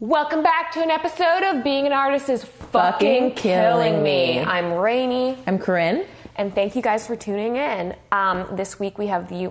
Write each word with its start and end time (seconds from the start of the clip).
Welcome 0.00 0.42
back 0.44 0.70
to 0.72 0.82
an 0.82 0.90
episode 0.90 1.42
of 1.42 1.64
Being 1.64 1.86
an 1.86 1.92
Artist 1.92 2.28
is 2.28 2.44
Fucking, 2.44 2.70
Fucking 2.70 3.30
Killing, 3.34 3.34
Killing 3.34 4.02
Me. 4.04 4.38
Me. 4.38 4.44
I'm 4.44 4.74
Rainey, 4.74 5.36
I'm 5.46 5.58
Corinne. 5.58 6.04
and 6.36 6.54
thank 6.54 6.76
you 6.76 6.82
guys 6.82 7.06
for 7.06 7.16
tuning 7.16 7.56
in. 7.56 7.96
Um, 8.12 8.46
this 8.52 8.78
week 8.78 8.96
we 8.96 9.08
have 9.08 9.28
the 9.28 9.50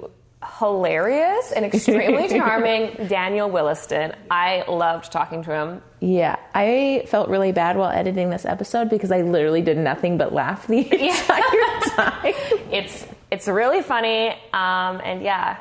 hilarious 0.60 1.52
and 1.52 1.66
extremely 1.66 2.30
charming 2.38 3.08
Daniel 3.08 3.50
Williston. 3.50 4.14
I 4.32 4.64
loved 4.70 5.12
talking 5.12 5.44
to 5.44 5.52
him. 5.52 5.82
Yeah, 6.00 6.38
I 6.56 7.04
felt 7.08 7.28
really 7.28 7.52
bad 7.52 7.76
while 7.76 7.90
editing 7.92 8.30
this 8.30 8.46
episode 8.46 8.90
because 8.90 9.12
I 9.12 9.24
literally 9.24 9.62
did 9.62 9.78
nothing 9.78 10.18
but 10.18 10.32
laugh 10.34 10.66
the 10.68 10.80
entire 11.10 11.80
time. 11.96 12.34
It's 12.72 13.06
it's 13.32 13.48
really 13.50 13.82
funny, 13.82 14.30
um, 14.54 15.02
and 15.04 15.22
yeah, 15.22 15.58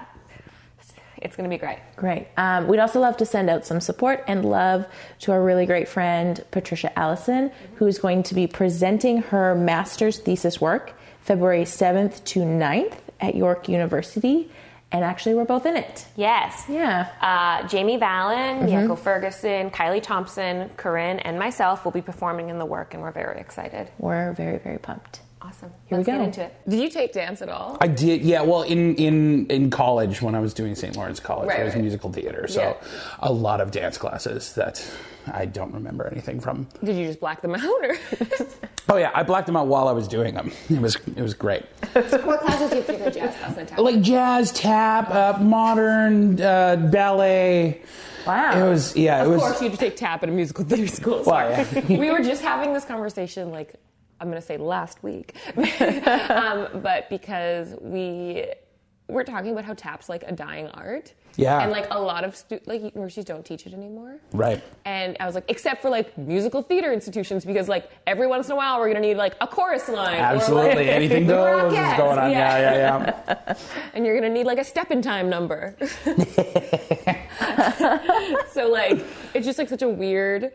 it's 1.26 1.36
gonna 1.36 1.48
be 1.48 1.58
great. 1.58 1.78
Great. 1.96 2.28
Um, 2.36 2.68
we'd 2.68 2.78
also 2.78 3.00
love 3.00 3.16
to 3.18 3.26
send 3.26 3.50
out 3.50 3.66
some 3.66 3.80
support 3.80 4.24
and 4.28 4.44
love 4.44 4.86
to 5.20 5.32
our 5.32 5.42
really 5.42 5.66
great 5.66 5.88
friend 5.88 6.42
Patricia 6.52 6.96
Allison, 6.96 7.50
who's 7.74 7.98
going 7.98 8.22
to 8.22 8.34
be 8.34 8.46
presenting 8.46 9.18
her 9.22 9.54
master's 9.54 10.18
thesis 10.18 10.60
work 10.60 10.94
February 11.22 11.64
7th 11.64 12.22
to 12.24 12.40
9th 12.40 12.94
at 13.20 13.34
York 13.34 13.68
University. 13.68 14.48
And 14.92 15.02
actually, 15.02 15.34
we're 15.34 15.44
both 15.44 15.66
in 15.66 15.76
it. 15.76 16.06
Yes. 16.14 16.64
Yeah. 16.68 17.10
Uh, 17.20 17.66
Jamie 17.66 17.96
Vallon, 17.96 18.68
Yako 18.68 18.96
Ferguson, 18.96 19.70
Kylie 19.70 20.00
Thompson, 20.00 20.70
Corinne, 20.76 21.18
and 21.18 21.36
myself 21.40 21.84
will 21.84 21.90
be 21.90 22.02
performing 22.02 22.50
in 22.50 22.60
the 22.60 22.64
work, 22.64 22.94
and 22.94 23.02
we're 23.02 23.10
very 23.10 23.40
excited. 23.40 23.90
We're 23.98 24.32
very, 24.34 24.58
very 24.58 24.78
pumped. 24.78 25.20
Awesome. 25.46 25.70
Here 25.86 25.96
we 25.98 26.04
Let's 26.04 26.06
get 26.06 26.18
go. 26.18 26.24
into 26.24 26.42
it. 26.44 26.54
Did 26.68 26.80
you 26.80 26.88
take 26.90 27.12
dance 27.12 27.40
at 27.40 27.48
all? 27.48 27.76
I 27.80 27.86
did, 27.86 28.22
yeah. 28.22 28.42
Well, 28.42 28.62
in 28.62 28.96
in 28.96 29.46
in 29.46 29.70
college 29.70 30.20
when 30.20 30.34
I 30.34 30.40
was 30.40 30.52
doing 30.52 30.74
St. 30.74 30.96
Lawrence 30.96 31.20
College, 31.20 31.48
Right, 31.48 31.60
I 31.60 31.64
was 31.64 31.74
right. 31.74 31.82
musical 31.82 32.10
theater, 32.12 32.48
so 32.48 32.60
Yeah. 32.62 32.74
a 33.20 33.32
lot 33.32 33.60
of 33.60 33.70
dance 33.70 33.96
classes 33.96 34.54
that 34.54 34.84
I 35.32 35.44
don't 35.46 35.72
remember 35.72 36.06
anything 36.08 36.40
from. 36.40 36.66
Did 36.82 36.96
you 36.96 37.06
just 37.06 37.20
black 37.20 37.42
them 37.42 37.54
out, 37.54 37.62
or 37.84 37.96
Oh 38.88 38.96
yeah, 38.96 39.10
I 39.14 39.22
blacked 39.22 39.46
them 39.46 39.56
out 39.56 39.66
while 39.68 39.86
I 39.88 39.92
was 39.92 40.08
doing 40.08 40.34
them. 40.34 40.50
It 40.68 40.80
was 40.80 40.96
it 41.16 41.22
was 41.22 41.34
great. 41.34 41.62
what 41.92 42.40
classes 42.40 42.70
do 42.70 42.76
you 42.78 42.82
take? 42.82 43.14
Jazz 43.14 43.36
class 43.36 43.56
and 43.56 43.68
tap? 43.68 43.78
Like 43.78 44.00
jazz, 44.00 44.52
tap, 44.52 45.10
uh, 45.10 45.38
modern, 45.40 46.40
uh, 46.40 46.76
ballet. 46.90 47.82
Wow. 48.26 48.66
It 48.66 48.68
was 48.68 48.96
yeah. 48.96 49.20
It 49.22 49.26
Of 49.26 49.32
was. 49.32 49.40
course, 49.42 49.62
you 49.62 49.70
take 49.70 49.96
tap 49.96 50.22
at 50.24 50.28
a 50.28 50.32
musical 50.32 50.64
theater 50.64 50.88
school. 50.88 51.22
Well, 51.24 51.50
yeah. 51.50 51.86
we 51.88 52.10
were 52.10 52.22
just 52.22 52.42
having 52.42 52.72
this 52.72 52.84
conversation, 52.84 53.50
like 53.52 53.74
I'm 54.20 54.28
going 54.28 54.40
to 54.40 54.46
say 54.46 54.56
last 54.56 55.02
week, 55.02 55.34
um, 55.56 56.68
but 56.82 57.08
because 57.10 57.74
we 57.80 58.46
were 59.08 59.24
talking 59.24 59.52
about 59.52 59.64
how 59.64 59.74
tap's 59.74 60.08
like 60.08 60.24
a 60.26 60.32
dying 60.32 60.68
art. 60.68 61.14
Yeah. 61.36 61.60
And 61.60 61.70
like 61.70 61.86
a 61.90 62.00
lot 62.00 62.24
of 62.24 62.34
stu- 62.34 62.60
like 62.66 62.80
universities 62.82 63.24
don't 63.26 63.44
teach 63.44 63.66
it 63.66 63.74
anymore. 63.74 64.16
Right. 64.32 64.64
And 64.84 65.16
I 65.20 65.26
was 65.26 65.34
like, 65.34 65.44
except 65.48 65.82
for 65.82 65.90
like 65.90 66.16
musical 66.16 66.62
theater 66.62 66.92
institutions, 66.92 67.44
because 67.44 67.68
like 67.68 67.90
every 68.06 68.26
once 68.26 68.46
in 68.46 68.52
a 68.52 68.56
while 68.56 68.80
we're 68.80 68.88
gonna 68.88 69.00
need 69.00 69.16
like 69.16 69.34
a 69.40 69.46
chorus 69.46 69.88
line. 69.88 70.18
or, 70.18 70.22
Absolutely, 70.22 70.86
like, 70.86 70.88
anything 70.88 71.26
goes 71.28 71.72
is 71.72 71.78
going 71.96 72.18
on. 72.18 72.30
Yeah, 72.30 72.58
yeah, 72.58 73.14
yeah. 73.28 73.54
and 73.94 74.04
you're 74.04 74.18
gonna 74.18 74.32
need 74.32 74.46
like 74.46 74.58
a 74.58 74.64
step 74.64 74.90
in 74.90 75.02
time 75.02 75.28
number. 75.30 75.76
so 78.50 78.68
like 78.68 79.04
it's 79.34 79.46
just 79.46 79.58
like 79.58 79.68
such 79.68 79.82
a 79.82 79.88
weird 79.88 80.52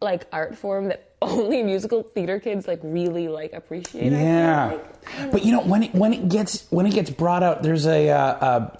like 0.00 0.26
art 0.32 0.56
form 0.56 0.88
that 0.88 1.04
only 1.22 1.62
musical 1.62 2.02
theater 2.02 2.38
kids 2.40 2.68
like 2.68 2.80
really 2.82 3.28
like 3.28 3.52
appreciate. 3.52 4.06
I 4.12 4.16
feel 4.16 4.18
Yeah, 4.20 4.66
like. 4.66 5.32
but 5.32 5.44
you 5.44 5.52
know 5.52 5.62
when 5.62 5.82
it 5.84 5.94
when 5.94 6.12
it 6.12 6.28
gets 6.28 6.66
when 6.70 6.86
it 6.86 6.92
gets 6.94 7.10
brought 7.10 7.42
out, 7.42 7.62
there's 7.62 7.86
a. 7.86 8.10
Uh, 8.10 8.16
uh, 8.16 8.76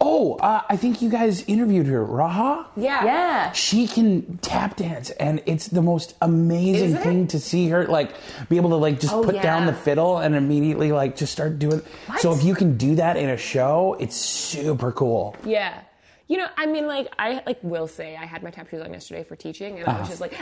oh, 0.00 0.36
uh, 0.36 0.62
I 0.68 0.76
think 0.76 1.02
you 1.02 1.10
guys 1.10 1.42
interviewed 1.48 1.86
her, 1.88 2.06
Raha. 2.06 2.64
Yeah. 2.76 3.04
Yeah. 3.04 3.52
She 3.52 3.86
can 3.88 4.38
tap 4.38 4.76
dance, 4.76 5.10
and 5.10 5.42
it's 5.44 5.66
the 5.68 5.82
most 5.82 6.14
amazing 6.22 6.90
Is 6.90 6.94
it? 6.94 7.02
thing 7.02 7.26
to 7.28 7.40
see 7.40 7.68
her 7.70 7.84
like 7.86 8.12
be 8.48 8.56
able 8.56 8.70
to 8.70 8.76
like 8.76 9.00
just 9.00 9.12
Oh, 9.12 9.24
put 9.24 9.42
down 9.42 9.66
the 9.66 9.72
fiddle 9.74 10.18
and 10.18 10.34
immediately 10.36 10.92
like 10.92 11.16
just 11.16 11.32
start 11.32 11.58
doing. 11.58 11.82
So 12.20 12.32
if 12.32 12.44
you 12.44 12.54
can 12.54 12.76
do 12.78 12.94
that 12.94 13.16
in 13.16 13.28
a 13.28 13.36
show, 13.36 13.96
it's 13.98 14.16
super 14.16 14.92
cool. 14.92 15.34
Yeah. 15.44 15.80
You 16.28 16.36
know, 16.36 16.46
I 16.58 16.66
mean, 16.66 16.86
like 16.86 17.08
I 17.18 17.42
like 17.46 17.58
will 17.62 17.86
say 17.88 18.14
I 18.16 18.26
had 18.26 18.42
my 18.42 18.50
tap 18.50 18.68
shoes 18.68 18.82
on 18.82 18.92
yesterday 18.92 19.24
for 19.24 19.34
teaching, 19.34 19.78
and 19.78 19.88
I 19.88 19.92
Uh-huh. 19.92 20.00
was 20.00 20.08
just 20.10 20.20
like, 20.20 20.34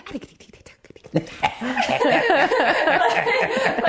like 1.14 1.30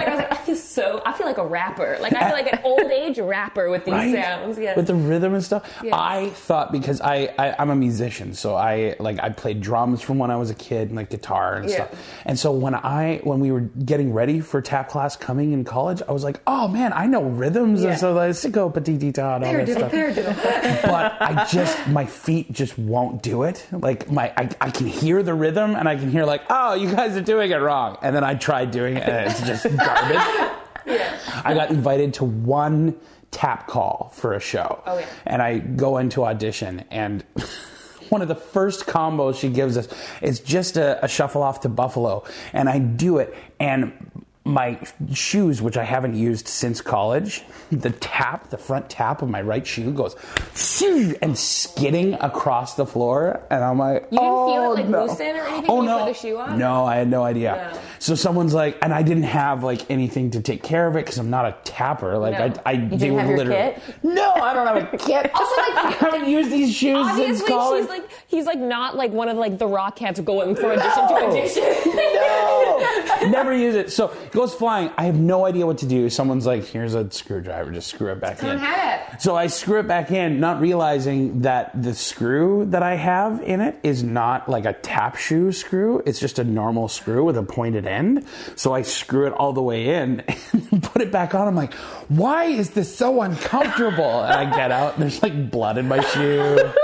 I 0.08 0.10
was 0.10 0.18
like, 0.20 0.32
I 0.32 0.36
feel 0.46 0.56
so, 0.56 1.02
I 1.06 1.14
feel 1.14 1.26
like 1.28 1.38
a 1.38 1.46
rapper, 1.46 1.98
like 2.02 2.14
I 2.14 2.26
feel 2.26 2.34
like 2.34 2.52
an 2.54 2.60
old 2.64 2.92
age 2.92 3.20
rapper 3.20 3.70
with 3.70 3.86
these 3.86 3.94
Right? 3.94 4.14
sounds. 4.16 4.58
Yeah. 4.60 4.76
With 4.76 4.88
the 4.88 4.96
rhythm 4.96 5.34
and 5.34 5.44
stuff. 5.44 5.70
Yeah. 5.84 5.96
I 5.96 6.30
thought 6.30 6.72
because 6.72 7.02
I, 7.02 7.34
I 7.38 7.56
I'm 7.60 7.70
a 7.70 7.76
musician, 7.76 8.34
so 8.34 8.56
I 8.56 8.96
like 9.00 9.20
I 9.20 9.30
played 9.30 9.62
drums 9.62 10.02
from 10.02 10.18
when 10.20 10.32
I 10.32 10.36
was 10.36 10.50
a 10.50 10.56
kid 10.56 10.88
and 10.90 10.96
like 10.96 11.10
guitar 11.10 11.56
and 11.58 11.70
Yeah. 11.70 11.76
stuff. 11.88 12.00
And 12.26 12.38
so 12.40 12.52
when 12.52 12.76
I 12.76 13.20
when 13.24 13.40
we 13.40 13.52
were 13.52 13.62
getting 13.62 14.14
ready 14.14 14.40
for 14.40 14.62
tap 14.62 14.90
class 14.90 15.16
coming 15.16 15.52
in 15.54 15.64
college, 15.64 16.02
I 16.08 16.12
was 16.12 16.24
like, 16.24 16.40
oh 16.48 16.68
man, 16.68 16.94
I 16.94 17.08
know 17.08 17.24
rhythms 17.24 17.84
Yeah. 17.84 17.92
and 17.92 18.00
so 18.00 18.14
like 18.14 18.32
sicko 18.32 18.74
patiti 18.74 19.14
ta 19.14 19.36
and 19.36 19.46
all 19.46 19.54
that 19.54 19.70
stuff. 19.70 19.92
but 20.84 21.22
I 21.22 21.46
just 21.52 21.88
my 21.88 22.06
feet 22.06 22.52
just 22.52 22.78
won't 22.78 23.22
do 23.24 23.44
it. 23.44 23.66
Like 23.72 24.10
my 24.12 24.32
I, 24.38 24.50
I 24.62 24.70
can 24.72 24.88
hear 24.88 25.24
the 25.24 25.34
rhythm 25.34 25.76
and 25.76 25.88
I 25.90 25.96
can 25.96 26.10
hear 26.12 26.26
like, 26.26 26.42
oh, 26.50 26.74
you 26.76 26.92
guys 26.94 27.07
are 27.16 27.22
doing 27.22 27.52
it 27.52 27.56
wrong. 27.58 27.98
And 28.02 28.16
then 28.16 28.24
I 28.24 28.36
tried 28.36 28.72
doing 28.72 28.98
it 28.98 29.08
and 29.08 29.32
it's 29.32 29.42
just 29.42 29.64
garbage. 29.78 30.56
Yeah. 30.86 31.20
I 31.44 31.54
got 31.54 31.70
invited 31.70 32.16
to 32.16 32.26
one 32.26 32.96
tap 33.32 33.68
call 33.68 34.12
for 34.16 34.34
a 34.34 34.40
show. 34.40 34.82
Oh, 34.86 34.98
yeah. 34.98 35.06
And 35.26 35.42
I 35.42 35.60
go 35.60 35.98
into 35.98 36.26
audition 36.26 36.84
and 36.92 37.24
one 38.10 38.22
of 38.22 38.28
the 38.28 38.36
first 38.36 38.86
combos 38.86 39.40
she 39.40 39.50
gives 39.50 39.78
us 39.78 39.88
is 40.22 40.40
just 40.40 40.78
a, 40.78 41.04
a 41.04 41.08
shuffle 41.08 41.44
off 41.44 41.62
to 41.62 41.70
Buffalo. 41.70 42.24
And 42.54 42.70
I 42.70 42.80
do 42.80 43.18
it 43.18 43.36
and 43.60 43.94
my 44.48 44.80
shoes, 45.14 45.62
which 45.62 45.78
I 45.78 45.84
haven't 45.84 46.16
used 46.16 46.48
since 46.48 46.82
college, 46.82 47.44
the 47.72 47.90
tap, 47.92 48.50
the 48.50 48.58
front 48.58 48.90
tap 48.90 49.22
of 49.22 49.30
my 49.30 49.42
right 49.42 49.66
shoe 49.68 49.92
goes 49.92 50.16
and 51.22 51.38
skidding 51.38 52.14
across 52.16 52.76
the 52.76 52.86
floor, 52.86 53.42
and 53.50 53.64
I'm 53.64 53.78
like, 53.78 54.08
You 54.12 54.20
didn't 54.20 54.46
feel 54.48 54.62
it, 54.64 54.66
oh, 54.68 54.74
like, 54.74 54.86
no. 54.88 55.06
loosen 55.06 55.36
or 55.36 55.42
anything 55.48 55.66
Oh 55.70 55.82
no, 55.82 56.00
put 56.00 56.06
the 56.08 56.14
shoe 56.14 56.38
on? 56.38 56.58
no, 56.58 56.86
I 56.86 56.96
had 56.98 57.10
no 57.10 57.24
idea. 57.24 57.72
No. 57.74 57.80
So 58.00 58.16
someone's 58.16 58.54
like, 58.54 58.78
and 58.82 58.94
I 58.94 59.02
didn't 59.04 59.24
have 59.24 59.64
like 59.64 59.90
anything 59.92 60.32
to 60.32 60.42
take 60.42 60.64
care 60.64 60.88
of 60.88 60.96
it 60.96 61.00
because 61.06 61.18
I'm 61.18 61.30
not 61.30 61.46
a 61.46 61.56
tapper. 61.64 62.18
Like 62.18 62.38
No. 62.38 62.62
I, 62.66 62.70
I 62.70 62.72
You 62.74 62.90
they 62.90 62.98
didn't 62.98 63.16
were 63.28 63.38
literally. 63.38 63.74
kit? 63.74 63.82
No, 64.04 64.32
I 64.34 64.54
don't 64.54 64.68
have 64.68 64.94
a 64.94 64.98
kit. 64.98 65.32
Also, 65.34 65.62
like- 65.62 65.86
I 65.86 65.92
haven't 65.92 66.30
used 66.30 66.52
these 66.52 66.74
shoes 66.76 67.16
since 67.16 67.44
college. 67.44 67.82
she's 67.84 67.90
like 67.90 68.10
he's 68.28 68.46
like 68.46 68.60
not 68.60 68.96
like 68.96 69.12
one 69.12 69.30
of 69.30 69.38
like 69.38 69.58
the 69.58 69.68
rock 69.68 69.96
cats 69.98 70.20
going 70.20 70.56
from 70.56 70.72
audition 70.72 71.08
to 71.08 71.14
audition. 71.16 71.64
no, 71.96 73.30
never 73.30 73.54
use 73.56 73.76
it. 73.76 73.92
So 73.92 74.14
goes 74.38 74.54
flying. 74.54 74.92
I 74.98 75.06
have 75.06 75.20
no 75.20 75.46
idea 75.46 75.66
what 75.66 75.80
to 75.80 75.88
do. 75.88 76.10
Someone's 76.10 76.46
like, 76.46 76.64
"Here's 76.64 76.94
a 76.94 77.10
screwdriver. 77.12 77.72
Just 77.72 77.88
screw 77.88 78.12
it 78.12 78.22
back 78.22 78.42
in." 78.44 78.58
had 78.58 79.14
it. 79.14 79.22
So 79.22 79.36
I 79.36 79.48
screw 79.48 79.80
it 79.80 79.88
back 79.88 80.12
in, 80.12 80.40
not 80.40 80.62
realizing 80.62 81.42
that 81.42 81.72
the 81.82 81.96
screw 81.96 82.66
that 82.68 82.84
I 82.84 82.96
have 82.96 83.42
in 83.42 83.62
it 83.62 83.80
is 83.82 84.04
not 84.04 84.48
like 84.48 84.66
a 84.66 84.74
tap 84.74 85.16
shoe 85.16 85.52
screw. 85.52 86.04
It's 86.06 86.20
just 86.20 86.38
a 86.38 86.44
normal 86.44 86.88
screw 86.88 87.26
with 87.26 87.36
a 87.36 87.42
pointed 87.44 87.88
end. 87.88 88.26
So 88.56 88.74
I 88.74 88.84
screw 88.84 89.26
it 89.26 89.34
all 89.34 89.54
the 89.54 89.64
way 89.64 89.96
in 89.96 90.24
and 90.52 90.84
put 90.84 91.02
it 91.02 91.12
back 91.12 91.34
on. 91.34 91.48
I'm 91.48 91.56
like, 91.56 91.74
why 92.08 92.46
is 92.46 92.70
this 92.70 92.96
so 92.96 93.22
uncomfortable? 93.24 94.24
And 94.24 94.34
I 94.34 94.56
get 94.56 94.72
out 94.72 94.94
and 94.94 95.02
there's 95.02 95.24
like 95.24 95.50
blood 95.50 95.80
in 95.80 95.88
my 95.88 96.02
shoe. 96.02 96.60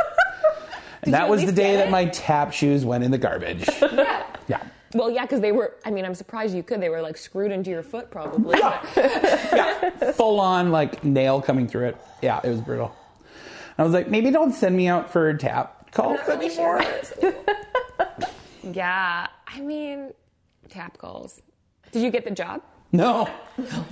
And 1.05 1.13
that 1.13 1.27
was 1.27 1.45
the 1.45 1.51
day 1.51 1.75
that 1.75 1.89
my 1.89 2.05
tap 2.05 2.53
shoes 2.53 2.85
went 2.85 3.03
in 3.03 3.11
the 3.11 3.17
garbage. 3.17 3.67
Yeah. 3.93 4.25
Yeah. 4.47 4.63
Well, 4.93 5.09
yeah, 5.09 5.23
because 5.23 5.41
they 5.41 5.51
were. 5.51 5.75
I 5.85 5.91
mean, 5.91 6.05
I'm 6.05 6.15
surprised 6.15 6.55
you 6.55 6.63
could. 6.63 6.81
They 6.81 6.89
were 6.89 7.01
like 7.01 7.17
screwed 7.17 7.51
into 7.51 7.69
your 7.69 7.83
foot, 7.83 8.11
probably. 8.11 8.57
yeah, 8.59 9.89
full 10.13 10.39
on 10.39 10.71
like 10.71 11.03
nail 11.03 11.41
coming 11.41 11.67
through 11.67 11.87
it. 11.89 11.97
Yeah, 12.21 12.39
it 12.43 12.49
was 12.49 12.61
brutal. 12.61 12.95
I 13.77 13.83
was 13.83 13.93
like, 13.93 14.07
maybe 14.07 14.29
don't 14.29 14.53
send 14.53 14.75
me 14.77 14.87
out 14.87 15.11
for 15.11 15.33
tap 15.33 15.91
calls 15.91 16.19
anymore. 16.29 16.83
Yeah, 18.71 19.27
I 19.45 19.59
mean, 19.59 20.13
tap 20.69 20.97
calls. 20.97 21.41
Did 21.91 22.01
you 22.01 22.09
get 22.11 22.23
the 22.23 22.31
job? 22.31 22.61
No. 22.93 23.27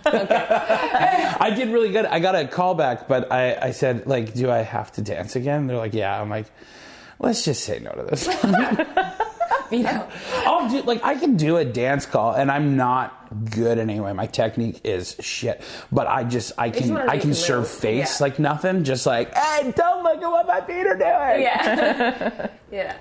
I 0.05 1.51
did 1.53 1.69
really 1.73 1.91
good. 1.91 2.05
I 2.05 2.19
got 2.21 2.35
a 2.35 2.47
call 2.47 2.73
back, 2.73 3.07
but 3.09 3.29
I, 3.33 3.57
I 3.61 3.71
said, 3.71 4.07
like, 4.07 4.33
do 4.33 4.49
I 4.49 4.59
have 4.59 4.93
to 4.93 5.01
dance 5.01 5.35
again? 5.35 5.67
They're 5.67 5.75
like, 5.75 5.93
yeah. 5.93 6.21
I'm 6.21 6.29
like, 6.29 6.45
let's 7.19 7.43
just 7.43 7.65
say 7.65 7.79
no 7.79 7.91
to 7.91 8.03
this. 8.03 8.27
You 9.71 9.83
know, 9.83 10.07
I'll 10.45 10.69
do 10.69 10.81
like 10.81 11.01
I 11.03 11.15
can 11.15 11.37
do 11.37 11.55
a 11.57 11.63
dance 11.65 12.05
call, 12.05 12.33
and 12.33 12.51
I'm 12.51 12.75
not 12.75 13.29
good 13.51 13.77
anyway. 13.79 14.11
My 14.11 14.27
technique 14.27 14.81
is 14.83 15.15
shit, 15.21 15.61
but 15.91 16.07
I 16.07 16.23
just 16.25 16.51
I 16.57 16.69
can 16.69 16.97
I 16.97 17.17
can 17.17 17.33
serve 17.33 17.67
face 17.69 18.19
Yeah. 18.19 18.25
like 18.25 18.37
nothing. 18.39 18.83
Just 18.83 19.05
like, 19.05 19.33
hey, 19.33 19.71
don't 19.75 20.03
look 20.03 20.21
at 20.21 20.29
what 20.29 20.47
my 20.47 20.59
feet 20.61 20.85
are 20.85 20.95
doing. 20.97 21.43
yeah, 21.43 22.47
yeah. 22.71 22.95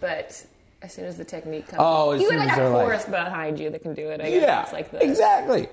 But 0.00 0.44
as 0.80 0.92
soon 0.92 1.04
as 1.06 1.16
the 1.16 1.24
technique 1.24 1.66
comes, 1.66 1.80
Oh, 1.84 2.12
you 2.12 2.30
got 2.30 2.38
like 2.38 2.52
a 2.52 2.56
they're 2.56 2.68
like- 2.70 2.86
chorus 2.86 3.04
behind 3.04 3.58
you 3.60 3.68
that 3.70 3.82
can 3.82 3.94
do 3.94 4.08
it. 4.10 4.20
I 4.20 4.30
guess 4.30 4.42
Yeah, 4.42 4.62
it's 4.62 4.72
like 4.72 4.90
the 4.92 5.02
exactly. 5.04 5.68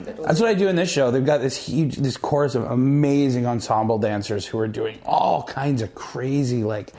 the- 0.00 0.12
That's 0.14 0.40
what 0.40 0.48
I 0.50 0.54
do 0.54 0.68
in 0.68 0.76
this 0.76 0.90
show. 0.90 1.10
They've 1.12 1.24
got 1.24 1.40
this 1.40 1.56
huge, 1.56 1.96
this 1.96 2.16
chorus 2.16 2.54
of 2.56 2.64
amazing 2.64 3.46
ensemble 3.46 3.98
dancers 3.98 4.44
who 4.44 4.58
are 4.58 4.66
doing 4.68 4.98
all 5.06 5.44
kinds 5.44 5.80
of 5.80 5.94
crazy, 5.94 6.64
like 6.64 6.92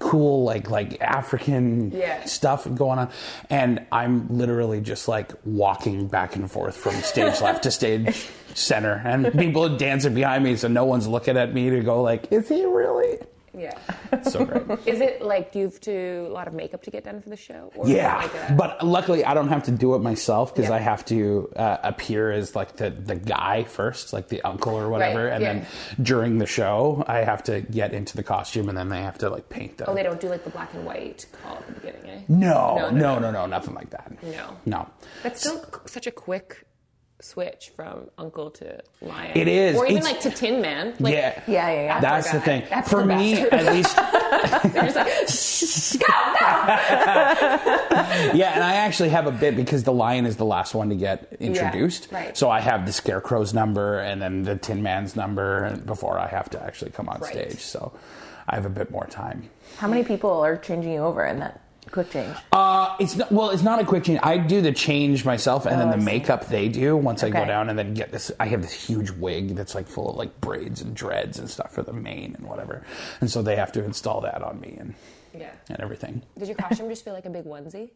cool 0.00 0.42
like 0.42 0.68
like 0.68 1.00
African 1.00 1.92
Yeah. 1.92 2.24
stuff 2.24 2.66
going 2.74 2.98
on, 2.98 3.10
and 3.48 3.86
I'm 3.92 4.26
literally 4.28 4.80
just 4.80 5.06
like 5.06 5.30
walking 5.44 6.08
back 6.08 6.34
and 6.34 6.50
forth 6.50 6.76
from 6.76 6.94
stage 6.96 7.40
left 7.42 7.62
to 7.62 7.70
stage 7.70 8.26
center, 8.54 9.00
and 9.04 9.32
people 9.38 9.64
are 9.64 9.78
dancing 9.78 10.12
behind 10.14 10.42
me, 10.42 10.56
so 10.56 10.66
no 10.66 10.84
one's 10.84 11.06
looking 11.06 11.36
at 11.36 11.54
me 11.54 11.70
to 11.70 11.80
go 11.80 12.02
like, 12.02 12.32
is 12.32 12.48
he 12.48 12.64
really? 12.64 13.18
Yeah. 13.56 13.76
So 14.22 14.44
great. 14.44 14.78
Is 14.86 15.00
it 15.00 15.22
like 15.22 15.52
do 15.52 15.58
you 15.58 15.64
have 15.66 15.80
to 15.80 16.26
a 16.28 16.32
lot 16.32 16.46
of 16.46 16.54
makeup 16.54 16.82
to 16.84 16.90
get 16.90 17.04
done 17.04 17.20
for 17.20 17.28
the 17.30 17.36
show? 17.36 17.72
Or 17.74 17.88
Yeah, 17.88 18.16
like 18.18 18.34
a- 18.34 18.54
but 18.56 18.86
luckily 18.86 19.24
I 19.24 19.34
don't 19.34 19.48
have 19.48 19.64
to 19.64 19.72
do 19.72 19.94
it 19.96 19.98
myself 20.00 20.54
because 20.54 20.70
Yeah. 20.70 20.76
I 20.76 20.78
have 20.78 21.04
to 21.06 21.52
uh, 21.56 21.78
appear 21.82 22.30
as 22.30 22.54
like 22.54 22.76
the 22.76 22.90
the 22.90 23.16
guy 23.16 23.64
first, 23.64 24.12
like 24.12 24.28
the 24.28 24.40
uncle 24.42 24.74
or 24.74 24.88
whatever, 24.88 25.24
Right, 25.24 25.32
and 25.34 25.42
yeah. 25.42 25.52
then 25.54 25.66
during 26.00 26.38
the 26.38 26.46
show 26.46 27.04
I 27.08 27.18
have 27.18 27.42
to 27.44 27.60
get 27.60 27.92
into 27.92 28.16
the 28.16 28.22
costume 28.22 28.68
and 28.68 28.78
then 28.78 28.88
they 28.88 29.02
have 29.02 29.18
to 29.18 29.30
like 29.30 29.48
paint 29.48 29.78
the. 29.78 29.90
oh, 29.90 29.94
they 29.94 30.02
don't 30.04 30.20
do 30.20 30.28
like 30.28 30.44
the 30.44 30.50
black 30.50 30.72
and 30.74 30.84
white 30.86 31.26
call 31.42 31.56
at 31.56 31.66
the 31.66 31.72
beginning, 31.72 32.08
eh? 32.10 32.20
No, 32.28 32.76
No, 32.76 32.90
no, 32.90 32.90
no, 32.90 33.18
no, 33.18 33.30
no, 33.32 33.46
nothing 33.46 33.74
like 33.74 33.90
that. 33.90 34.12
No. 34.22 34.56
no. 34.64 34.88
That's 35.22 35.40
still 35.40 35.64
such 35.86 36.06
a 36.06 36.10
quick 36.12 36.64
switch 37.22 37.70
from 37.76 38.10
uncle 38.18 38.50
to 38.52 38.80
lion. 39.00 39.32
It 39.36 39.48
is. 39.48 39.76
or 39.76 39.86
even 39.86 39.98
It's- 39.98 40.12
like 40.12 40.20
to 40.22 40.30
Tin 40.30 40.60
Man. 40.60 40.94
Like, 41.00 41.14
yeah, 41.14 41.42
Yeah, 41.46 41.70
yeah, 41.70 41.82
yeah. 41.82 42.00
That's 42.00 42.30
the 42.32 42.40
thing. 42.40 42.64
That 42.70 42.84
For 42.86 42.96
poor 42.98 43.04
me, 43.06 43.34
bastard. 43.34 43.54
at 43.54 43.72
least, 43.74 43.96
They're 44.72 44.84
just 44.84 44.96
like, 44.96 45.28
shh, 45.28 45.96
go, 45.96 46.06
go. 46.06 46.46
yeah, 48.34 48.52
and 48.54 48.64
I 48.64 48.74
actually 48.76 49.10
have 49.10 49.26
a 49.26 49.32
bit 49.32 49.56
because 49.56 49.84
the 49.84 49.92
lion 49.92 50.26
is 50.26 50.36
the 50.36 50.44
last 50.44 50.74
one 50.74 50.88
to 50.88 50.94
get 50.96 51.36
introduced. 51.40 52.08
right. 52.10 52.36
So 52.36 52.50
I 52.50 52.60
have 52.60 52.86
the 52.86 52.92
scarecrow's 52.92 53.52
number 53.54 53.98
and 54.00 54.20
then 54.20 54.42
the 54.42 54.56
Tin 54.56 54.82
Man's 54.82 55.16
number 55.16 55.76
before 55.84 56.18
I 56.18 56.26
have 56.28 56.48
to 56.50 56.62
actually 56.62 56.90
come 56.92 57.08
on 57.08 57.20
Right. 57.20 57.32
stage. 57.32 57.60
So 57.60 57.92
I 58.48 58.54
have 58.54 58.66
a 58.66 58.70
bit 58.70 58.90
more 58.90 59.06
time. 59.06 59.48
How 59.76 59.88
many 59.88 60.04
people 60.04 60.30
are 60.40 60.56
changing 60.56 60.92
you 60.92 61.00
over 61.00 61.24
in 61.24 61.38
that 61.40 61.60
quick 61.90 62.10
change? 62.10 62.36
Uh, 62.52 62.94
it's 63.00 63.16
not, 63.16 63.30
well, 63.32 63.50
it's 63.50 63.62
not 63.62 63.80
a 63.80 63.84
quick 63.84 64.04
change. 64.04 64.20
I 64.22 64.38
do 64.38 64.60
the 64.60 64.72
change 64.72 65.24
myself, 65.24 65.66
and 65.66 65.76
Oh, 65.76 65.78
then 65.78 65.90
the 65.90 66.04
makeup 66.04 66.46
they 66.48 66.68
do 66.68 66.96
once 66.96 67.22
I 67.24 67.30
go 67.30 67.44
down, 67.44 67.68
and 67.68 67.78
then 67.78 67.94
get 67.94 68.12
this. 68.12 68.30
I 68.38 68.46
have 68.46 68.62
this 68.62 68.72
huge 68.72 69.10
wig 69.10 69.56
that's 69.56 69.74
like 69.74 69.86
full 69.88 70.10
of 70.10 70.16
like 70.16 70.40
braids 70.40 70.80
and 70.82 70.94
dreads 70.94 71.38
and 71.38 71.48
stuff 71.50 71.72
for 71.72 71.82
the 71.82 71.92
mane 71.92 72.34
and 72.38 72.46
whatever, 72.46 72.84
and 73.20 73.30
so 73.30 73.42
they 73.42 73.56
have 73.56 73.72
to 73.72 73.84
install 73.84 74.20
that 74.22 74.42
on 74.42 74.60
me 74.60 74.76
and 74.78 74.94
Yeah. 75.34 75.50
and 75.68 75.80
everything. 75.80 76.22
Did 76.38 76.48
your 76.48 76.56
costume 76.56 76.88
just 76.88 77.04
feel 77.04 77.14
like 77.14 77.24
a 77.26 77.30
big 77.30 77.44
onesie? 77.44 77.90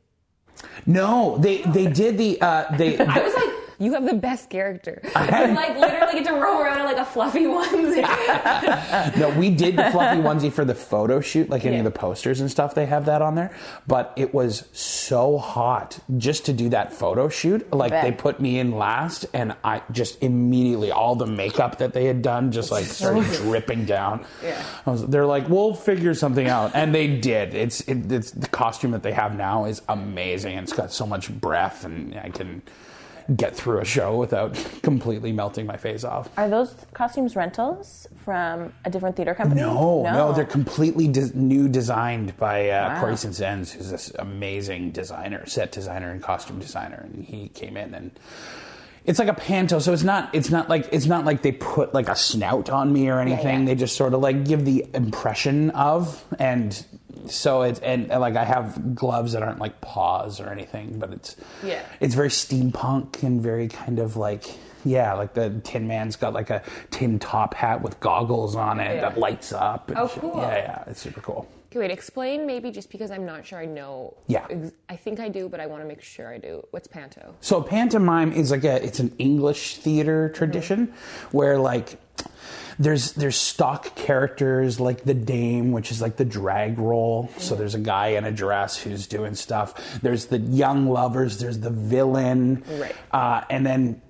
No, 0.86 1.38
they 1.38 1.58
they 1.62 1.86
did 1.86 2.19
the 2.19 2.40
uh, 2.40 2.76
they. 2.76 2.98
I 3.06 3.19
was 3.19 3.34
like, 3.34 3.73
you 3.78 3.92
have 3.94 4.04
the 4.06 4.14
best 4.14 4.50
character. 4.50 5.00
You 5.04 5.10
like 5.12 5.76
literally 5.78 6.12
get 6.14 6.26
to 6.26 6.32
roam 6.34 6.60
around 6.60 6.80
in 6.80 6.84
like 6.86 6.96
a 6.96 7.04
fluffy 7.04 7.40
onesie. 7.44 8.04
No, 9.16 9.30
we 9.38 9.50
did 9.50 9.76
the 9.76 9.90
fluffy 9.90 10.20
onesie 10.20 10.52
for 10.52 10.64
the 10.64 10.74
photo 10.74 11.20
shoot, 11.20 11.48
like 11.50 11.64
any 11.64 11.74
Yeah. 11.76 11.80
of 11.80 11.84
the 11.84 11.90
posters 11.98 12.40
and 12.40 12.50
stuff. 12.50 12.74
They 12.74 12.86
have 12.86 13.06
that 13.06 13.22
on 13.22 13.34
there, 13.34 13.50
but 13.86 14.12
it 14.16 14.32
was 14.34 14.68
so 14.72 15.38
hot 15.38 15.98
just 16.18 16.46
to 16.46 16.52
do 16.52 16.68
that 16.70 16.92
photo 16.92 17.28
shoot. 17.28 17.72
Like 17.72 17.92
they 17.92 18.12
put 18.12 18.40
me 18.40 18.58
in 18.58 18.72
last, 18.76 19.26
and 19.34 19.54
I 19.64 19.82
just 19.92 20.22
immediately 20.22 20.90
all 20.90 21.14
the 21.16 21.26
makeup 21.26 21.78
that 21.78 21.92
they 21.92 22.04
had 22.06 22.22
done 22.22 22.52
just 22.52 22.70
like 22.70 22.84
started 22.84 23.24
dripping 23.32 23.84
down. 23.84 24.24
Yeah. 24.42 24.62
I 24.86 24.90
was, 24.90 25.06
they're 25.06 25.26
like, 25.26 25.48
"We'll 25.48 25.74
figure 25.74 26.14
something 26.14 26.48
out," 26.48 26.72
and 26.74 26.94
they 26.94 27.06
did. 27.16 27.54
It's 27.54 27.80
it, 27.82 28.10
it's 28.10 28.30
the 28.30 28.48
costume 28.48 28.90
that 28.92 29.02
they 29.02 29.12
have 29.12 29.36
now 29.36 29.64
is 29.66 29.82
amazing. 29.88 30.58
It's 30.58 30.72
got 30.72 30.92
so 30.92 31.06
much 31.06 31.30
breath, 31.30 31.84
and 31.84 32.14
I 32.18 32.30
can 32.30 32.62
get 33.36 33.54
through 33.54 33.80
a 33.80 33.84
show 33.84 34.16
without 34.16 34.54
completely 34.82 35.32
melting 35.32 35.66
my 35.66 35.76
face 35.76 36.04
off. 36.04 36.28
Are 36.36 36.48
those 36.48 36.74
costumes 36.92 37.36
rentals 37.36 38.06
from 38.24 38.72
a 38.84 38.90
different 38.90 39.16
theater 39.16 39.34
company? 39.34 39.60
No, 39.60 40.02
no, 40.02 40.32
they're 40.32 40.44
completely 40.44 41.08
de- 41.08 41.36
new 41.36 41.68
designed 41.68 42.36
by 42.36 42.68
uh, 42.70 43.00
Corey 43.00 43.14
Sincennes, 43.14 43.72
who's 43.72 43.90
this 43.90 44.10
amazing 44.18 44.90
designer, 44.92 45.46
set 45.46 45.72
designer 45.72 46.10
and 46.10 46.22
costume 46.22 46.58
designer, 46.58 47.08
and 47.12 47.24
he 47.24 47.48
came 47.48 47.76
in 47.76 47.94
and 47.94 48.18
it's 49.04 49.18
like 49.18 49.28
a 49.28 49.34
panto, 49.34 49.78
so 49.78 49.92
it's 49.92 50.02
not 50.02 50.34
it's 50.34 50.50
not 50.50 50.68
like 50.68 50.88
it's 50.92 51.06
not 51.06 51.24
like 51.24 51.42
they 51.42 51.52
put 51.52 51.92
like 51.94 52.08
a 52.08 52.16
snout 52.16 52.70
on 52.70 52.92
me 52.92 53.08
or 53.08 53.20
anything. 53.20 53.60
yeah. 53.60 53.66
They 53.66 53.74
just 53.74 53.96
sort 53.96 54.14
of 54.14 54.20
like 54.20 54.44
give 54.44 54.64
the 54.64 54.86
impression 54.94 55.70
of 55.70 56.24
and 56.38 56.84
so 57.26 57.62
it's 57.62 57.80
and, 57.80 58.10
and, 58.10 58.20
like 58.20 58.36
I 58.36 58.44
have 58.44 58.94
gloves 58.94 59.32
that 59.32 59.42
aren't 59.42 59.58
like 59.58 59.80
paws 59.80 60.40
or 60.40 60.48
anything, 60.50 60.98
but 60.98 61.12
it's 61.12 61.36
Yeah. 61.62 61.82
it's 62.00 62.14
very 62.14 62.28
steampunk 62.30 63.22
and 63.22 63.40
very 63.42 63.68
kind 63.68 63.98
of 63.98 64.16
like 64.16 64.44
yeah, 64.86 65.14
like 65.14 65.32
the 65.32 65.48
Tin 65.64 65.86
Man's 65.88 66.16
got 66.16 66.34
like 66.34 66.50
a 66.50 66.62
tin 66.90 67.18
top 67.18 67.54
hat 67.54 67.80
with 67.80 67.98
goggles 68.00 68.54
on 68.54 68.80
it 68.80 68.96
Yeah. 68.96 69.00
that 69.02 69.18
lights 69.18 69.50
up. 69.52 69.88
and 69.88 69.98
Oh, 69.98 70.08
shit. 70.08 70.20
cool. 70.20 70.36
Yeah, 70.36 70.56
yeah, 70.56 70.84
it's 70.88 71.00
super 71.00 71.22
cool. 71.22 71.48
Okay, 71.74 71.80
wait, 71.80 71.90
explain 71.90 72.46
maybe 72.46 72.70
just 72.70 72.88
because 72.88 73.10
I'm 73.10 73.26
not 73.26 73.44
sure 73.44 73.58
I 73.58 73.64
know. 73.66 74.14
Yeah. 74.28 74.46
I 74.88 74.94
think 74.94 75.18
I 75.18 75.28
do, 75.28 75.48
but 75.48 75.58
I 75.58 75.66
want 75.66 75.82
to 75.82 75.88
make 75.88 76.02
sure 76.02 76.32
I 76.32 76.38
do. 76.38 76.64
What's 76.70 76.86
panto? 76.86 77.34
So 77.40 77.60
pantomime 77.60 78.30
is 78.32 78.52
like 78.52 78.62
a 78.62 78.80
it's 78.84 79.00
an 79.00 79.12
English 79.18 79.78
theater 79.78 80.28
tradition 80.28 80.94
where 81.32 81.58
like 81.58 81.98
there's 82.78 83.14
there's 83.14 83.34
stock 83.36 83.96
characters 83.96 84.78
like 84.78 85.02
the 85.02 85.14
dame 85.14 85.72
which 85.72 85.90
is 85.90 86.00
like 86.00 86.16
the 86.16 86.24
drag 86.24 86.78
role 86.78 87.28
so 87.38 87.54
there's 87.56 87.74
a 87.74 87.78
guy 87.80 88.08
in 88.08 88.24
a 88.24 88.32
dress 88.32 88.76
who's 88.76 89.06
doing 89.06 89.34
stuff 89.36 90.00
there's 90.02 90.26
the 90.26 90.38
young 90.38 90.88
lovers 90.88 91.38
there's 91.38 91.58
the 91.60 91.70
villain 91.70 92.62
Right. 92.68 92.94
uh, 93.12 93.42
and 93.50 93.64
then 93.64 94.02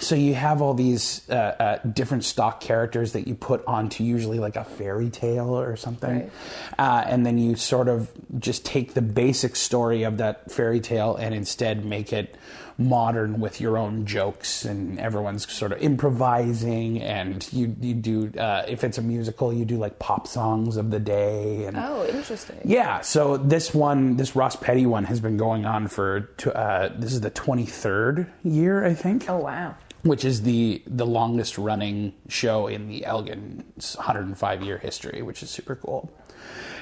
so 0.00 0.14
you 0.14 0.34
have 0.34 0.60
all 0.62 0.74
these 0.74 1.28
uh, 1.30 1.32
uh, 1.34 1.78
different 1.88 2.24
stock 2.24 2.60
characters 2.60 3.12
that 3.12 3.26
you 3.26 3.34
put 3.34 3.64
onto 3.66 4.04
usually 4.04 4.38
like 4.38 4.56
a 4.56 4.64
fairy 4.64 5.08
tale 5.10 5.58
or 5.58 5.76
something 5.76 6.10
Right. 6.10 6.30
uh, 6.78 7.04
and 7.06 7.24
then 7.24 7.38
you 7.38 7.56
sort 7.56 7.88
of 7.88 8.10
just 8.38 8.64
take 8.64 8.94
the 8.94 9.02
basic 9.02 9.56
story 9.56 10.02
of 10.02 10.18
that 10.18 10.50
fairy 10.50 10.80
tale 10.80 11.16
and 11.16 11.34
instead 11.34 11.84
make 11.84 12.12
it 12.12 12.36
modern 12.78 13.40
with 13.40 13.60
your 13.60 13.78
own 13.78 14.04
jokes 14.04 14.64
and 14.66 14.98
everyone's 15.00 15.50
sort 15.50 15.72
of 15.72 15.80
improvising 15.80 17.00
and 17.00 17.50
you 17.52 17.74
you 17.80 17.94
do 17.94 18.30
uh, 18.38 18.64
if 18.68 18.84
it's 18.84 18.98
a 18.98 19.02
musical 19.02 19.52
you 19.52 19.64
do 19.64 19.76
like 19.78 19.98
pop 19.98 20.26
songs 20.26 20.76
of 20.76 20.90
the 20.90 21.00
day 21.00 21.64
and 21.64 21.76
Oh, 21.78 22.06
interesting. 22.06 22.58
yeah, 22.64 23.00
so 23.00 23.36
this 23.38 23.72
one, 23.74 24.16
this 24.16 24.36
Ross 24.36 24.56
Petty 24.56 24.84
one, 24.86 25.04
has 25.04 25.20
been 25.20 25.36
going 25.38 25.64
on 25.64 25.88
for 25.88 26.20
tw- 26.36 26.48
uh, 26.48 26.90
this 26.98 27.12
is 27.12 27.20
the 27.22 27.30
twenty 27.30 27.64
third 27.66 28.26
year, 28.44 28.84
I 28.84 28.92
think. 28.94 29.28
Oh 29.28 29.38
wow. 29.38 29.74
Which 30.02 30.24
is 30.24 30.42
the 30.42 30.82
the 30.86 31.06
longest 31.06 31.58
running 31.58 32.12
show 32.28 32.66
in 32.66 32.88
the 32.88 33.04
Elgin's 33.06 33.96
105 33.96 34.62
year 34.62 34.78
history, 34.78 35.22
which 35.22 35.42
is 35.42 35.50
super 35.50 35.74
cool. 35.76 36.12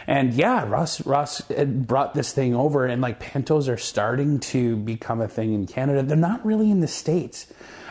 And 0.07 0.35
yeah, 0.35 0.69
Ross 0.69 1.05
Ross 1.07 1.41
brought 1.43 2.15
this 2.15 2.33
thing 2.33 2.55
over, 2.55 2.87
and 2.87 3.01
like 3.01 3.21
pantos 3.21 3.69
are 3.69 3.77
starting 3.77 4.41
to 4.41 4.77
become 4.77 5.21
a 5.21 5.29
thing 5.29 5.55
in 5.55 5.67
Canada. 5.67 6.03
They're 6.03 6.17
not 6.17 6.45
really 6.45 6.71
in 6.71 6.81
the 6.81 6.89
states. 6.89 7.47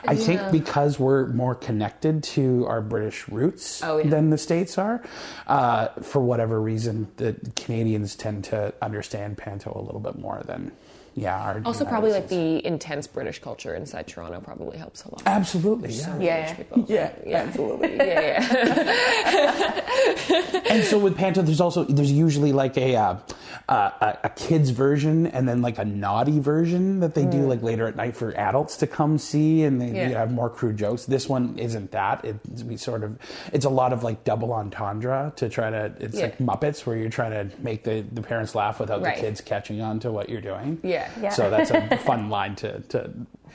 I 0.06 0.16
think 0.18 0.42
because 0.52 1.00
we're 1.00 1.28
more 1.28 1.56
connected 1.56 2.24
to 2.24 2.66
our 2.68 2.82
British 2.82 3.30
roots 3.30 3.82
Oh, 3.82 4.00
yeah. 4.00 4.10
than 4.10 4.32
the 4.32 4.38
states 4.38 4.78
are. 4.78 5.02
Uh, 5.48 5.88
for 6.02 6.22
whatever 6.22 6.60
reason, 6.60 7.08
the 7.16 7.38
Canadians 7.56 8.16
tend 8.18 8.44
to 8.46 8.74
understand 8.82 9.38
panto 9.38 9.72
a 9.74 9.80
little 9.82 10.02
bit 10.02 10.20
more 10.20 10.42
than 10.46 10.74
yeah. 11.16 11.38
Our 11.40 11.62
Also, 11.66 11.80
United 11.86 11.90
probably 11.90 12.12
like 12.12 12.28
the 12.30 12.66
intense 12.66 13.08
British 13.08 13.40
culture 13.40 13.76
inside 13.76 14.08
Toronto 14.08 14.40
probably 14.42 14.78
helps 14.78 15.04
a 15.06 15.12
lot. 15.12 15.22
absolutely 15.26 15.92
yeah. 15.92 16.06
So 16.06 16.12
many 16.14 16.26
Yeah. 16.26 16.40
British 16.54 16.58
people. 16.58 16.86
Yeah, 16.88 17.12
yeah, 17.26 17.38
absolutely. 17.44 17.96
yeah, 17.98 19.24
yeah. 19.34 20.64
and 20.70 20.84
so 20.84 20.98
with 21.00 21.16
Panto, 21.18 21.42
there's 21.42 21.62
also 21.62 21.84
there's 21.84 22.12
usually 22.12 22.52
like 22.52 22.78
a 22.78 22.96
uh, 22.96 23.16
uh, 23.70 23.92
a, 24.02 24.18
a 24.26 24.30
kids 24.30 24.72
version 24.72 25.28
and 25.28 25.48
then 25.48 25.62
like 25.62 25.78
a 25.78 25.86
naughty 25.86 26.40
version 26.40 27.00
that 27.00 27.16
they 27.16 27.26
do 27.26 27.46
like 27.48 27.62
later 27.62 27.88
at 27.88 27.96
night 27.96 28.16
for 28.16 28.36
adults 28.38 28.78
to 28.78 28.88
come 28.88 29.18
see, 29.18 29.64
and 29.64 29.80
they 29.82 29.92
Yeah. 29.94 30.10
you 30.10 30.16
have 30.16 30.32
more 30.32 30.50
crude 30.50 30.78
jokes. 30.78 31.06
This 31.06 31.30
one 31.30 31.58
isn't 31.58 31.92
that. 31.92 32.26
It, 32.26 32.36
we 32.66 32.78
sort 32.78 33.04
of 33.04 33.18
it's 33.54 33.66
a 33.66 33.70
lot 33.70 33.94
of 33.94 34.04
like 34.04 34.24
double 34.24 34.52
entendre 34.54 35.32
to 35.38 35.50
try 35.50 35.70
to 35.70 35.94
it's 36.00 36.16
Yeah. 36.18 36.24
like 36.26 36.38
Muppets 36.40 36.86
where 36.86 36.96
you're 36.98 37.10
trying 37.10 37.32
to 37.50 37.56
make 37.62 37.84
the, 37.84 38.04
the 38.12 38.22
parents 38.22 38.56
laugh 38.56 38.80
without 38.80 39.02
Right. 39.02 39.16
the 39.16 39.22
kids 39.22 39.42
catching 39.42 39.82
on 39.82 40.00
to 40.02 40.12
what 40.12 40.30
you're 40.30 40.42
doing. 40.42 40.80
Yeah. 40.84 41.03
Yeah. 41.22 41.30
So 41.30 41.50
that's 41.50 41.72
a 41.72 41.98
fun 42.06 42.30
line 42.30 42.56
to, 42.58 42.80
to 42.90 43.12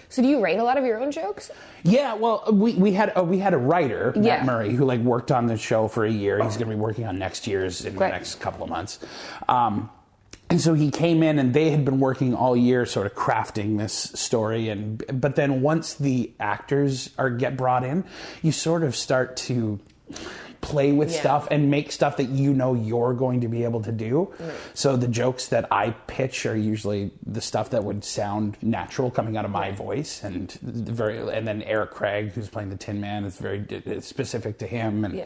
So, 0.09 0.23
do 0.23 0.28
you 0.28 0.40
write 0.40 0.59
a 0.59 0.64
lot 0.64 0.76
of 0.78 0.85
your 0.85 0.99
own 1.00 1.11
jokes? 1.11 1.50
yeah, 1.83 2.14
well, 2.14 2.45
we, 2.52 2.75
we 2.75 2.93
had 2.93 3.12
uh, 3.17 3.23
we 3.23 3.38
had 3.38 3.55
a 3.55 3.59
writer, 3.59 4.12
Matt 4.17 4.25
Yeah. 4.25 4.45
Murray, 4.45 4.75
who 4.75 4.85
like 4.85 5.00
worked 5.00 5.31
on 5.33 5.47
the 5.47 5.57
show 5.57 5.88
for 5.88 6.05
a 6.05 6.11
year. 6.11 6.43
He's 6.43 6.57
going 6.57 6.71
to 6.71 6.76
be 6.76 6.81
working 6.81 7.07
on 7.07 7.19
next 7.19 7.47
year's 7.47 7.85
in 7.85 7.95
Great. 7.95 8.09
the 8.09 8.12
next 8.12 8.37
couple 8.40 8.64
of 8.64 8.71
months. 8.71 8.99
Um, 9.49 9.90
and 10.50 10.59
so 10.61 10.73
he 10.73 10.90
came 10.90 11.23
in, 11.23 11.38
and 11.38 11.52
they 11.52 11.71
had 11.71 11.85
been 11.85 12.00
working 12.00 12.35
all 12.35 12.57
year, 12.57 12.87
sort 12.87 13.05
of 13.07 13.14
crafting 13.14 13.76
this 13.76 13.93
story. 13.93 14.71
And 14.71 15.05
but 15.21 15.37
then 15.37 15.61
once 15.61 15.93
the 15.95 16.33
actors 16.40 17.11
are 17.19 17.28
get 17.28 17.57
brought 17.59 17.85
in, 17.85 18.05
you 18.43 18.50
sort 18.52 18.83
of 18.83 18.97
start 18.97 19.37
to 19.49 19.78
play 20.61 20.93
with 20.93 21.11
Yeah. 21.12 21.21
stuff 21.21 21.49
and 21.50 21.71
make 21.71 21.93
stuff 21.93 22.17
that 22.17 22.29
you 22.29 22.53
know 22.53 22.75
you're 22.75 23.15
going 23.15 23.41
to 23.41 23.49
be 23.49 23.65
able 23.65 23.81
to 23.83 23.93
do. 23.93 24.33
Mm. 24.38 24.50
So 24.75 24.97
the 24.97 25.09
jokes 25.09 25.47
that 25.49 25.67
I 25.71 25.91
pitch 26.07 26.45
are 26.47 26.57
usually 26.57 27.11
the 27.25 27.41
stuff 27.41 27.71
that 27.71 27.85
would 27.85 28.05
sound 28.05 28.57
natural 28.61 29.11
coming 29.11 29.37
out 29.37 29.45
of 29.45 29.50
my 29.50 29.71
voice, 29.71 30.23
and 30.25 30.49
the 30.62 30.93
very 30.93 31.19
and 31.19 31.47
then 31.47 31.62
Eric 31.62 31.93
Craig, 31.93 32.33
who's 32.33 32.49
playing 32.49 32.71
the 32.71 32.77
Tin 32.77 33.00
Man, 33.00 33.25
is 33.25 33.37
very 33.38 33.65
specific 34.00 34.59
to 34.59 34.67
him, 34.67 35.05
and 35.05 35.15
Yeah. 35.15 35.25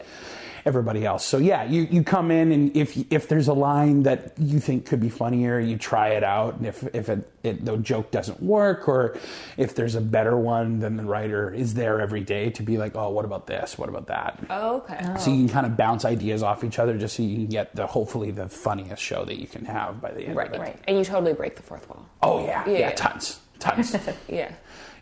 Everybody 0.65 1.05
else. 1.05 1.25
So 1.25 1.37
yeah, 1.37 1.63
you, 1.63 1.87
you 1.91 2.03
come 2.03 2.31
in 2.31 2.51
and 2.51 2.75
if 2.75 2.95
if 3.11 3.27
there's 3.27 3.47
a 3.47 3.53
line 3.53 4.03
that 4.03 4.33
you 4.39 4.59
think 4.59 4.85
could 4.85 4.99
be 4.99 5.09
funnier, 5.09 5.59
you 5.59 5.77
try 5.77 6.09
it 6.09 6.23
out, 6.23 6.55
and 6.55 6.65
if 6.65 6.83
if 6.95 7.09
it, 7.09 7.29
it 7.43 7.65
the 7.65 7.77
joke 7.77 8.11
doesn't 8.11 8.41
work, 8.41 8.87
or 8.87 9.17
if 9.57 9.75
there's 9.75 9.95
a 9.95 10.01
better 10.01 10.37
one, 10.37 10.79
then 10.79 10.95
the 10.97 11.03
writer 11.03 11.53
is 11.53 11.73
there 11.73 11.99
every 12.01 12.21
day 12.21 12.49
to 12.51 12.63
be 12.63 12.77
like, 12.77 12.95
oh, 12.95 13.09
what 13.09 13.25
about 13.25 13.47
this? 13.47 13.77
What 13.77 13.89
about 13.89 14.07
that? 14.07 14.39
Oh, 14.49 14.77
okay. 14.77 14.99
So 15.19 15.29
you 15.31 15.45
can 15.45 15.49
kind 15.49 15.65
of 15.65 15.75
bounce 15.75 16.05
ideas 16.05 16.43
off 16.43 16.63
each 16.63 16.79
other, 16.79 16.97
just 16.97 17.15
so 17.17 17.23
you 17.23 17.35
can 17.35 17.47
get 17.47 17.75
the 17.75 17.85
hopefully 17.87 18.31
the 18.31 18.47
funniest 18.47 19.01
show 19.03 19.25
that 19.25 19.39
you 19.39 19.47
can 19.47 19.65
have 19.65 19.99
by 20.01 20.11
the 20.11 20.21
end 20.23 20.35
Right, 20.35 20.47
of 20.47 20.53
it. 20.55 20.59
right. 20.59 20.79
And 20.87 20.97
you 20.97 21.03
totally 21.03 21.33
break 21.33 21.55
the 21.55 21.61
fourth 21.63 21.89
wall. 21.89 22.05
Oh 22.21 22.45
yeah, 22.45 22.67
yeah, 22.69 22.77
Yeah. 22.77 22.91
tons, 22.91 23.39
tons. 23.59 23.95
Yeah. 24.29 24.51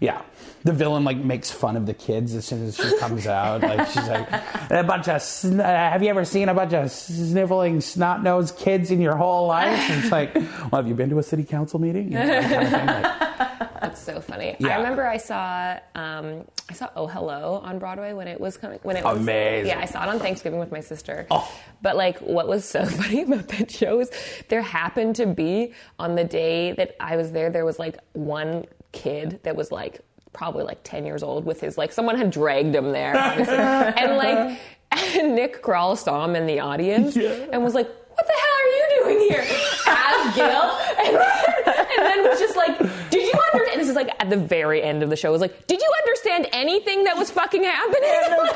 Yeah. 0.01 0.23
The 0.63 0.73
villain 0.73 1.03
like 1.03 1.17
makes 1.17 1.49
fun 1.51 1.77
of 1.77 1.85
the 1.85 1.93
kids 1.93 2.35
as 2.35 2.45
soon 2.45 2.65
as 2.65 2.75
she 2.75 2.97
comes 2.97 3.27
out. 3.27 3.61
Like 3.61 3.87
she's 3.87 4.07
like 4.07 4.27
a 4.69 4.83
bunch 4.83 5.07
of. 5.07 5.21
Sn- 5.21 5.59
uh, 5.59 5.63
have 5.63 6.03
you 6.03 6.09
ever 6.09 6.25
seen 6.25 6.49
a 6.49 6.53
bunch 6.53 6.73
of 6.73 6.91
sniveling 6.91 7.81
snot 7.81 8.21
nosed 8.21 8.57
kids 8.57 8.91
in 8.91 8.99
your 8.99 9.15
whole 9.15 9.47
life? 9.47 9.79
And 9.89 10.03
it's 10.03 10.11
like, 10.11 10.33
well, 10.35 10.81
have 10.81 10.87
you 10.87 10.95
been 10.95 11.09
to 11.11 11.19
a 11.19 11.23
city 11.23 11.43
council 11.43 11.79
meeting? 11.79 12.11
You 12.11 12.17
know, 12.19 12.27
that 12.27 12.71
kind 12.71 12.89
of. 12.89 13.03
Like, 13.03 13.71
That's 13.81 14.01
so 14.01 14.21
funny. 14.21 14.55
Yeah. 14.59 14.75
I 14.75 14.77
remember 14.77 15.07
I 15.07 15.17
saw 15.17 15.79
um, 15.95 16.45
I 16.69 16.73
saw 16.73 16.89
Oh 16.95 17.07
Hello 17.07 17.59
on 17.63 17.79
Broadway 17.79 18.13
when 18.13 18.27
it 18.27 18.39
was 18.39 18.55
coming. 18.55 18.79
When 18.83 18.95
it 18.95 19.03
was 19.03 19.17
Amazing. 19.17 19.67
Yeah, 19.67 19.79
I 19.79 19.85
saw 19.85 20.03
it 20.03 20.09
on 20.09 20.19
Thanksgiving 20.19 20.59
with 20.59 20.71
my 20.71 20.81
sister. 20.81 21.25
Oh. 21.31 21.51
But 21.81 21.95
like, 21.95 22.19
what 22.19 22.47
was 22.47 22.63
so 22.63 22.85
funny 22.85 23.23
about 23.23 23.47
that 23.49 23.71
show 23.71 23.99
is 23.99 24.11
there 24.49 24.61
happened 24.61 25.15
to 25.15 25.25
be 25.25 25.73
on 25.97 26.15
the 26.15 26.23
day 26.23 26.73
that 26.73 26.95
I 26.99 27.17
was 27.17 27.31
there, 27.31 27.49
there 27.49 27.65
was 27.65 27.79
like 27.79 27.97
one 28.13 28.65
kid 28.91 29.39
that 29.43 29.55
was 29.55 29.71
like 29.71 30.01
probably 30.33 30.63
like 30.63 30.79
10 30.83 31.05
years 31.05 31.23
old 31.23 31.45
with 31.45 31.59
his 31.59 31.77
like 31.77 31.91
someone 31.91 32.17
had 32.17 32.31
dragged 32.31 32.73
him 32.73 32.91
there 32.91 33.15
and 33.97 34.17
like 34.17 34.59
and 34.91 35.35
Nick 35.35 35.61
Kroll 35.61 35.95
saw 35.95 36.25
him 36.25 36.35
in 36.35 36.45
the 36.45 36.59
audience 36.59 37.15
and 37.17 37.63
was 37.63 37.73
like 37.73 37.87
what 37.87 38.27
the 38.27 38.33
hell 38.33 38.53
are 38.53 38.67
you 38.67 39.03
doing 39.03 39.19
here? 39.29 39.45
As 39.87 40.35
Gil. 40.35 40.77
And 41.01 41.15
then, 41.15 41.85
and 41.97 42.05
then 42.05 42.29
was 42.29 42.39
just 42.39 42.55
like 42.55 42.77
did 43.09 43.23
you 43.27 43.33
understand 43.53 43.67
this 43.71 43.79
is 43.91 43.95
like 43.95 44.09
at 44.19 44.29
the 44.29 44.37
very 44.37 44.81
end 44.81 45.03
of 45.03 45.09
the 45.09 45.15
show 45.15 45.31
was 45.31 45.41
like 45.41 45.67
did 45.67 45.79
you 45.81 45.91
understand 46.03 46.47
anything 46.51 47.03
that 47.03 47.15
was 47.17 47.29
fucking 47.29 47.63
happening? 47.63 47.99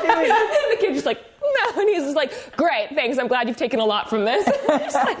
And 0.06 0.72
the 0.72 0.76
kid 0.80 0.94
just 0.94 1.06
like 1.06 1.20
no. 1.42 1.80
And 1.80 1.88
he's 1.88 2.02
just 2.02 2.16
like 2.16 2.56
great 2.56 2.88
thanks. 2.94 3.18
I'm 3.18 3.28
glad 3.28 3.46
you've 3.46 3.56
taken 3.56 3.78
a 3.78 3.84
lot 3.84 4.10
from 4.10 4.24
this. 4.24 4.44
Like- 4.68 5.18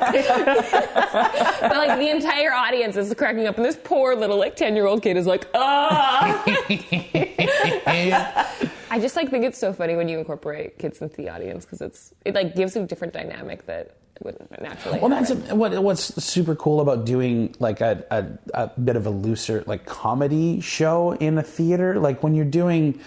but 1.60 1.76
like 1.76 1.98
the 1.98 2.10
entire 2.10 2.52
audience 2.52 2.96
is 2.96 3.12
cracking 3.14 3.46
up 3.46 3.56
and 3.56 3.64
this 3.64 3.78
poor 3.82 4.14
little 4.16 4.38
like 4.38 4.56
10 4.56 4.74
year 4.74 4.86
old 4.86 5.02
kid 5.02 5.16
is 5.16 5.26
like 5.26 5.46
ah 5.54 6.42
I 8.90 8.98
just 9.00 9.16
like 9.16 9.30
think 9.30 9.44
it's 9.44 9.58
so 9.58 9.72
funny 9.72 9.96
when 9.96 10.08
you 10.08 10.18
incorporate 10.18 10.78
kids 10.78 11.00
into 11.02 11.16
the 11.16 11.28
audience 11.28 11.64
because 11.64 11.80
it's 11.80 12.12
it 12.24 12.34
like 12.34 12.54
gives 12.56 12.74
a 12.76 12.84
different 12.86 13.12
dynamic 13.12 13.66
that 13.66 13.96
naturally. 14.60 15.00
well, 15.00 15.10
that's 15.10 15.28
happen. 15.28 15.58
what, 15.58 15.82
what's 15.82 16.24
super 16.24 16.54
cool 16.54 16.80
about 16.80 17.04
doing 17.04 17.54
like 17.58 17.80
a, 17.80 18.04
a, 18.10 18.62
a 18.64 18.80
bit 18.80 18.96
of 18.96 19.06
a 19.06 19.10
looser 19.10 19.62
like 19.66 19.84
comedy 19.86 20.60
show 20.60 21.12
in 21.12 21.38
a 21.38 21.42
theater. 21.42 21.98
Like 21.98 22.22
when 22.22 22.34
you're 22.34 22.44
doing 22.44 22.98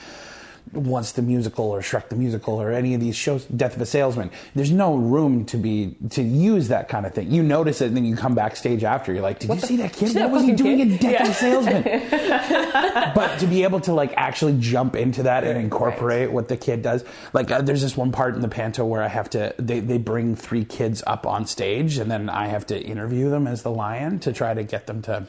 once 0.73 1.13
the 1.13 1.21
musical 1.21 1.65
or 1.65 1.81
Shrek 1.81 2.09
the 2.09 2.15
musical 2.15 2.61
or 2.61 2.71
any 2.71 2.93
of 2.93 3.01
these 3.01 3.15
shows, 3.15 3.45
Death 3.45 3.75
of 3.75 3.81
a 3.81 3.85
Salesman, 3.85 4.31
there's 4.55 4.71
no 4.71 4.95
room 4.95 5.45
to 5.45 5.57
be 5.57 5.95
to 6.11 6.21
use 6.21 6.67
that 6.69 6.89
kind 6.89 7.05
of 7.05 7.13
thing. 7.13 7.31
You 7.31 7.43
notice 7.43 7.81
it, 7.81 7.87
and 7.87 7.97
then 7.97 8.05
you 8.05 8.15
come 8.15 8.35
backstage 8.35 8.83
after. 8.83 9.13
You're 9.13 9.21
like, 9.21 9.39
did 9.39 9.49
you 9.49 9.59
see 9.59 9.77
that 9.77 9.93
kid? 9.93 10.15
What 10.19 10.31
was 10.31 10.43
he 10.43 10.53
doing 10.53 10.77
kid?" 10.77 10.91
in 10.91 10.97
Death 10.97 11.21
of 11.21 11.29
a 11.29 11.33
Salesman? 11.33 11.83
but 13.15 13.39
to 13.39 13.47
be 13.47 13.63
able 13.63 13.79
to 13.81 13.93
like 13.93 14.13
actually 14.15 14.57
jump 14.59 14.95
into 14.95 15.23
that 15.23 15.43
and 15.43 15.57
incorporate 15.57 16.31
what 16.31 16.47
the 16.47 16.57
kid 16.57 16.81
does, 16.81 17.03
like 17.33 17.51
uh, 17.51 17.61
there's 17.61 17.81
this 17.81 17.95
one 17.95 18.11
part 18.11 18.35
in 18.35 18.41
the 18.41 18.47
panto 18.47 18.85
where 18.85 19.01
I 19.01 19.07
have 19.07 19.29
to 19.31 19.53
they 19.57 19.79
they 19.79 19.97
bring 19.97 20.35
three 20.35 20.65
kids 20.65 21.03
up 21.07 21.25
on 21.25 21.45
stage, 21.45 21.97
and 21.97 22.09
then 22.09 22.29
I 22.29 22.47
have 22.47 22.65
to 22.67 22.79
interview 22.79 23.29
them 23.29 23.47
as 23.47 23.63
the 23.63 23.71
lion 23.71 24.19
to 24.19 24.33
try 24.33 24.53
to 24.53 24.63
get 24.63 24.87
them 24.87 25.01
to. 25.03 25.27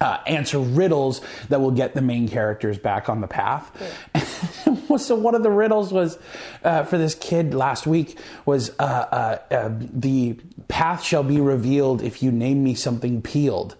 Uh, 0.00 0.18
answer 0.26 0.58
riddles 0.58 1.20
that 1.50 1.60
will 1.60 1.72
get 1.72 1.92
the 1.94 2.00
main 2.00 2.26
characters 2.26 2.78
back 2.78 3.10
on 3.10 3.20
the 3.20 3.26
path. 3.26 3.70
so 4.96 5.14
one 5.14 5.34
of 5.34 5.42
the 5.42 5.50
riddles 5.50 5.92
was 5.92 6.18
uh, 6.64 6.84
for 6.84 6.96
this 6.96 7.14
kid 7.14 7.52
last 7.52 7.86
week 7.86 8.18
was 8.46 8.70
uh, 8.78 8.82
uh, 8.82 9.54
uh, 9.54 9.70
the 9.78 10.38
path 10.68 11.02
shall 11.04 11.22
be 11.22 11.38
revealed 11.38 12.02
if 12.02 12.22
you 12.22 12.32
name 12.32 12.64
me 12.64 12.74
something 12.74 13.20
peeled. 13.20 13.76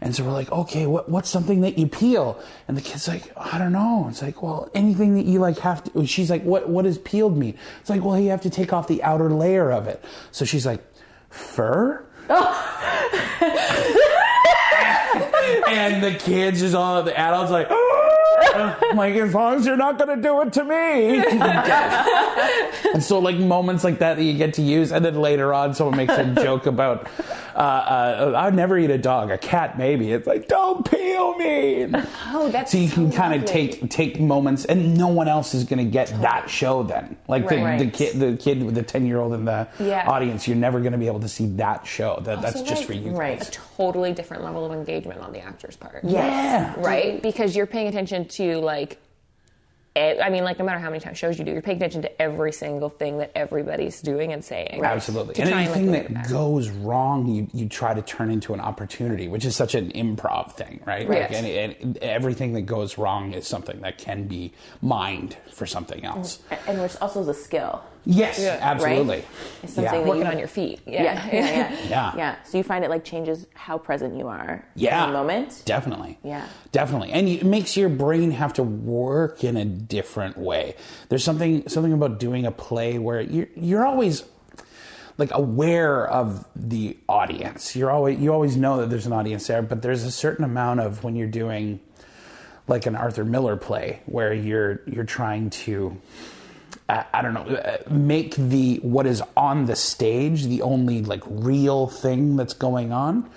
And 0.00 0.14
so 0.14 0.22
we're 0.22 0.32
like, 0.32 0.52
okay, 0.52 0.86
what, 0.86 1.08
what's 1.08 1.30
something 1.30 1.62
that 1.62 1.78
you 1.78 1.86
peel? 1.86 2.38
And 2.68 2.76
the 2.76 2.82
kid's 2.82 3.08
like, 3.08 3.32
I 3.36 3.58
don't 3.58 3.72
know. 3.72 4.06
It's 4.10 4.20
like, 4.20 4.42
well, 4.42 4.70
anything 4.74 5.14
that 5.14 5.24
you 5.24 5.38
like 5.38 5.58
have 5.60 5.82
to. 5.84 6.06
She's 6.06 6.30
like, 6.30 6.42
what 6.42 6.68
what 6.68 6.82
does 6.82 6.98
peeled 6.98 7.38
mean? 7.38 7.56
It's 7.80 7.88
like, 7.88 8.04
well, 8.04 8.20
you 8.20 8.28
have 8.28 8.42
to 8.42 8.50
take 8.50 8.72
off 8.72 8.86
the 8.86 9.02
outer 9.02 9.30
layer 9.30 9.72
of 9.72 9.88
it. 9.88 10.04
So 10.30 10.44
she's 10.44 10.66
like, 10.66 10.84
fur. 11.30 12.04
and 15.68 16.02
the 16.02 16.14
kids 16.14 16.62
is 16.62 16.74
all 16.74 17.02
the 17.02 17.16
adults 17.18 17.50
like. 17.50 17.68
Oh, 17.70 17.93
I'm 18.54 18.96
like, 18.96 19.14
as 19.14 19.34
long 19.34 19.54
as 19.54 19.66
you're 19.66 19.76
not 19.76 19.98
going 19.98 20.16
to 20.16 20.22
do 20.22 20.40
it 20.42 20.52
to 20.54 20.64
me. 20.64 21.18
and 22.92 23.02
so, 23.02 23.18
like, 23.18 23.36
moments 23.36 23.84
like 23.84 23.98
that 23.98 24.16
that 24.16 24.22
you 24.24 24.34
get 24.36 24.54
to 24.54 24.62
use. 24.62 24.92
And 24.92 25.04
then 25.04 25.16
later 25.20 25.52
on, 25.52 25.74
someone 25.74 25.96
makes 25.96 26.14
a 26.14 26.24
joke 26.42 26.66
about, 26.66 27.08
uh, 27.54 27.58
uh, 27.58 28.32
I'd 28.36 28.54
never 28.54 28.78
eat 28.78 28.90
a 28.90 28.98
dog, 28.98 29.30
a 29.30 29.38
cat 29.38 29.78
maybe. 29.78 30.12
It's 30.12 30.26
like, 30.26 30.48
don't 30.48 30.88
peel 30.88 31.36
me. 31.36 31.86
Oh, 32.32 32.48
that's 32.50 32.72
So 32.72 32.78
you 32.78 32.88
can 32.88 33.10
kind 33.12 33.34
of 33.34 33.44
take 33.48 33.88
take 33.90 34.20
moments, 34.20 34.64
and 34.64 34.96
no 34.96 35.08
one 35.08 35.28
else 35.28 35.54
is 35.54 35.64
going 35.64 35.84
to 35.84 35.90
get 35.90 36.08
that 36.20 36.48
show 36.48 36.82
then. 36.82 37.16
Like 37.28 37.48
the, 37.48 37.56
Right. 37.56 37.78
the 37.78 37.86
kid, 37.90 38.18
the 38.18 38.36
kid 38.36 38.62
with 38.62 38.74
the 38.74 38.82
ten 38.82 39.06
year 39.06 39.18
old 39.20 39.32
in 39.32 39.44
the 39.44 39.66
Yeah. 39.78 40.08
audience, 40.08 40.46
you're 40.46 40.56
never 40.56 40.80
going 40.80 40.92
to 40.92 40.98
be 40.98 41.06
able 41.06 41.20
to 41.20 41.28
see 41.28 41.46
that 41.56 41.86
show. 41.86 42.20
That 42.22 42.42
that's 42.42 42.60
just 42.62 42.82
like, 42.82 42.86
for 42.86 42.92
you. 42.92 43.10
right. 43.12 43.38
guys. 43.38 43.48
a 43.48 43.52
totally 43.52 44.12
different 44.12 44.42
level 44.44 44.64
of 44.66 44.72
engagement 44.72 45.20
on 45.20 45.32
the 45.32 45.40
actor's 45.40 45.76
part. 45.76 46.00
Yeah. 46.04 46.74
right? 46.78 47.22
Because 47.22 47.54
you're 47.56 47.66
paying 47.66 47.88
attention 47.88 48.26
to 48.26 48.43
like, 48.52 48.98
I 49.96 50.28
mean, 50.28 50.42
like 50.42 50.58
no 50.58 50.64
matter 50.64 50.80
how 50.80 50.90
many 50.90 50.98
times 50.98 51.18
shows 51.18 51.38
you 51.38 51.44
do, 51.44 51.52
you're 51.52 51.62
paying 51.62 51.76
attention 51.76 52.02
to 52.02 52.20
every 52.20 52.50
single 52.50 52.88
thing 52.88 53.18
that 53.18 53.30
everybody's 53.36 54.00
doing 54.02 54.32
and 54.32 54.44
saying. 54.44 54.84
Absolutely. 54.84 55.36
And 55.40 55.50
try 55.50 55.62
and, 55.62 55.70
like, 55.70 55.78
anything 55.78 56.14
that 56.14 56.28
goes 56.28 56.68
wrong, 56.68 57.28
you, 57.28 57.48
you 57.54 57.68
try 57.68 57.94
to 57.94 58.02
turn 58.02 58.28
into 58.28 58.54
an 58.54 58.60
opportunity, 58.60 59.28
which 59.28 59.44
is 59.44 59.54
such 59.54 59.76
an 59.76 59.92
improv 59.92 60.52
thing, 60.52 60.80
right? 60.84 61.08
Right. 61.08 61.30
Like, 61.30 61.32
and, 61.32 61.76
and 61.80 61.96
everything 61.98 62.54
that 62.54 62.62
goes 62.62 62.98
wrong 62.98 63.34
is 63.34 63.46
something 63.46 63.82
that 63.82 63.98
can 63.98 64.26
be 64.26 64.52
mined 64.82 65.36
for 65.52 65.64
something 65.64 66.04
else. 66.04 66.40
and 66.66 66.82
which 66.82 66.96
also 67.00 67.20
is 67.20 67.28
a 67.28 67.34
skill. 67.34 67.80
Yes, 68.06 68.38
Yeah. 68.38 68.58
absolutely. 68.60 69.16
Right? 69.16 69.24
It's 69.62 69.74
something 69.74 69.92
Yeah. 69.94 69.98
that 70.00 70.06
working 70.06 70.22
you- 70.24 70.28
on 70.30 70.38
your 70.38 70.48
feet. 70.48 70.80
Yeah, 70.86 71.02
Yeah. 71.02 71.26
yeah, 71.32 71.32
yeah, 71.32 71.76
Yeah. 71.88 72.12
yeah. 72.16 72.34
So 72.44 72.58
you 72.58 72.64
find 72.64 72.84
it 72.84 72.90
like 72.90 73.02
changes 73.04 73.46
how 73.54 73.78
present 73.78 74.16
you 74.18 74.28
are 74.28 74.64
Yeah. 74.74 75.04
in 75.06 75.12
the 75.12 75.18
moment. 75.18 75.62
Definitely. 75.64 76.18
Yeah. 76.22 76.44
Definitely. 76.72 77.12
And 77.12 77.28
it 77.28 77.44
makes 77.44 77.76
your 77.76 77.88
brain 77.88 78.30
have 78.32 78.52
to 78.54 78.62
work 78.62 79.42
in 79.44 79.56
a 79.56 79.64
different 79.64 80.36
way. 80.36 80.74
There's 81.08 81.24
something 81.24 81.68
something 81.68 81.92
about 81.92 82.18
doing 82.20 82.44
a 82.46 82.50
play 82.50 82.98
where 82.98 83.20
you're 83.20 83.48
you're 83.56 83.86
always 83.86 84.24
like 85.16 85.30
aware 85.32 86.06
of 86.06 86.44
the 86.56 86.96
audience. 87.08 87.74
You're 87.76 87.90
always 87.90 88.18
you 88.18 88.32
always 88.32 88.56
know 88.56 88.78
that 88.78 88.90
there's 88.90 89.06
an 89.06 89.12
audience 89.12 89.46
there, 89.46 89.62
but 89.62 89.80
there's 89.80 90.04
a 90.04 90.10
certain 90.10 90.44
amount 90.44 90.80
of 90.80 91.04
when 91.04 91.16
you're 91.16 91.28
doing 91.28 91.80
like 92.66 92.86
an 92.86 92.96
Arthur 92.96 93.24
Miller 93.24 93.56
play 93.56 94.00
where 94.06 94.32
you're 94.34 94.80
you're 94.86 95.04
trying 95.04 95.50
to 95.50 95.96
I 96.88 97.04
I 97.12 97.22
don't 97.22 97.34
know, 97.34 97.42
uh, 97.42 97.78
make 97.90 98.34
the 98.36 98.76
what 98.76 99.06
is 99.06 99.22
on 99.36 99.66
the 99.66 99.76
stage 99.76 100.44
the 100.44 100.62
only 100.62 101.02
like 101.02 101.22
real 101.26 101.86
thing 101.86 102.36
that's 102.36 102.54
going 102.54 102.92
on. 102.92 103.30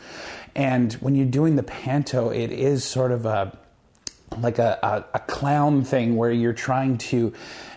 And 0.55 0.93
when 0.93 1.15
you're 1.15 1.27
doing 1.27 1.55
the 1.55 1.63
panto, 1.63 2.29
it 2.29 2.51
is 2.51 2.83
sort 2.83 3.11
of 3.11 3.25
a 3.25 3.57
like 4.39 4.59
a, 4.59 4.79
a, 4.83 5.17
a 5.17 5.19
clown 5.19 5.83
thing 5.83 6.15
where 6.15 6.31
you're 6.31 6.53
trying 6.53 6.97
to 6.97 7.33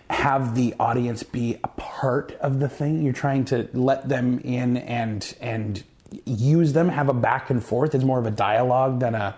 have 0.08 0.56
the 0.56 0.74
audience 0.80 1.22
be 1.22 1.58
a 1.62 1.68
part 1.68 2.32
of 2.40 2.58
the 2.58 2.68
thing. 2.68 3.02
You're 3.02 3.12
trying 3.12 3.44
to 3.46 3.68
let 3.72 4.08
them 4.08 4.40
in 4.40 4.78
and 4.78 5.36
and 5.40 5.82
use 6.24 6.72
them, 6.72 6.88
have 6.88 7.08
a 7.08 7.14
back 7.14 7.50
and 7.50 7.62
forth. 7.62 7.94
It's 7.94 8.04
more 8.04 8.18
of 8.18 8.26
a 8.26 8.32
dialogue 8.32 9.00
than 9.00 9.14
a 9.14 9.36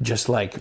just 0.00 0.28
like 0.28 0.56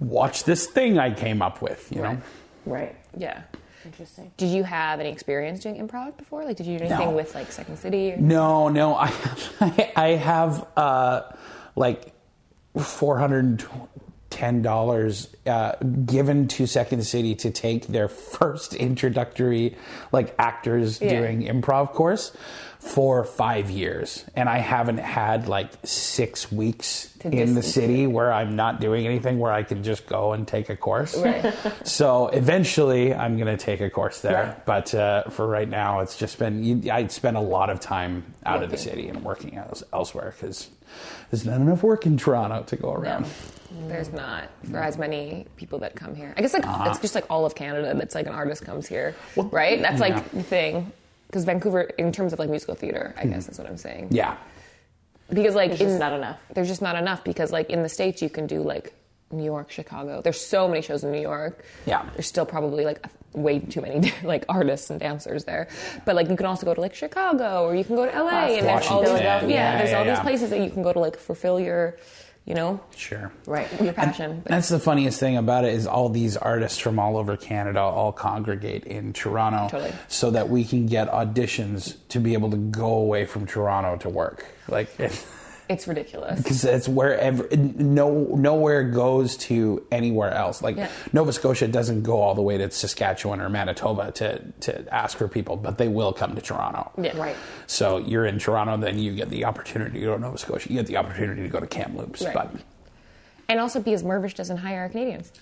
watch 0.00 0.44
this 0.44 0.66
thing 0.66 0.98
I 0.98 1.12
came 1.12 1.42
up 1.42 1.60
with, 1.60 1.90
you 1.90 2.00
know. 2.02 2.20
Right. 2.64 2.96
Yeah. 3.16 3.42
Interesting. 3.86 4.32
Did 4.36 4.48
you 4.50 4.64
have 4.64 5.00
any 5.00 5.10
experience 5.10 5.60
doing 5.60 5.76
improv 5.76 6.16
before? 6.16 6.44
Like, 6.44 6.56
did 6.56 6.66
you 6.66 6.78
do 6.78 6.84
anything 6.84 7.08
No. 7.08 7.14
with 7.16 7.34
like 7.34 7.50
Second 7.52 7.78
City? 7.78 8.12
Or- 8.12 8.16
No, 8.18 8.68
no, 8.68 8.94
I 8.94 9.12
I 9.96 10.08
have 10.10 10.66
uh, 10.76 11.22
like 11.76 12.12
four 12.78 13.18
hundred 13.18 13.64
ten 14.30 14.60
dollars 14.60 15.34
uh, 15.46 15.76
given 16.04 16.48
to 16.48 16.66
Second 16.66 17.04
City 17.04 17.34
to 17.36 17.50
take 17.50 17.86
their 17.86 18.08
first 18.38 18.74
introductory 18.74 19.76
like 20.12 20.34
actors 20.38 21.00
Yeah. 21.00 21.20
doing 21.20 21.42
improv 21.44 21.92
course 21.92 22.36
for 22.86 23.24
five 23.24 23.68
years, 23.68 24.24
and 24.36 24.48
I 24.48 24.58
haven't 24.58 24.98
had 24.98 25.48
like 25.48 25.70
six 25.82 26.52
weeks 26.52 27.12
To 27.20 27.28
in 27.30 27.54
the 27.54 27.62
city 27.62 28.06
where 28.06 28.32
I'm 28.32 28.54
not 28.54 28.80
doing 28.80 29.06
anything 29.06 29.38
where 29.40 29.50
I 29.52 29.64
can 29.64 29.82
just 29.82 30.06
go 30.06 30.32
and 30.32 30.46
take 30.46 30.68
a 30.70 30.76
course. 30.76 31.16
Right. 31.16 31.52
So 31.84 32.28
eventually, 32.28 33.12
I'm 33.12 33.36
going 33.38 33.54
to 33.56 33.62
take 33.62 33.80
a 33.80 33.90
course 33.90 34.20
there. 34.20 34.60
But 34.66 34.94
uh, 34.94 35.24
for 35.30 35.46
right 35.46 35.68
now, 35.68 36.00
it's 36.00 36.16
just 36.16 36.38
been 36.38 36.88
I 36.90 37.06
spend 37.08 37.36
a 37.36 37.40
lot 37.40 37.70
of 37.70 37.80
time 37.80 38.24
out 38.44 38.62
of 38.62 38.70
the 38.70 38.78
city 38.78 39.08
and 39.08 39.22
working 39.24 39.56
else, 39.56 39.82
elsewhere 39.92 40.34
because 40.36 40.68
there's 41.30 41.44
not 41.44 41.60
enough 41.60 41.82
work 41.82 42.06
in 42.06 42.16
Toronto 42.16 42.62
to 42.64 42.76
go 42.76 42.92
around. 42.92 43.26
There's 43.88 44.12
not 44.12 44.44
for 44.70 44.78
as 44.78 44.96
many 44.96 45.46
people 45.56 45.80
that 45.80 45.96
come 45.96 46.14
here. 46.14 46.32
I 46.36 46.40
guess 46.40 46.52
like 46.54 46.64
Uh-huh. 46.66 46.90
it's 46.90 47.00
just 47.00 47.14
like 47.16 47.26
all 47.28 47.44
of 47.44 47.54
Canada 47.56 47.92
that's 47.94 48.14
like 48.14 48.26
an 48.26 48.32
artist 48.34 48.64
comes 48.64 48.86
here, 48.86 49.14
right? 49.36 49.82
That's 49.82 50.00
yeah. 50.00 50.14
like 50.14 50.30
the 50.30 50.42
thing. 50.44 50.92
Because 51.26 51.44
Vancouver, 51.44 51.82
in 51.82 52.12
terms 52.12 52.32
of 52.32 52.38
like 52.38 52.48
musical 52.50 52.74
theater, 52.74 53.14
I 53.18 53.26
guess 53.26 53.48
is 53.48 53.58
what 53.58 53.68
I'm 53.68 53.76
saying. 53.76 54.08
Hmm. 54.08 54.14
Yeah. 54.14 54.36
Because 55.28 55.54
like 55.56 55.70
it's 55.72 55.80
just 55.80 55.98
not 55.98 56.12
enough. 56.12 56.38
There's 56.54 56.68
just 56.68 56.82
not 56.82 56.94
enough 56.96 57.24
because 57.24 57.50
like 57.50 57.68
in 57.70 57.82
the 57.82 57.88
states 57.88 58.22
you 58.22 58.30
can 58.30 58.46
do 58.46 58.62
like 58.62 58.92
New 59.32 59.42
York, 59.44 59.70
Chicago. 59.72 60.22
There's 60.22 60.40
so 60.40 60.68
many 60.68 60.82
shows 60.82 61.02
in 61.02 61.10
New 61.10 61.20
York. 61.20 61.64
Yeah. 61.84 62.08
There's 62.14 62.28
still 62.28 62.46
probably 62.46 62.84
like 62.84 63.04
way 63.32 63.58
too 63.58 63.80
many 63.80 64.12
like 64.22 64.44
artists 64.48 64.88
and 64.88 65.00
dancers 65.00 65.44
there. 65.44 65.66
But 66.04 66.14
like 66.14 66.28
you 66.28 66.36
can 66.36 66.46
also 66.46 66.64
go 66.64 66.74
to 66.74 66.80
like 66.80 66.94
Chicago 66.94 67.64
or 67.64 67.74
you 67.74 67.82
can 67.84 67.96
go 67.96 68.06
to 68.08 68.12
LA 68.22 68.28
and 68.58 68.66
there's 68.66 68.86
all 68.86 69.00
these 69.00 69.10
Washington. 69.10 69.50
yeah, 69.50 69.72
Yeah, 69.72 69.78
there's 69.78 69.90
yeah, 69.90 69.98
all 69.98 70.06
yeah. 70.06 70.14
these 70.14 70.20
places 70.20 70.50
that 70.50 70.60
you 70.60 70.70
can 70.70 70.82
go 70.84 70.92
to 70.92 71.00
like 71.00 71.16
fulfill 71.16 71.58
your, 71.58 71.96
you 72.46 72.54
know, 72.54 72.80
Sure. 72.96 73.30
Right. 73.46 73.68
your 73.82 73.92
passion. 73.92 74.40
But 74.44 74.50
That's 74.52 74.68
the 74.68 74.78
funniest 74.78 75.20
thing 75.20 75.36
about 75.36 75.64
it 75.64 75.74
is 75.74 75.86
all 75.86 76.08
these 76.08 76.36
artists 76.36 76.78
from 76.78 76.98
all 76.98 77.16
over 77.18 77.36
Canada 77.36 77.80
all 77.80 78.12
congregate 78.12 78.84
in 78.84 79.12
Toronto 79.12 79.68
Totally. 79.68 79.92
so 80.08 80.30
that 80.30 80.48
we 80.48 80.64
can 80.64 80.86
get 80.86 81.10
auditions 81.10 81.96
to 82.10 82.20
be 82.20 82.32
able 82.34 82.50
to 82.52 82.56
go 82.56 82.86
away 82.94 83.26
from 83.26 83.46
Toronto 83.46 83.96
to 83.96 84.08
work. 84.08 84.46
Like 84.68 84.88
it's 85.68 85.86
ridiculous. 85.88 86.40
because 86.42 86.64
it's 86.64 86.88
wherever 86.88 87.48
no 87.56 88.24
nowhere 88.36 88.84
goes 88.84 89.36
to 89.38 89.84
anywhere 89.90 90.30
else. 90.32 90.62
Like 90.62 90.76
Yeah. 90.76 90.88
Nova 91.12 91.32
Scotia 91.32 91.68
doesn't 91.68 92.02
go 92.02 92.20
all 92.20 92.34
the 92.34 92.42
way 92.42 92.58
to 92.58 92.70
Saskatchewan 92.70 93.40
or 93.40 93.48
Manitoba 93.48 94.12
to 94.12 94.40
to 94.60 94.94
ask 94.94 95.16
for 95.18 95.28
people, 95.28 95.56
but 95.56 95.78
they 95.78 95.88
will 95.88 96.12
come 96.12 96.34
to 96.34 96.40
Toronto. 96.40 96.90
Yeah. 97.00 97.16
Right. 97.16 97.36
So 97.66 97.98
you're 97.98 98.26
in 98.26 98.38
Toronto, 98.38 98.76
then 98.76 98.98
you 98.98 99.14
get 99.14 99.30
the 99.30 99.44
opportunity 99.44 100.00
to 100.00 100.06
go 100.06 100.14
to 100.16 100.20
Nova 100.20 100.38
Scotia. 100.38 100.68
You 100.70 100.76
get 100.76 100.86
the 100.86 100.96
opportunity 100.96 101.42
to 101.42 101.48
go 101.48 101.60
to 101.60 101.66
Kamloops, 101.66 102.22
Right. 102.24 102.34
but. 102.34 102.50
And 103.48 103.60
also 103.60 103.80
because 103.80 104.02
Mirvish 104.02 104.34
doesn't 104.34 104.56
hire 104.56 104.88
Canadians. 104.88 105.32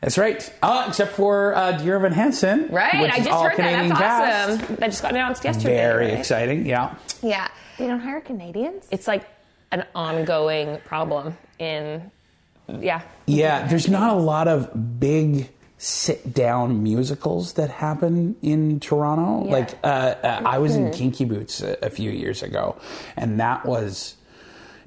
That's 0.00 0.16
right. 0.16 0.50
Uh, 0.62 0.86
except 0.88 1.12
for 1.12 1.54
uh, 1.54 1.72
Dear 1.72 1.96
Evan 1.96 2.12
Hansen. 2.12 2.68
Right. 2.70 3.02
which 3.02 3.12
I 3.12 3.16
is 3.18 3.24
just 3.26 3.30
all 3.30 3.42
heard 3.44 3.56
Canadian 3.56 3.88
that. 3.90 3.98
cast. 3.98 4.48
That's 4.48 4.62
awesome. 4.62 4.76
That 4.76 4.86
just 4.86 5.02
got 5.02 5.10
announced 5.10 5.44
yesterday. 5.44 5.74
Very 5.76 6.06
right? 6.06 6.18
exciting. 6.18 6.64
Yeah. 6.64 6.94
Yeah. 7.22 7.48
They 7.76 7.86
don't 7.86 8.00
hire 8.00 8.22
Canadians? 8.22 8.88
It's 8.90 9.06
like 9.06 9.26
an 9.72 9.86
ongoing 9.94 10.78
problem 10.84 11.36
in 11.58 12.10
yeah. 12.78 13.02
Yeah. 13.26 13.66
There's 13.66 13.88
not 13.88 14.16
a 14.16 14.20
lot 14.20 14.48
of 14.48 15.00
big 15.00 15.50
sit 15.78 16.34
down 16.34 16.82
musicals 16.82 17.54
that 17.54 17.70
happen 17.70 18.36
in 18.42 18.80
Toronto. 18.80 19.46
Yeah. 19.46 19.52
Like, 19.52 19.78
uh, 19.82 19.86
uh, 19.86 20.42
I 20.44 20.58
was 20.58 20.76
in 20.76 20.90
Kinky 20.92 21.24
Boots 21.24 21.62
a, 21.62 21.78
a 21.82 21.90
few 21.90 22.10
years 22.10 22.42
ago, 22.42 22.80
and 23.16 23.40
that 23.40 23.64
was. 23.66 24.16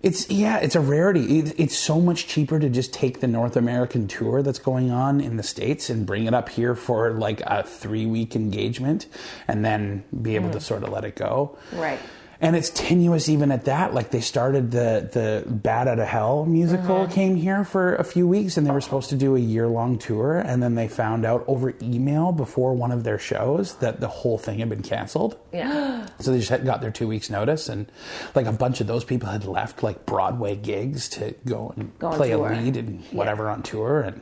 It's 0.03 0.29
yeah, 0.29 0.57
it's 0.57 0.75
a 0.75 0.81
rarity. 0.81 1.39
It, 1.39 1.57
it's 1.57 1.77
so 1.77 2.01
much 2.01 2.27
cheaper 2.27 2.59
to 2.59 2.67
just 2.67 2.93
take 2.93 3.21
the 3.21 3.27
North 3.27 3.55
American 3.55 4.09
tour 4.09 4.43
that's 4.43 4.59
going 4.59 4.91
on 4.91 5.21
in 5.21 5.37
the 5.37 5.43
states 5.43 5.89
and 5.89 6.05
bring 6.05 6.25
it 6.25 6.33
up 6.33 6.49
here 6.49 6.75
for 6.75 7.11
like 7.13 7.39
a 7.45 7.63
three 7.63 8.05
week 8.05 8.35
engagement, 8.35 9.05
and 9.47 9.63
then 9.63 10.03
be 10.21 10.35
able 10.35 10.51
to 10.51 10.59
sort 10.59 10.83
of 10.83 10.89
let 10.89 11.05
it 11.05 11.15
go. 11.15 11.57
Right. 11.71 11.99
And 12.43 12.57
it's 12.57 12.69
tenuous 12.71 13.29
even 13.29 13.51
at 13.53 13.63
that. 13.65 13.93
Like 13.93 14.11
they 14.11 14.19
started 14.19 14.69
the 14.71 15.09
the 15.11 15.49
Bat 15.49 15.87
Out 15.87 15.99
of 15.99 16.07
Hell 16.09 16.45
musical 16.45 17.05
mm-hmm. 17.05 17.13
came 17.13 17.35
here 17.37 17.63
for 17.63 17.95
a 17.95 18.03
few 18.03 18.27
weeks, 18.27 18.57
and 18.57 18.67
they 18.67 18.71
were 18.71 18.81
supposed 18.81 19.09
to 19.11 19.15
do 19.15 19.37
a 19.37 19.39
year 19.39 19.65
long 19.69 19.97
tour, 19.97 20.39
and 20.39 20.61
then 20.61 20.75
they 20.75 20.89
found 20.89 21.25
out 21.25 21.45
over 21.47 21.73
email 21.81 22.33
before 22.33 22.73
one 22.73 22.91
of 22.91 23.05
their 23.05 23.17
shows 23.17 23.75
that 23.77 24.01
the 24.01 24.09
whole 24.09 24.37
thing 24.37 24.59
had 24.59 24.67
been 24.69 24.83
canceled. 24.83 25.37
Yeah. 25.53 26.05
So 26.19 26.31
they 26.31 26.37
just 26.37 26.49
had 26.51 26.63
got 26.63 26.79
their 26.79 26.91
two 26.91 27.07
weeks 27.07 27.29
notice, 27.29 27.67
and 27.69 27.91
like 28.35 28.45
a 28.45 28.51
bunch 28.51 28.79
of 28.81 28.87
those 28.87 29.03
people 29.03 29.29
had 29.29 29.45
left 29.45 29.81
like 29.81 30.05
Broadway 30.05 30.55
gigs 30.55 31.09
to 31.09 31.33
go 31.45 31.73
and 31.75 31.97
Go 31.97 32.11
play 32.11 32.29
tour. 32.31 32.51
a 32.51 32.55
lead 32.55 32.77
and 32.77 33.03
whatever 33.11 33.49
on 33.49 33.63
tour, 33.63 34.01
and 34.01 34.21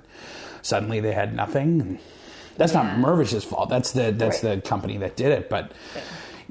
suddenly 0.62 1.00
they 1.00 1.12
had 1.12 1.36
nothing. 1.36 1.82
And 1.82 2.00
that's 2.56 2.74
not 2.74 2.98
Mirvish's 2.98 3.44
fault. 3.44 3.70
That's 3.70 3.92
the 3.92 4.12
that's 4.12 4.44
Right. 4.44 4.62
the 4.62 4.62
company 4.62 4.98
that 4.98 5.16
did 5.16 5.32
it. 5.32 5.50
But 5.50 5.74
yeah, 5.96 6.02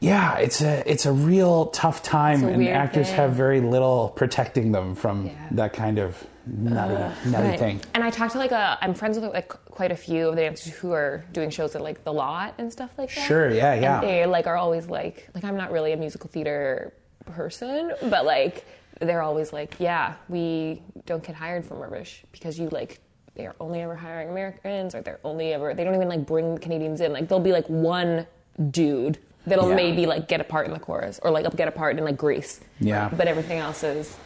it's 0.03 0.61
a 0.61 0.91
it's 0.91 1.07
a 1.07 1.13
real 1.13 1.67
tough 1.67 2.03
time, 2.03 2.45
and 2.45 2.67
actors 2.69 3.07
thing. 3.07 3.17
have 3.17 3.33
very 3.33 3.61
little 3.61 4.13
protecting 4.17 4.73
them 4.73 4.95
from 4.95 5.27
Yeah. 5.27 5.33
that 5.53 5.73
kind 5.73 5.99
of 5.99 6.27
nutty 6.47 6.95
nutty 7.31 7.49
Right. 7.49 7.59
thing. 7.59 7.81
And 7.95 8.03
I 8.03 8.11
talked 8.11 8.33
to 8.33 8.39
like 8.39 8.51
a, 8.53 8.79
I'm 8.81 8.95
friends 8.95 9.19
with 9.19 9.33
like 9.33 9.49
quite 9.67 9.93
a 9.93 9.97
few 9.97 10.29
of 10.29 10.37
the 10.37 10.43
dancers 10.43 10.73
who 10.75 10.93
are 10.93 11.25
doing 11.33 11.51
shows 11.51 11.77
at 11.77 11.83
like 11.83 12.03
the 12.05 12.13
lot 12.13 12.55
and 12.59 12.73
stuff 12.73 12.91
like 12.99 13.15
that. 13.15 13.21
Sure, 13.27 13.51
yeah, 13.51 13.75
yeah. 13.75 14.01
And 14.01 14.09
they 14.09 14.27
like 14.27 14.47
are 14.47 14.57
always 14.57 14.87
like, 14.89 15.29
like 15.35 15.45
I'm 15.45 15.57
not 15.57 15.71
really 15.71 15.93
a 15.93 15.97
musical 15.97 16.29
theater 16.31 16.93
person, 17.27 17.93
but 18.09 18.25
like 18.25 18.65
they're 19.01 19.23
always 19.23 19.53
like, 19.53 19.77
yeah, 19.79 20.15
we 20.29 20.83
don't 21.07 21.23
get 21.23 21.35
hired 21.37 21.65
from 21.65 21.79
Mirvish 21.79 22.21
because 22.33 22.59
you 22.59 22.69
like 22.71 23.01
they 23.35 23.47
are 23.47 23.55
only 23.61 23.81
ever 23.83 23.95
hiring 23.95 24.29
Americans 24.31 24.95
or 24.95 25.03
they're 25.03 25.21
only 25.25 25.53
ever 25.53 25.73
they 25.75 25.85
don't 25.85 25.95
even 25.95 26.09
like 26.09 26.27
bring 26.27 26.57
Canadians 26.59 27.01
in. 27.01 27.13
Like 27.13 27.29
there'll 27.29 27.45
be 27.45 27.53
like 27.53 27.67
one 27.69 28.27
dude 28.71 29.19
that'll 29.47 29.69
Yeah. 29.71 29.75
maybe 29.77 30.07
like 30.07 30.29
get 30.29 30.41
a 30.41 30.45
part 30.45 30.67
in 30.67 30.73
the 30.73 30.79
chorus 30.79 31.21
or 31.23 31.31
like 31.31 31.55
get 31.57 31.69
a 31.69 31.73
part 31.73 31.97
in 31.99 32.05
like 32.05 32.17
Grease. 32.17 32.61
Yeah. 32.79 33.09
But 33.15 33.27
everything 33.29 33.59
else 33.59 33.83
is 33.83 34.17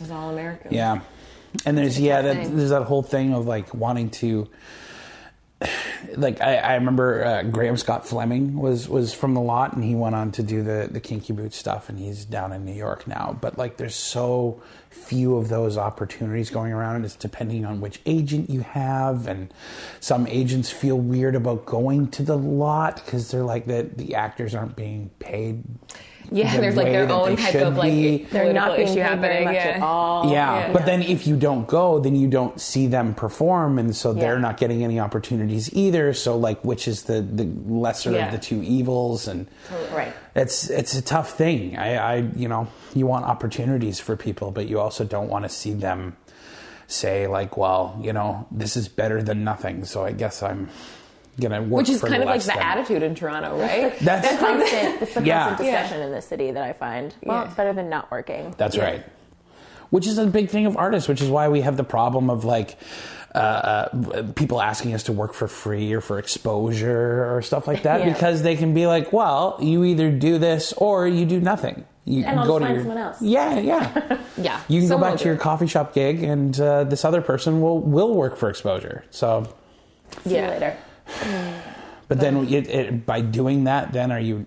is 0.00 0.10
all 0.10 0.30
American. 0.30 0.72
Yeah, 0.72 1.00
and 1.66 1.76
there's 1.76 1.98
yeah, 1.98 2.22
that, 2.22 2.56
there's 2.56 2.70
that 2.70 2.84
whole 2.84 3.02
thing 3.02 3.34
of 3.34 3.46
like 3.46 3.74
wanting 3.74 4.10
to. 4.10 4.48
Like 6.14 6.40
I, 6.40 6.56
I 6.56 6.74
remember 6.74 7.24
uh, 7.24 7.42
Graham 7.42 7.76
Scott 7.76 8.06
Fleming 8.06 8.56
was 8.56 8.88
was 8.88 9.12
from 9.12 9.34
the 9.34 9.40
lot, 9.40 9.74
and 9.74 9.82
he 9.82 9.96
went 9.96 10.14
on 10.14 10.30
to 10.32 10.42
do 10.42 10.62
the 10.62 10.88
the 10.90 11.00
Kinky 11.00 11.32
Boots 11.32 11.56
stuff, 11.56 11.88
and 11.88 11.98
he's 11.98 12.24
down 12.24 12.52
in 12.52 12.64
New 12.64 12.74
York 12.74 13.08
now. 13.08 13.36
But 13.40 13.58
like, 13.58 13.76
there's 13.76 13.96
so 13.96 14.62
few 14.90 15.36
of 15.36 15.48
those 15.48 15.76
opportunities 15.76 16.50
going 16.50 16.72
around, 16.72 16.96
and 16.96 17.04
it's 17.04 17.16
depending 17.16 17.64
on 17.64 17.80
which 17.80 18.00
agent 18.06 18.50
you 18.50 18.60
have, 18.60 19.26
and 19.26 19.52
some 19.98 20.28
agents 20.28 20.70
feel 20.70 20.96
weird 20.98 21.34
about 21.34 21.66
going 21.66 22.08
to 22.12 22.22
the 22.22 22.38
lot 22.38 23.02
because 23.04 23.30
they're 23.30 23.42
like 23.42 23.66
that 23.66 23.98
the 23.98 24.14
actors 24.14 24.54
aren't 24.54 24.76
being 24.76 25.10
paid. 25.18 25.64
Yeah, 26.30 26.54
the 26.54 26.60
there's 26.62 26.76
like 26.76 26.86
their 26.86 27.10
own 27.10 27.30
they 27.30 27.36
type 27.36 27.52
should 27.52 27.62
of 27.62 27.76
like 27.76 27.92
be. 27.92 28.24
They're 28.24 28.52
not 28.52 28.76
being 28.76 28.88
issue 28.88 29.00
happening. 29.00 29.20
very 29.20 29.44
much 29.44 29.54
yeah. 29.54 29.60
at 29.76 29.82
all. 29.82 30.30
Yeah, 30.30 30.58
Yeah. 30.66 30.72
but 30.72 30.86
then 30.86 31.02
if 31.02 31.26
you 31.26 31.36
don't 31.36 31.66
go, 31.66 31.98
then 31.98 32.14
you 32.16 32.28
don't 32.28 32.60
see 32.60 32.86
them 32.86 33.14
perform, 33.14 33.78
and 33.78 33.94
so 33.96 34.12
they're 34.12 34.38
not 34.38 34.56
getting 34.58 34.84
any 34.84 35.00
opportunities 35.00 35.72
either. 35.74 36.12
So, 36.14 36.36
like, 36.36 36.64
which 36.64 36.86
is 36.88 37.02
the 37.04 37.20
the 37.22 37.44
lesser 37.66 38.12
Yeah. 38.12 38.26
of 38.26 38.32
the 38.32 38.38
two 38.38 38.62
evils? 38.62 39.26
And 39.28 39.46
Right. 39.94 40.12
it's 40.34 40.68
it's 40.70 40.94
a 40.94 41.02
tough 41.02 41.30
thing. 41.36 41.76
I, 41.78 41.96
I 41.96 42.14
you 42.36 42.48
know 42.48 42.68
you 42.94 43.06
want 43.06 43.24
opportunities 43.24 44.00
for 44.00 44.16
people, 44.16 44.50
but 44.50 44.68
you 44.68 44.80
also 44.80 45.04
don't 45.04 45.28
want 45.28 45.44
to 45.44 45.48
see 45.48 45.72
them 45.72 46.16
say 46.86 47.26
like, 47.26 47.56
well, 47.56 47.98
you 48.02 48.12
know, 48.12 48.46
this 48.50 48.76
is 48.76 48.88
better 48.88 49.22
than 49.22 49.44
nothing. 49.44 49.84
So 49.84 50.04
I 50.04 50.12
guess 50.12 50.42
I'm 50.42 50.68
gonna 51.40 51.62
work. 51.62 51.78
Which 51.80 51.88
is 51.90 52.00
for 52.00 52.08
kind 52.08 52.22
of 52.22 52.28
like 52.28 52.40
the 52.42 52.48
than- 52.48 52.58
attitude 52.58 53.02
in 53.02 53.14
Toronto, 53.14 53.58
right? 53.58 53.98
That's 54.00 54.26
It's 54.30 54.38
constant, 54.40 55.02
it's 55.02 55.14
the 55.14 55.22
Yeah. 55.24 55.46
constant 55.48 55.68
Yeah. 55.68 55.82
discussion 55.82 56.02
in 56.06 56.12
this 56.12 56.26
city 56.26 56.50
that 56.50 56.62
I 56.62 56.72
find. 56.72 57.14
Well, 57.24 57.38
Yeah. 57.38 57.44
it's 57.46 57.54
better 57.54 57.72
than 57.72 57.88
not 57.88 58.10
working. 58.10 58.54
That's 58.58 58.76
Yeah. 58.76 58.84
right. 58.84 59.02
Which 59.90 60.06
is 60.06 60.18
a 60.18 60.26
big 60.26 60.50
thing 60.50 60.66
of 60.66 60.76
artists, 60.76 61.08
which 61.08 61.22
is 61.22 61.30
why 61.30 61.48
we 61.48 61.62
have 61.62 61.76
the 61.76 61.84
problem 61.84 62.28
of 62.30 62.44
like 62.44 62.76
uh, 63.34 63.38
uh, 63.38 64.22
people 64.36 64.60
asking 64.60 64.94
us 64.94 65.02
to 65.04 65.12
work 65.12 65.34
for 65.34 65.46
free 65.46 65.92
or 65.92 66.00
for 66.00 66.18
exposure 66.18 67.34
or 67.34 67.42
stuff 67.42 67.66
like 67.68 67.82
that 67.82 68.00
Yeah. 68.04 68.12
because 68.12 68.42
they 68.42 68.56
can 68.56 68.72
be 68.74 68.86
like, 68.86 69.12
well, 69.12 69.58
you 69.60 69.84
either 69.84 70.10
do 70.10 70.38
this 70.38 70.72
or 70.72 71.06
you 71.06 71.26
do 71.26 71.38
nothing. 71.38 71.84
You 72.06 72.24
And 72.24 72.40
I'll 72.40 72.46
just 72.46 72.60
find 72.60 72.78
someone 72.78 72.96
else. 72.98 73.20
Yeah, 73.20 73.58
yeah. 73.58 74.18
Yeah. 74.38 74.58
You 74.68 74.80
can 74.80 74.88
go 74.88 74.98
back 74.98 75.18
to 75.18 75.24
your 75.26 75.36
coffee 75.36 75.66
shop 75.66 75.92
gig, 75.92 76.22
and 76.22 76.58
uh, 76.58 76.84
this 76.84 77.04
other 77.04 77.20
person 77.20 77.60
will 77.60 77.80
will 77.80 78.14
work 78.14 78.36
for 78.36 78.48
exposure. 78.48 79.04
So, 79.10 79.46
See 80.24 80.34
Yeah. 80.36 80.46
you 80.46 80.50
later. 80.52 80.76
But 82.08 82.20
then 82.20 82.46
it, 82.48 82.68
it, 82.68 83.06
by 83.06 83.20
doing 83.20 83.64
that, 83.64 83.92
then 83.92 84.10
are 84.12 84.20
you 84.20 84.44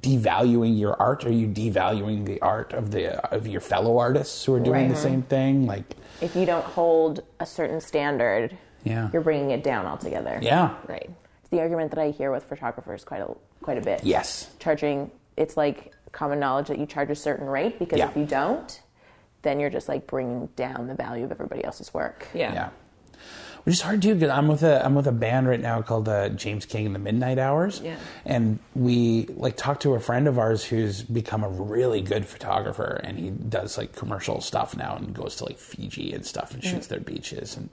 devaluing 0.00 0.78
your 0.78 1.00
art? 1.00 1.24
Are 1.24 1.32
you 1.32 1.46
devaluing 1.46 2.24
the 2.26 2.40
art 2.40 2.72
of 2.72 2.90
the 2.90 3.24
of 3.34 3.46
your 3.46 3.60
fellow 3.60 3.98
artists 3.98 4.44
who 4.44 4.54
are 4.54 4.60
doing 4.60 4.86
Right. 4.86 4.88
the 4.90 4.96
same 4.96 5.22
thing? 5.22 5.66
Like, 5.66 5.84
If 6.20 6.34
you 6.34 6.44
don't 6.46 6.64
hold 6.64 7.22
a 7.40 7.46
certain 7.46 7.80
standard, 7.80 8.56
Yeah. 8.84 9.10
you're 9.12 9.22
bringing 9.22 9.50
it 9.50 9.62
down 9.62 9.86
altogether. 9.86 10.38
yeah, 10.42 10.74
Right. 10.88 11.10
It's 11.40 11.50
the 11.50 11.60
argument 11.60 11.90
that 11.92 12.00
I 12.00 12.10
hear 12.10 12.30
with 12.32 12.44
photographers 12.44 13.04
quite 13.04 13.20
a 13.22 13.28
quite 13.62 13.78
a 13.78 13.80
bit. 13.82 14.02
yes, 14.04 14.50
Charging, 14.58 15.10
it's 15.36 15.56
like 15.56 15.92
common 16.12 16.40
knowledge 16.40 16.68
that 16.68 16.78
you 16.78 16.86
charge 16.86 17.10
a 17.10 17.14
certain 17.14 17.46
rate 17.46 17.78
because 17.78 17.98
Yeah. 17.98 18.08
if 18.08 18.16
you 18.16 18.24
don't, 18.24 18.80
then 19.42 19.60
you're 19.60 19.70
just 19.70 19.88
like 19.88 20.06
bringing 20.06 20.46
down 20.56 20.86
the 20.88 20.94
value 20.94 21.24
of 21.24 21.30
everybody 21.30 21.62
else's 21.64 21.92
work. 21.94 22.26
Yeah. 22.34 22.52
yeah. 22.52 22.68
Which 23.68 23.74
is 23.74 23.82
hard 23.82 24.00
too 24.00 24.14
because 24.14 24.30
I'm 24.30 24.48
with 24.48 24.62
a 24.62 24.82
I'm 24.82 24.94
with 24.94 25.06
a 25.06 25.12
band 25.12 25.46
right 25.46 25.60
now 25.60 25.82
called 25.82 26.08
uh, 26.08 26.30
James 26.30 26.64
King 26.64 26.86
and 26.86 26.94
the 26.94 26.98
Midnight 26.98 27.38
Hours. 27.38 27.82
Yeah. 27.84 27.96
And 28.24 28.60
we 28.74 29.26
like 29.36 29.58
talked 29.58 29.82
to 29.82 29.92
a 29.92 30.00
friend 30.00 30.26
of 30.26 30.38
ours 30.38 30.64
who's 30.64 31.02
become 31.02 31.44
a 31.44 31.50
really 31.50 32.00
good 32.00 32.24
photographer, 32.24 32.98
and 33.04 33.18
he 33.18 33.28
does 33.28 33.76
like 33.76 33.94
commercial 33.94 34.40
stuff 34.40 34.74
now 34.74 34.96
and 34.96 35.12
goes 35.14 35.36
to 35.36 35.44
like 35.44 35.58
Fiji 35.58 36.14
and 36.14 36.24
stuff 36.24 36.54
and 36.54 36.64
shoots 36.64 36.86
their 36.86 37.00
beaches 37.00 37.58
and 37.58 37.68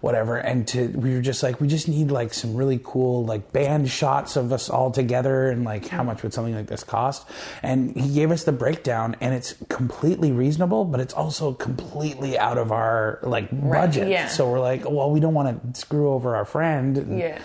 whatever. 0.00 0.38
And 0.38 0.66
to 0.68 0.88
we 0.88 1.12
were 1.12 1.20
just 1.20 1.42
like 1.42 1.60
we 1.60 1.68
just 1.68 1.86
need 1.86 2.10
like 2.10 2.32
some 2.32 2.56
really 2.56 2.80
cool 2.82 3.26
like 3.26 3.52
band 3.52 3.90
shots 3.90 4.36
of 4.36 4.54
us 4.54 4.70
all 4.70 4.90
together 4.90 5.50
and 5.50 5.64
like 5.64 5.86
how 5.88 6.02
much 6.02 6.22
would 6.22 6.32
something 6.32 6.54
like 6.54 6.68
this 6.68 6.82
cost? 6.82 7.28
And 7.62 7.94
he 7.94 8.14
gave 8.14 8.30
us 8.30 8.44
the 8.44 8.52
breakdown, 8.52 9.16
and 9.20 9.34
it's 9.34 9.54
completely 9.68 10.32
reasonable, 10.32 10.86
but 10.86 11.00
it's 11.00 11.12
also 11.12 11.52
completely 11.52 12.38
out 12.38 12.56
of 12.56 12.72
our 12.72 13.18
like 13.22 13.48
budget. 13.50 14.08
yeah. 14.08 14.28
So 14.28 14.50
we're 14.50 14.60
like, 14.60 14.88
well, 14.88 15.10
we 15.10 15.20
don't 15.20 15.25
want 15.34 15.74
to 15.74 15.80
screw 15.80 16.10
over 16.10 16.36
our 16.36 16.44
friend. 16.44 16.96
and- 16.98 17.18
Yeah. 17.18 17.38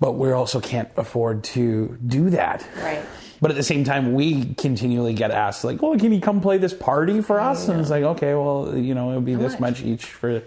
but 0.00 0.12
we 0.12 0.32
also 0.32 0.60
can't 0.60 0.88
afford 0.96 1.44
to 1.44 1.96
do 2.06 2.30
that. 2.30 2.66
Right. 2.82 3.02
But 3.40 3.50
at 3.50 3.56
the 3.56 3.62
same 3.62 3.84
time, 3.84 4.14
we 4.14 4.54
continually 4.54 5.12
get 5.14 5.30
asked, 5.30 5.64
like, 5.64 5.82
well, 5.82 5.98
can 5.98 6.12
you 6.12 6.20
come 6.20 6.40
play 6.40 6.56
this 6.58 6.72
party 6.74 7.20
for 7.20 7.40
us? 7.40 7.68
And 7.68 7.80
it's 7.80 7.90
like, 7.90 8.02
okay, 8.04 8.34
well, 8.34 8.72
you 8.76 8.94
know, 8.94 9.10
it'll 9.10 9.20
be 9.22 9.34
this 9.34 9.60
much 9.60 9.82
each 9.82 10.04
for 10.06 10.42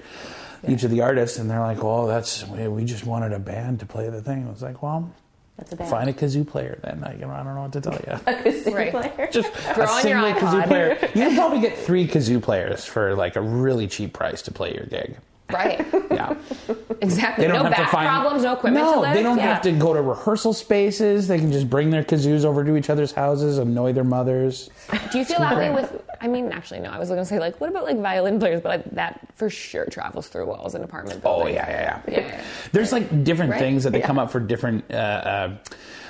each 0.67 0.84
of 0.84 0.89
the 0.91 1.02
artists. 1.02 1.38
And 1.38 1.50
they're 1.50 1.60
like, 1.60 1.84
well, 1.84 2.08
that's, 2.08 2.46
we 2.48 2.67
we 2.67 2.86
just 2.86 3.06
wanted 3.06 3.34
a 3.34 3.39
band 3.39 3.80
to 3.82 3.86
play 3.86 4.10
the 4.10 4.22
thing. 4.22 4.48
I 4.48 4.52
was 4.52 4.62
like, 4.63 4.82
well, 4.82 5.12
That's 5.58 5.72
a 5.74 5.76
band. 5.76 5.89
find 5.89 6.10
a 6.10 6.13
kazoo 6.13 6.48
player 6.48 6.80
then. 6.84 7.04
I, 7.04 7.12
I 7.13 7.17
don't 7.43 7.56
know 7.56 7.62
what 7.62 7.74
to 7.74 7.82
tell 7.82 7.93
you. 7.93 8.00
Kazoo 8.26 8.74
Right. 8.74 8.91
player. 8.91 9.30
Just 9.32 9.54
Throw 9.54 9.86
a 9.86 9.88
on 9.88 10.08
your 10.08 10.22
single 10.22 10.32
kazoo 10.34 10.67
player. 10.67 10.98
You 11.13 11.22
can 11.28 11.36
probably 11.36 11.62
get 11.62 11.78
three 11.78 12.08
kazoo 12.08 12.41
players 12.41 12.84
for 12.86 13.15
like 13.15 13.36
a 13.36 13.41
really 13.41 13.88
cheap 13.88 14.13
price 14.13 14.41
to 14.43 14.52
play 14.52 14.74
your 14.74 14.86
gig. 14.86 15.17
Right. 15.52 15.86
Yeah. 16.12 16.36
Exactly. 17.00 17.44
They 17.46 17.48
don't 17.54 17.60
no 17.60 17.64
have 17.66 17.74
back 17.74 17.86
to 17.86 17.92
find 17.92 18.08
problems, 18.10 18.44
no 18.44 18.54
equipment 18.54 18.84
No, 18.84 19.14
they 19.14 19.22
don't 19.22 19.38
yeah. 19.38 19.54
have 19.54 19.62
to 19.62 19.72
go 19.72 19.94
to 19.94 20.02
rehearsal 20.02 20.52
spaces. 20.52 21.28
They 21.28 21.38
can 21.38 21.52
just 21.52 21.70
bring 21.70 21.92
their 21.92 22.04
kazoos 22.04 22.44
over 22.44 22.64
to 22.66 22.76
each 22.76 22.90
other's 22.90 23.12
houses, 23.12 23.60
annoy 23.60 23.94
their 23.94 24.04
mothers. 24.04 24.70
Do 25.12 25.20
you 25.20 25.24
feel 25.26 25.38
that 25.40 25.56
way 25.56 25.70
with? 25.70 26.02
I 26.22 26.28
mean, 26.28 26.52
actually, 26.52 26.80
no. 26.80 26.90
I 26.90 26.98
was 26.98 27.10
going 27.10 27.20
to 27.22 27.26
say 27.26 27.38
like, 27.38 27.62
what 27.62 27.70
about 27.70 27.84
like 27.86 28.00
violin 28.00 28.40
players? 28.40 28.62
But 28.62 28.70
like, 28.70 28.96
that 28.96 29.20
for 29.36 29.48
sure 29.50 29.86
travels 29.86 30.28
through 30.28 30.48
walls 30.48 30.74
in 30.74 30.84
apartment 30.84 31.22
Oh 31.24 31.36
buildings. 31.38 31.56
yeah, 31.58 31.70
yeah, 31.70 32.02
yeah. 32.08 32.20
Yeah. 32.28 32.44
There's 32.72 32.92
like 32.92 33.24
different 33.24 33.52
Right? 33.52 33.60
things 33.60 33.84
that 33.84 33.92
they 33.94 34.02
come 34.02 34.18
up 34.18 34.32
for 34.32 34.40
different. 34.40 34.84
Uh, 34.92 34.96
uh, 34.96 35.58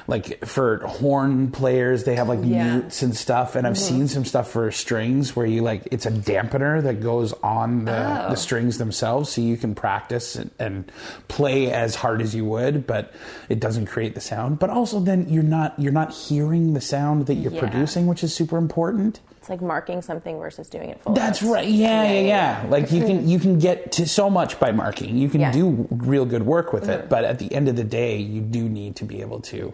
like 0.08 0.46
for 0.46 0.78
horn 0.88 1.52
players, 1.52 2.06
they 2.06 2.15
have 2.15 2.30
like 2.30 2.39
Yeah. 2.43 2.63
Mm-hmm. 2.65 2.78
mutes 2.80 3.02
and 3.02 3.15
stuff, 3.15 3.56
and 3.56 3.67
I've 3.67 3.78
seen 3.78 4.08
some 4.08 4.24
stuff 4.26 4.50
for 4.50 4.72
strings 4.72 5.36
where 5.36 5.46
you 5.46 5.62
like 5.62 5.88
it's 5.91 6.06
a 6.06 6.12
dampener 6.12 6.82
that 6.84 7.02
goes 7.02 7.34
on 7.43 7.86
the, 7.86 8.26
Oh. 8.28 8.30
the 8.30 8.36
strings 8.38 8.78
themselves, 8.78 9.30
so 9.32 9.41
you 9.41 9.58
can 9.58 9.76
practice 9.76 10.36
and, 10.36 10.52
and 10.60 10.91
play 11.28 11.72
as 11.72 11.96
hard 11.96 12.22
as 12.22 12.34
you 12.34 12.46
would, 12.46 12.88
but 12.88 13.13
it 13.50 13.60
doesn't 13.60 13.88
create 13.88 14.15
the 14.15 14.22
sound. 14.22 14.60
But 14.60 14.70
also, 14.70 15.00
then 15.00 15.28
you're 15.30 15.43
not 15.43 15.78
you're 15.78 15.91
not 15.91 16.13
hearing 16.13 16.74
the 16.74 16.82
sound 16.82 17.26
that 17.28 17.36
you're 17.36 17.52
Yeah. 17.52 17.60
producing, 17.60 18.08
which 18.08 18.24
is 18.24 18.34
super 18.34 18.58
important. 18.58 19.20
It's 19.39 19.50
like 19.50 19.62
marking 19.62 20.02
something 20.02 20.38
versus 20.39 20.67
doing 20.67 20.89
it 20.89 21.00
full. 21.02 21.13
That's 21.13 21.41
right. 21.41 21.67
Yeah, 21.67 22.04
yeah, 22.04 22.12
Yeah, 22.12 22.22
yeah. 22.63 22.70
Like 22.70 22.91
you 22.91 23.02
can 23.06 23.28
you 23.28 23.39
can 23.39 23.60
get 23.60 23.91
to 23.93 24.08
so 24.08 24.30
much 24.30 24.60
by 24.60 24.72
marking. 24.72 25.17
You 25.17 25.30
can 25.30 25.52
do 25.52 25.88
real 25.91 26.26
good 26.26 26.43
work 26.46 26.74
with 26.74 26.89
it, 26.89 27.08
but 27.10 27.24
at 27.24 27.39
the 27.39 27.54
end 27.54 27.67
of 27.70 27.76
the 27.76 27.84
day, 27.84 28.17
you 28.17 28.41
do 28.41 28.67
need 28.70 28.96
to 28.98 29.06
be 29.06 29.22
able 29.22 29.39
to 29.41 29.74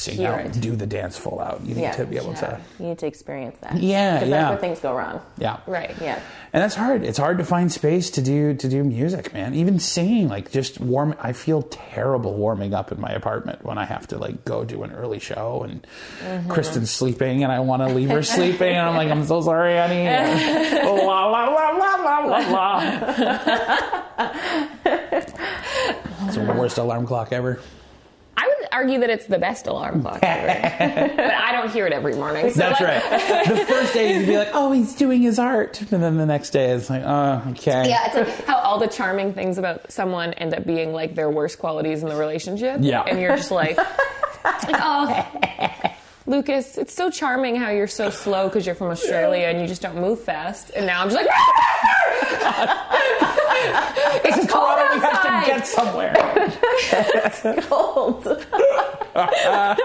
sing 0.00 0.24
out, 0.24 0.40
it. 0.40 0.60
do 0.60 0.74
the 0.74 0.86
dance 0.86 1.16
full 1.16 1.40
out. 1.40 1.60
You 1.64 1.74
need 1.74 1.82
Yeah. 1.82 1.92
to 1.92 2.04
be 2.06 2.16
able 2.16 2.34
to. 2.34 2.58
You 2.78 2.86
need 2.88 2.98
to 2.98 3.06
experience 3.06 3.58
that. 3.60 3.76
Yeah, 3.76 4.24
yeah. 4.24 4.28
that's 4.28 4.50
where 4.50 4.58
things 4.58 4.80
go 4.80 4.94
wrong. 4.94 5.20
Yeah. 5.38 5.58
Right. 5.66 5.94
Yeah. 6.00 6.18
And 6.52 6.62
that's 6.62 6.74
hard. 6.74 7.04
It's 7.04 7.18
hard 7.18 7.38
to 7.38 7.44
find 7.44 7.70
space 7.70 8.10
to 8.10 8.22
do 8.22 8.54
to 8.54 8.68
do 8.68 8.82
music, 8.82 9.32
man. 9.32 9.54
Even 9.54 9.78
singing, 9.78 10.28
like 10.28 10.50
just 10.50 10.80
warm. 10.80 11.14
I 11.20 11.32
feel 11.32 11.62
terrible 11.62 12.34
warming 12.34 12.74
up 12.74 12.90
in 12.90 13.00
my 13.00 13.10
apartment 13.10 13.64
when 13.64 13.78
I 13.78 13.84
have 13.84 14.08
to 14.08 14.18
like 14.18 14.44
go 14.44 14.64
do 14.64 14.82
an 14.82 14.92
early 14.92 15.20
show 15.20 15.62
and 15.62 15.86
mm-hmm. 16.24 16.50
Kristen's 16.50 16.90
sleeping 16.90 17.44
and 17.44 17.52
I 17.52 17.60
want 17.60 17.82
to 17.82 17.88
leave 17.94 18.10
her 18.10 18.22
sleeping 18.22 18.74
and 18.74 18.88
I'm 18.88 18.96
like, 18.96 19.10
I'm 19.10 19.24
so 19.26 19.40
sorry, 19.42 19.76
honey. 19.76 20.06
la 20.84 21.26
la 21.26 21.44
la 21.44 21.70
la 21.70 21.94
la 21.96 22.18
la 22.18 22.38
la. 22.50 23.96
It's 26.22 26.36
the 26.36 26.42
worst 26.42 26.78
alarm 26.78 27.06
clock 27.06 27.32
ever. 27.32 27.60
Argue 28.80 29.00
that 29.00 29.10
it's 29.10 29.26
the 29.26 29.38
best 29.38 29.66
alarm 29.66 30.00
clock 30.00 30.20
ever. 30.22 30.46
but 31.16 31.34
I 31.34 31.52
don't 31.52 31.70
hear 31.70 31.86
it 31.86 31.92
every 31.92 32.14
morning. 32.14 32.50
So 32.50 32.60
That's 32.60 32.80
like- 32.80 33.04
right. 33.10 33.46
The 33.46 33.66
first 33.66 33.92
day 33.92 34.16
you'd 34.16 34.24
be 34.26 34.38
like, 34.38 34.48
oh, 34.54 34.72
he's 34.72 34.94
doing 34.94 35.20
his 35.20 35.38
art, 35.38 35.82
and 35.82 36.02
then 36.02 36.16
the 36.16 36.24
next 36.24 36.48
day 36.50 36.70
it's 36.70 36.88
like, 36.88 37.02
oh, 37.04 37.42
okay. 37.50 37.90
Yeah, 37.90 38.06
it's 38.06 38.14
like 38.14 38.46
how 38.46 38.56
all 38.56 38.78
the 38.78 38.86
charming 38.88 39.34
things 39.34 39.58
about 39.58 39.92
someone 39.92 40.32
end 40.34 40.54
up 40.54 40.64
being 40.64 40.94
like 40.94 41.14
their 41.14 41.28
worst 41.28 41.58
qualities 41.58 42.02
in 42.02 42.08
the 42.08 42.16
relationship. 42.16 42.78
Yeah. 42.80 43.02
And 43.02 43.20
you're 43.20 43.36
just 43.36 43.50
like, 43.50 43.76
like, 43.76 43.86
oh, 44.68 45.26
Lucas, 46.26 46.78
it's 46.78 46.94
so 46.94 47.10
charming 47.10 47.56
how 47.56 47.68
you're 47.68 47.86
so 47.86 48.08
slow 48.08 48.48
because 48.48 48.64
you're 48.64 48.74
from 48.74 48.88
Australia 48.88 49.48
and 49.48 49.60
you 49.60 49.66
just 49.66 49.82
don't 49.82 50.00
move 50.00 50.20
fast. 50.22 50.70
And 50.70 50.86
now 50.86 51.02
I'm 51.02 51.10
just 51.10 51.16
like, 51.16 51.26
it's 54.24 54.50
cold 54.50 54.64
Why 54.64 54.88
do 54.90 54.94
we 54.94 55.00
have 55.02 55.22
to 55.22 55.28
outside. 55.28 55.39
Get 55.58 55.66
somewhere? 55.66 56.14
Cold. 57.62 58.46
I 59.14 59.76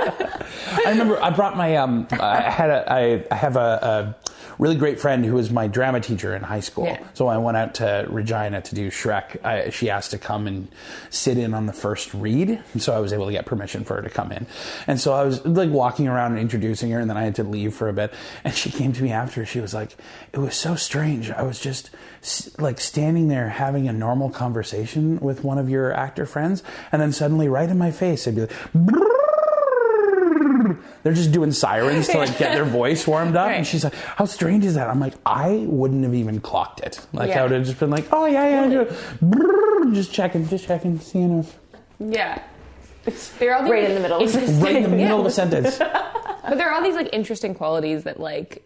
remember 0.88 1.22
I 1.22 1.30
brought 1.32 1.58
my 1.58 1.76
um 1.78 2.08
I 2.12 2.42
had 2.42 2.70
a 2.70 2.92
I, 2.92 3.26
I 3.32 3.36
have 3.36 3.56
a, 3.56 3.60
a 3.82 4.25
really 4.58 4.76
great 4.76 5.00
friend 5.00 5.26
who 5.26 5.34
was 5.34 5.52
my 5.52 5.68
drama 5.68 6.00
teacher 6.00 6.36
in 6.36 6.44
high 6.44 6.60
school. 6.60 6.86
Yeah. 6.86 7.06
So 7.14 7.28
I 7.28 7.38
went 7.38 7.58
out 7.58 7.76
to 7.76 8.06
Regina 8.10 8.62
to 8.62 8.76
do 8.76 8.90
Shrek. 8.90 9.44
I, 9.44 9.70
she 9.70 9.90
asked 9.90 10.12
to 10.12 10.18
come 10.18 10.48
and 10.48 10.68
sit 11.10 11.38
in 11.38 11.54
on 11.54 11.66
the 11.66 11.74
first 11.74 12.14
read, 12.14 12.62
so 12.78 12.94
I 12.94 13.00
was 13.00 13.14
able 13.14 13.26
to 13.26 13.32
get 13.32 13.46
permission 13.46 13.84
for 13.84 13.96
her 13.96 14.02
to 14.02 14.10
come 14.10 14.32
in. 14.32 14.46
And 14.88 15.00
so 15.00 15.14
I 15.14 15.24
was 15.24 15.46
like 15.46 15.70
walking 15.70 16.08
around 16.08 16.32
and 16.32 16.40
introducing 16.40 16.92
her, 16.92 17.00
and 17.00 17.10
then 17.10 17.18
I 17.18 17.24
had 17.24 17.36
to 17.36 17.44
leave 17.44 17.74
for 17.74 17.90
a 17.90 17.94
bit. 17.94 18.14
And 18.44 18.54
she 18.54 18.70
came 18.70 18.94
to 18.94 19.04
me 19.04 19.12
after. 19.12 19.46
She 19.46 19.60
was 19.60 19.74
like, 19.74 19.96
"It 20.34 20.40
was 20.40 20.56
so 20.56 20.76
strange. 20.76 21.32
I 21.32 21.44
was 21.44 21.60
just." 21.60 21.90
Like 22.58 22.80
standing 22.80 23.28
there 23.28 23.50
having 23.50 23.88
a 23.88 23.94
normal 23.94 24.32
conversation 24.32 25.20
with 25.20 25.44
one 25.44 25.60
of 25.60 25.70
your 25.70 25.94
actor 25.94 26.26
friends, 26.26 26.64
and 26.92 27.00
then 27.00 27.12
suddenly, 27.12 27.48
right 27.48 27.70
in 27.70 27.78
my 27.78 27.92
face, 27.92 28.28
I'd 28.28 28.34
be 28.34 28.42
like, 28.42 28.52
they're 31.06 31.14
just 31.14 31.32
doing 31.32 31.52
sirens 31.52 32.08
to 32.08 32.18
like 32.18 32.36
get 32.40 32.54
their 32.54 32.66
voice 32.82 33.06
warmed 33.06 33.36
up. 33.36 33.50
And 33.52 33.66
she's 33.66 33.84
like, 33.84 33.94
"How 33.94 34.26
strange 34.26 34.66
is 34.66 34.74
that?" 34.74 34.90
I'm 34.90 35.00
like, 35.00 35.14
"I 35.24 35.64
wouldn't 35.68 36.04
have 36.04 36.16
even 36.16 36.40
clocked 36.42 36.80
it. 36.82 37.00
Like 37.14 37.30
Yeah. 37.30 37.42
I 37.42 37.44
would 37.44 37.52
have 37.52 37.64
just 37.66 37.80
been 37.80 37.92
like, 37.92 38.08
oh 38.12 38.26
yeah, 38.26 38.50
yeah, 38.50 38.62
I 38.64 38.70
do 38.70 38.82
it. 38.82 39.94
Just 39.94 40.12
checking, 40.12 40.48
just 40.50 40.66
checking, 40.66 41.00
seeing 41.00 41.40
if 41.40 41.56
Yeah. 42.00 42.42
It's, 43.06 43.30
they're 43.38 43.56
all 43.56 43.62
these 43.62 43.72
Right 43.72 43.84
in 43.84 43.94
the 43.94 44.00
middle. 44.02 44.20
interesting- 44.22 44.62
right 44.62 44.76
in 44.78 44.82
the 44.84 44.90
middle 44.90 45.06
Yeah. 45.18 45.20
of 45.20 45.26
a 45.28 45.32
sentence. 45.42 45.78
But 45.78 46.58
there 46.58 46.68
are 46.70 46.74
all 46.76 46.82
these 46.84 46.96
like 46.96 47.10
interesting 47.14 47.54
qualities 47.54 48.04
that 48.06 48.20
like 48.20 48.64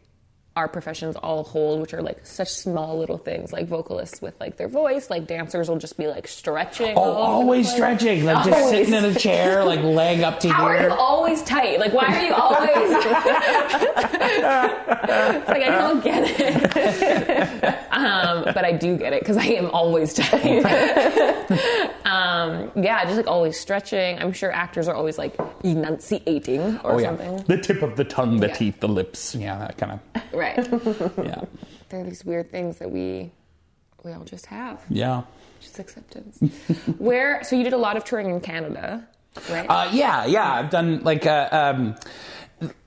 our 0.56 0.68
professions 0.68 1.16
all 1.16 1.44
hold, 1.44 1.80
which 1.80 1.94
are 1.94 2.02
like 2.02 2.26
such 2.26 2.50
small 2.50 2.98
little 2.98 3.18
things, 3.18 3.54
like 3.54 3.68
vocalists 3.68 4.22
with 4.22 4.38
like 4.40 4.58
their 4.58 4.68
voice, 4.68 5.10
like 5.10 5.26
dancers 5.28 5.70
will 5.70 5.78
just 5.78 5.98
be 5.98 6.08
like 6.08 6.28
stretching. 6.28 6.94
Oh, 6.98 7.02
all 7.02 7.08
over 7.08 7.16
the 7.16 7.22
always 7.44 7.72
stretching, 7.72 8.26
like 8.26 8.46
just 8.46 8.70
sitting 8.70 8.94
in 8.94 9.06
a 9.06 9.14
chair, 9.14 9.64
like 9.64 9.82
leg 9.82 10.22
up 10.22 10.40
to 10.42 10.50
How 10.50 10.66
are 10.66 10.74
you 10.74 10.80
here. 10.82 10.90
always 10.92 11.42
tight? 11.44 11.80
Like, 11.80 11.94
why 11.94 12.06
are 12.08 12.24
you 12.26 12.34
always? 12.34 12.70
it's 14.10 15.48
like 15.50 15.64
I 15.64 15.70
don't 15.70 16.04
get 16.04 16.24
it. 16.40 17.66
um, 17.92 18.29
but 18.54 18.66
I 18.66 18.72
do 18.72 18.98
get 18.98 19.14
it 19.14 19.22
because 19.22 19.38
I 19.38 19.46
am 19.46 19.70
always 19.72 20.14
tight. 20.14 20.64
um, 22.06 22.72
yeah, 22.76 23.04
just 23.06 23.18
like 23.18 23.28
always 23.28 23.60
stretching. 23.60 24.18
I'm 24.20 24.34
sure 24.34 24.52
actors 24.52 24.88
are 24.88 24.96
always 24.96 25.18
like 25.18 25.36
enunciating 25.64 26.80
or 26.84 26.94
Oh 26.94 26.98
yeah, 26.98 27.08
something. 27.10 27.38
the 27.48 27.58
tip 27.58 27.82
of 27.82 27.96
the 27.96 28.04
tongue, 28.04 28.40
the 28.40 28.48
Yeah. 28.48 28.54
teeth, 28.54 28.80
the 28.80 28.88
lips. 28.88 29.36
Yeah, 29.36 29.58
that 29.60 29.78
kind 29.78 29.94
of. 29.94 30.00
Right. 30.34 30.58
Yeah, 31.30 31.42
There 31.90 32.02
are 32.02 32.04
these 32.04 32.24
weird 32.26 32.52
things 32.52 32.78
that 32.80 32.92
we 32.92 33.32
we 34.04 34.14
all 34.14 34.24
just 34.24 34.46
have. 34.48 34.82
yeah. 34.90 35.24
Just 35.62 35.78
acceptance. 35.78 36.40
Where? 37.00 37.44
So 37.44 37.56
you 37.58 37.64
did 37.66 37.74
a 37.74 37.78
lot 37.78 37.98
of 37.98 38.06
touring 38.06 38.30
in 38.30 38.40
Canada, 38.40 39.06
right? 39.50 39.66
Uh, 39.70 39.90
yeah, 39.92 40.26
yeah. 40.26 40.54
I've 40.54 40.70
done 40.70 41.02
like 41.04 41.26
uh, 41.26 41.50
um, 41.52 41.96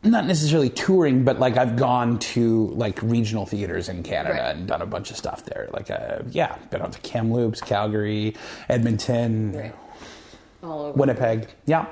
not 0.02 0.26
necessarily 0.26 0.68
touring, 0.68 1.24
but 1.24 1.38
like 1.38 1.56
I've 1.56 1.76
gone 1.76 2.18
to 2.18 2.68
like 2.68 3.00
regional 3.02 3.46
theaters 3.46 3.88
in 3.88 4.02
Canada 4.02 4.35
Right. 4.35 4.56
and 4.56 4.66
done 4.66 4.82
a 4.82 4.87
bunch 4.87 5.11
of 5.11 5.16
stuff 5.16 5.44
there. 5.44 5.68
Like, 5.72 5.90
uh, 5.90 6.18
yeah, 6.30 6.56
been 6.70 6.82
out 6.82 6.92
to 6.92 7.00
Kamloops, 7.00 7.61
Calgary, 7.61 8.35
Edmonton, 8.68 9.52
Right. 10.62 10.96
Winnipeg. 10.96 11.48
Yeah, 11.66 11.87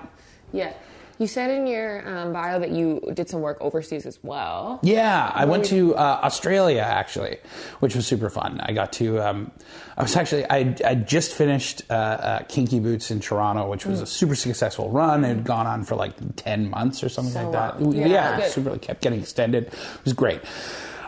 Yeah. 0.52 0.72
You 1.20 1.26
said 1.26 1.50
in 1.50 1.66
your 1.66 2.08
um, 2.08 2.32
bio 2.32 2.58
that 2.58 2.70
you 2.70 3.00
did 3.12 3.28
some 3.28 3.42
work 3.42 3.58
overseas 3.60 4.06
as 4.06 4.18
well. 4.22 4.80
yeah. 4.82 5.30
I 5.34 5.44
went 5.44 5.66
to 5.66 5.94
uh, 5.94 6.20
Australia 6.22 6.80
actually, 6.80 7.36
which 7.80 7.94
was 7.94 8.06
super 8.06 8.30
fun. 8.30 8.58
I 8.62 8.72
got 8.72 8.90
to. 8.94 9.20
Um, 9.20 9.50
I 9.98 10.02
was 10.02 10.16
actually 10.16 10.46
I 10.48 10.74
I 10.82 10.94
just 10.94 11.32
finished 11.34 11.82
uh, 11.90 11.92
uh, 11.92 12.38
Kinky 12.48 12.80
Boots 12.80 13.10
in 13.10 13.20
Toronto, 13.20 13.68
which 13.68 13.84
was 13.84 14.00
a 14.00 14.06
super 14.06 14.34
successful 14.34 14.88
run. 14.88 15.22
It 15.24 15.28
had 15.28 15.44
gone 15.44 15.66
on 15.66 15.84
for 15.84 15.94
like 15.94 16.14
ten 16.36 16.70
months 16.70 17.04
or 17.04 17.10
something 17.10 17.34
So 17.34 17.50
like 17.50 17.52
that. 17.52 17.82
long. 17.82 17.92
Yeah, 17.94 18.06
Yeah, 18.06 18.38
it 18.38 18.50
super 18.50 18.70
it 18.70 18.80
kept 18.80 19.02
getting 19.02 19.20
extended. 19.20 19.64
It 19.66 19.74
was 20.04 20.14
great. 20.14 20.40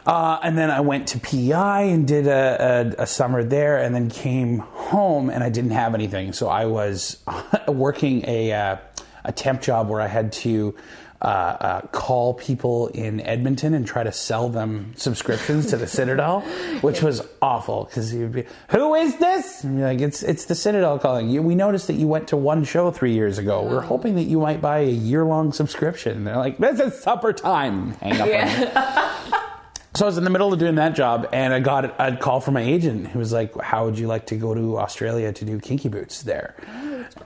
Uh, 0.05 0.39
and 0.43 0.59
then 0.59 0.69
I 0.69 0.81
went 0.81 1.07
to 1.09 1.21
PEI 1.21 1.89
and 1.93 2.09
did 2.09 2.27
a, 2.27 2.93
a, 2.99 3.03
a 3.05 3.07
summer 3.07 3.45
there, 3.45 3.79
and 3.79 3.95
then 3.95 4.11
came 4.11 4.59
home 4.59 5.31
and 5.31 5.43
I 5.45 5.49
didn't 5.49 5.71
have 5.71 5.95
anything, 5.95 6.33
so 6.33 6.49
I 6.49 6.67
was 6.67 7.23
working 7.69 8.25
a 8.29 8.53
uh, 8.53 8.77
a 9.25 9.33
temp 9.33 9.63
job 9.63 9.89
where 9.89 10.01
I 10.01 10.09
had 10.09 10.33
to. 10.33 10.75
Uh, 11.21 11.25
uh, 11.25 11.81
call 11.93 12.35
people 12.35 12.89
in 12.89 13.21
Edmonton 13.21 13.75
and 13.75 13.87
try 13.87 14.03
to 14.03 14.11
sell 14.11 14.49
them 14.49 14.93
subscriptions 14.97 15.69
to 15.69 15.77
the 15.77 15.87
Citadel, 15.87 16.41
which 16.81 17.01
was 17.01 17.23
awful 17.41 17.85
because 17.85 18.13
you'd 18.13 18.33
be, 18.33 18.45
"Who 18.71 18.97
is 18.97 19.17
this?" 19.19 19.63
And 19.63 19.79
you're 19.79 19.87
like, 19.87 20.01
"It's 20.01 20.25
it's 20.25 20.47
the 20.47 20.57
Citadel 20.57 20.99
calling 20.99 21.31
you. 21.31 21.41
We 21.41 21.55
noticed 21.55 21.87
that 21.87 21.93
you 21.93 22.09
went 22.09 22.27
to 22.31 22.37
one 22.37 22.65
show 22.65 22.91
three 22.91 23.13
years 23.13 23.39
ago. 23.39 23.63
We're 23.63 23.83
hoping 23.83 24.17
that 24.17 24.25
you 24.25 24.41
might 24.41 24.61
buy 24.61 24.81
a 24.81 24.91
year 24.91 25.25
long 25.25 25.53
subscription." 25.53 26.17
And 26.17 26.27
they're 26.27 26.39
like, 26.39 26.59
"This 26.59 26.81
is 26.81 27.01
supper 27.01 27.33
time." 27.33 27.93
Hang 28.01 28.21
up 28.21 28.27
on 28.27 29.31
me. 29.31 29.39
So 29.95 30.07
I 30.07 30.09
was 30.09 30.17
in 30.17 30.25
the 30.25 30.31
middle 30.31 30.51
of 30.53 30.59
doing 30.59 30.77
that 30.77 30.95
job, 30.95 31.29
and 31.35 31.53
I 31.53 31.61
got 31.61 31.95
a 32.01 32.17
call 32.17 32.41
from 32.41 32.55
my 32.55 32.63
agent 32.63 33.09
who 33.09 33.19
was 33.19 33.31
like, 33.31 33.55
"How 33.61 33.85
would 33.85 33.99
you 33.99 34.07
like 34.07 34.27
to 34.27 34.37
go 34.37 34.55
to 34.55 34.79
Australia 34.79 35.33
to 35.35 35.45
do 35.45 35.61
Kinky 35.61 35.91
Boots 35.91 36.23
there?" 36.23 36.55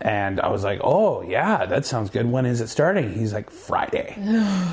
And 0.00 0.40
I 0.40 0.48
was 0.48 0.64
like, 0.64 0.80
"Oh 0.82 1.22
yeah, 1.22 1.64
that 1.66 1.86
sounds 1.86 2.10
good. 2.10 2.26
When 2.26 2.44
is 2.44 2.60
it 2.60 2.66
starting?" 2.66 3.12
He's 3.12 3.32
like, 3.32 3.50
"Friday." 3.50 4.16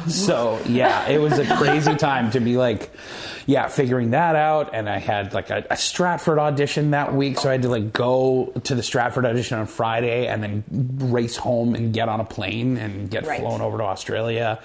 so 0.08 0.60
yeah, 0.66 1.08
it 1.08 1.20
was 1.20 1.38
a 1.38 1.46
crazy 1.56 1.96
time 1.96 2.32
to 2.32 2.40
be 2.40 2.58
like, 2.58 2.90
yeah, 3.46 3.68
figuring 3.68 4.12
that 4.12 4.36
out. 4.36 4.74
And 4.74 4.90
I 4.90 4.98
had 4.98 5.34
like 5.36 5.52
a, 5.52 5.64
a 5.70 5.78
Stratford 5.78 6.40
audition 6.40 6.92
that 6.92 7.14
week, 7.14 7.38
so 7.38 7.50
I 7.50 7.52
had 7.54 7.62
to 7.62 7.70
like 7.70 7.94
go 7.94 8.52
to 8.64 8.74
the 8.74 8.82
Stratford 8.84 9.26
audition 9.26 9.60
on 9.60 9.68
Friday 9.68 10.26
and 10.28 10.42
then 10.42 10.64
race 11.12 11.36
home 11.36 11.76
and 11.76 11.94
get 11.94 12.10
on 12.10 12.20
a 12.20 12.26
plane 12.26 12.78
and 12.78 13.08
get 13.12 13.28
Right. 13.28 13.40
flown 13.40 13.62
over 13.62 13.78
to 13.78 13.84
Australia. 13.84 14.60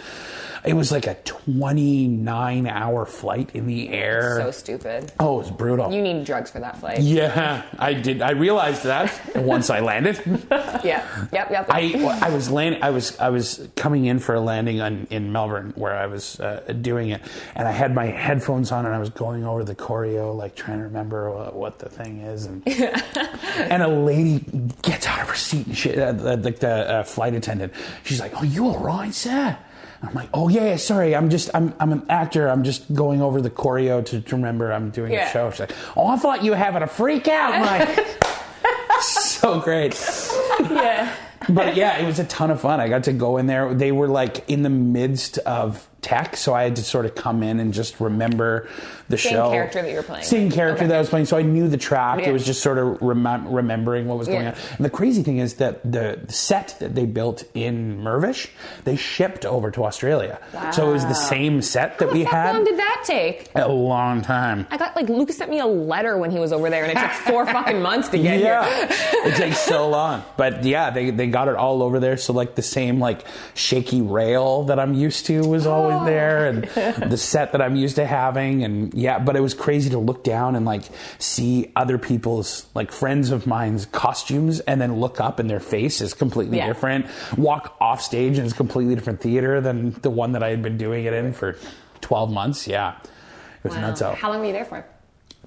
It 0.64 0.74
was 0.74 0.90
like 0.92 1.06
a 1.06 1.14
29 1.14 2.66
hour 2.66 3.06
flight 3.06 3.50
in 3.54 3.66
the 3.66 3.88
air. 3.90 4.38
So 4.40 4.50
stupid. 4.50 5.12
oh, 5.20 5.36
it 5.36 5.42
was 5.44 5.50
brutal. 5.50 5.92
You 5.92 6.02
need 6.02 6.24
drugs 6.24 6.50
for 6.50 6.60
that 6.60 6.78
flight. 6.78 7.00
yeah, 7.00 7.62
I 7.78 7.94
did. 7.94 8.22
I 8.22 8.32
realized 8.32 8.84
that 8.84 9.12
once 9.36 9.70
I 9.70 9.80
landed. 9.80 10.20
Yeah. 10.84 11.06
Yep. 11.32 11.50
Yep. 11.50 11.66
I, 11.70 12.18
I 12.22 12.30
was 12.30 12.50
land, 12.50 12.78
I 12.82 12.90
was 12.90 13.18
I 13.18 13.30
was 13.30 13.68
coming 13.76 14.06
in 14.06 14.18
for 14.18 14.34
a 14.34 14.40
landing 14.40 14.80
on, 14.80 15.06
in 15.10 15.32
Melbourne 15.32 15.72
where 15.76 15.94
I 15.96 16.06
was 16.06 16.38
uh, 16.40 16.60
doing 16.80 17.10
it, 17.10 17.22
and 17.54 17.66
I 17.66 17.72
had 17.72 17.94
my 17.94 18.06
headphones 18.06 18.72
on 18.72 18.86
and 18.86 18.94
I 18.94 18.98
was 18.98 19.10
going 19.10 19.44
over 19.44 19.64
the 19.64 19.74
choreo, 19.74 20.36
like 20.36 20.54
trying 20.54 20.78
to 20.78 20.84
remember 20.84 21.30
what, 21.30 21.54
what 21.54 21.78
the 21.78 21.88
thing 21.88 22.20
is, 22.20 22.46
and 22.46 22.62
and 22.68 23.82
a 23.82 23.88
lady 23.88 24.40
gets 24.82 25.06
out 25.06 25.20
of 25.22 25.28
her 25.28 25.34
seat, 25.34 25.66
and 25.66 25.76
she, 25.76 25.96
uh, 25.98 26.12
the, 26.12 26.36
the, 26.36 26.50
the 26.50 26.68
uh, 26.68 27.02
flight 27.04 27.34
attendant, 27.34 27.72
she's 28.04 28.20
like, 28.20 28.32
"Oh, 28.36 28.42
you 28.44 28.66
all 28.66 28.78
right, 28.78 29.14
sir?" 29.14 29.56
I'm 30.02 30.14
like, 30.14 30.28
"Oh 30.32 30.48
yeah, 30.48 30.76
sorry, 30.76 31.16
I'm 31.16 31.28
just 31.30 31.50
I'm 31.54 31.74
I'm 31.80 31.92
an 31.92 32.06
actor. 32.08 32.48
I'm 32.48 32.62
just 32.64 32.92
going 32.94 33.20
over 33.20 33.40
the 33.40 33.50
choreo 33.50 34.04
to, 34.06 34.20
to 34.20 34.36
remember 34.36 34.72
I'm 34.72 34.90
doing 34.90 35.12
Yeah. 35.12 35.28
a 35.28 35.32
show." 35.32 35.50
She's 35.50 35.60
like, 35.60 35.72
"Oh, 35.96 36.06
I 36.06 36.16
thought 36.16 36.44
you 36.44 36.52
were 36.52 36.56
having 36.56 36.82
a 36.82 36.86
freak 36.86 37.26
out, 37.28 37.60
Mike." 37.60 38.06
so 39.00 39.60
great 39.60 39.94
yeah. 40.70 41.14
but 41.48 41.76
yeah, 41.76 41.98
it 41.98 42.06
was 42.06 42.18
a 42.18 42.24
ton 42.24 42.50
of 42.50 42.60
fun. 42.60 42.80
I 42.80 42.88
got 42.88 43.04
to 43.04 43.12
go 43.12 43.36
in 43.36 43.46
there. 43.46 43.72
They 43.74 43.92
were 43.92 44.08
like 44.08 44.48
in 44.48 44.62
the 44.62 44.70
midst 44.70 45.38
of 45.38 45.86
tech, 46.08 46.36
so 46.36 46.54
I 46.54 46.62
had 46.64 46.76
to 46.76 46.82
sort 46.82 47.04
of 47.04 47.14
come 47.14 47.42
in 47.42 47.60
and 47.60 47.74
just 47.74 48.00
remember 48.00 48.66
the 49.08 49.16
show. 49.16 49.28
Same 49.28 49.36
show. 49.36 49.50
character 49.50 49.82
that 49.82 49.90
you 49.90 49.96
were 49.96 50.02
playing. 50.02 50.24
Same 50.24 50.50
character 50.50 50.84
Okay. 50.84 50.88
that 50.88 50.96
I 50.96 50.98
was 50.98 51.08
playing, 51.10 51.26
so 51.26 51.36
I 51.36 51.42
knew 51.42 51.68
the 51.68 51.76
track. 51.76 52.20
Yeah. 52.20 52.28
It 52.30 52.32
was 52.32 52.46
just 52.46 52.62
sort 52.62 52.78
of 52.78 52.98
remem- 53.00 53.46
remembering 53.54 54.06
what 54.06 54.16
was 54.18 54.26
going 54.28 54.42
Yeah. 54.42 54.50
on. 54.50 54.56
And 54.78 54.84
the 54.86 54.90
crazy 54.90 55.22
thing 55.22 55.38
is 55.38 55.54
that 55.54 55.80
the 55.90 56.18
set 56.28 56.76
that 56.80 56.94
they 56.94 57.04
built 57.04 57.44
in 57.54 58.02
Mirvish, 58.02 58.48
they 58.84 58.96
shipped 58.96 59.44
over 59.44 59.70
to 59.72 59.84
Australia. 59.84 60.38
Wow. 60.54 60.70
So 60.70 60.88
it 60.90 60.92
was 60.94 61.04
the 61.06 61.14
same 61.14 61.60
set 61.62 61.98
that 61.98 62.12
we 62.12 62.24
had. 62.24 62.46
How 62.48 62.52
long 62.54 62.64
did 62.64 62.78
that 62.78 63.02
take? 63.04 63.50
a 63.54 63.68
long 63.68 64.22
time. 64.22 64.66
I 64.70 64.76
got 64.78 64.94
like 64.96 65.08
Lucas 65.08 65.36
sent 65.36 65.50
me 65.50 65.58
a 65.60 65.66
letter 65.66 66.16
when 66.16 66.30
he 66.30 66.38
was 66.38 66.52
over 66.52 66.70
there, 66.70 66.84
and 66.84 66.92
it 66.96 67.00
took 67.00 67.10
four 67.28 67.44
fucking 67.46 67.82
months 67.82 68.08
to 68.10 68.18
get 68.18 68.40
yeah, 68.40 68.64
here. 68.64 68.88
it 69.26 69.36
takes 69.36 69.58
so 69.58 69.88
long. 69.88 70.22
But 70.36 70.64
yeah, 70.64 70.90
they, 70.90 71.10
they 71.10 71.26
got 71.26 71.48
it 71.48 71.54
all 71.56 71.82
over 71.82 72.00
there. 72.00 72.16
So 72.16 72.32
like 72.32 72.54
the 72.54 72.62
same 72.62 72.98
like 72.98 73.24
shaky 73.54 74.00
rail 74.00 74.64
that 74.64 74.78
I'm 74.78 74.94
used 74.94 75.26
to 75.26 75.40
was 75.46 75.66
always 75.66 75.97
there, 76.04 76.46
and 76.46 76.64
the 77.10 77.16
set 77.16 77.52
that 77.52 77.60
I'm 77.62 77.76
used 77.76 77.96
to 77.96 78.06
having, 78.06 78.64
and 78.64 78.92
yeah. 78.94 79.18
But 79.18 79.36
it 79.36 79.40
was 79.40 79.54
crazy 79.54 79.90
to 79.90 79.98
look 79.98 80.24
down 80.24 80.56
and 80.56 80.64
like 80.66 80.82
see 81.18 81.72
other 81.76 81.98
people's 81.98 82.66
like 82.74 82.92
friends 82.92 83.30
of 83.30 83.46
mine's 83.46 83.86
costumes, 83.86 84.60
and 84.60 84.80
then 84.80 85.00
look 85.00 85.20
up 85.20 85.38
and 85.38 85.48
their 85.48 85.60
face 85.60 86.00
is 86.00 86.14
completely 86.14 86.58
Yeah. 86.58 86.66
different. 86.66 87.06
Walk 87.36 87.76
off 87.80 88.00
stage 88.02 88.38
and 88.38 88.44
it's 88.46 88.54
a 88.54 88.56
completely 88.56 88.94
different 88.94 89.20
theater 89.20 89.60
than 89.60 89.92
the 90.02 90.10
one 90.10 90.32
that 90.32 90.42
I 90.42 90.50
had 90.50 90.62
been 90.62 90.78
doing 90.78 91.04
it 91.04 91.12
in 91.12 91.32
for 91.32 91.56
12 92.00 92.30
months. 92.32 92.66
Yeah. 92.68 92.94
It 93.00 93.64
was 93.64 93.74
nuts 93.74 94.02
out. 94.02 94.16
How 94.16 94.30
long 94.30 94.40
were 94.40 94.46
you 94.46 94.52
there 94.52 94.64
for? 94.64 94.84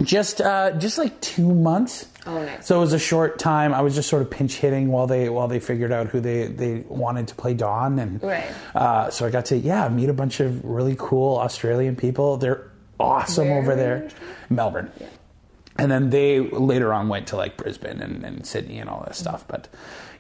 Just 0.02 0.42
uh, 0.42 0.72
just 0.72 0.98
like 0.98 1.20
two 1.22 1.54
months. 1.54 2.08
Oh, 2.26 2.44
nice. 2.44 2.68
So 2.68 2.78
it 2.78 2.82
was 2.82 2.94
a 2.94 3.00
short 3.00 3.40
time. 3.40 3.74
I 3.74 3.82
was 3.82 3.96
just 3.96 4.10
sort 4.10 4.22
of 4.22 4.30
pinch 4.30 4.56
hitting 4.56 4.90
while 4.90 5.08
they 5.08 5.30
while 5.30 5.48
they 5.48 5.60
figured 5.60 5.92
out 5.92 6.08
who 6.08 6.20
they 6.20 6.48
they 6.48 6.80
wanted 6.88 7.28
to 7.30 7.36
play 7.36 7.54
Don, 7.54 8.00
and 8.00 8.22
Right. 8.22 8.52
uh, 8.76 9.10
so 9.10 9.26
I 9.26 9.30
got 9.30 9.46
to 9.46 9.58
yeah 9.58 9.88
meet 9.90 10.10
a 10.10 10.14
bunch 10.14 10.40
of 10.40 10.64
really 10.64 10.96
cool 10.98 11.38
Australian 11.38 11.96
people. 11.96 12.38
They're 12.38 12.70
awesome 13.00 13.50
Where 13.50 13.60
over 13.60 13.76
there, 13.76 14.10
Melbourne. 14.50 14.92
And 15.78 15.90
then 15.92 16.10
they 16.12 16.40
later 16.42 16.94
on 16.94 17.08
went 17.08 17.28
to 17.28 17.38
like 17.38 17.58
Brisbane 17.58 18.02
and, 18.02 18.24
and 18.24 18.46
Sydney 18.46 18.78
and 18.80 18.90
all 18.90 19.04
that 19.06 19.16
stuff. 19.16 19.46
But 19.48 19.68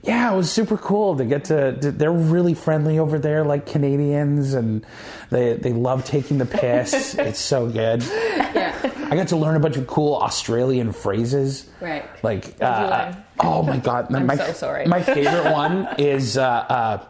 yeah, 0.03 0.33
it 0.33 0.35
was 0.35 0.51
super 0.51 0.77
cool 0.77 1.17
to 1.17 1.25
get 1.25 1.45
to. 1.45 1.77
to- 1.79 1.91
They're 1.91 2.11
really 2.11 2.53
friendly 2.53 2.97
over 2.99 3.19
there, 3.19 3.43
like 3.43 3.65
Canadians, 3.65 4.53
and 4.53 4.85
they 5.29 5.53
they 5.55 5.73
love 5.73 6.05
taking 6.05 6.37
the 6.37 6.45
piss. 6.45 7.15
it's 7.19 7.39
so 7.39 7.67
good. 7.67 8.01
Yeah. 8.03 8.75
I 9.11 9.15
got 9.15 9.27
to 9.29 9.35
learn 9.37 9.55
a 9.55 9.59
bunch 9.59 9.77
of 9.77 9.87
cool 9.87 10.15
Australian 10.15 10.91
phrases. 10.93 11.69
Right. 11.81 12.05
Like, 12.23 12.55
uh, 12.61 13.13
oh 13.39 13.61
my 13.61 13.77
god, 13.77 14.11
I'm 14.15 14.25
my, 14.25 14.37
so 14.37 14.53
sorry. 14.53 14.85
My 14.87 15.01
favorite 15.03 15.51
one 15.51 15.87
is 15.97 16.37
uh, 16.37 16.43
uh, 16.43 17.05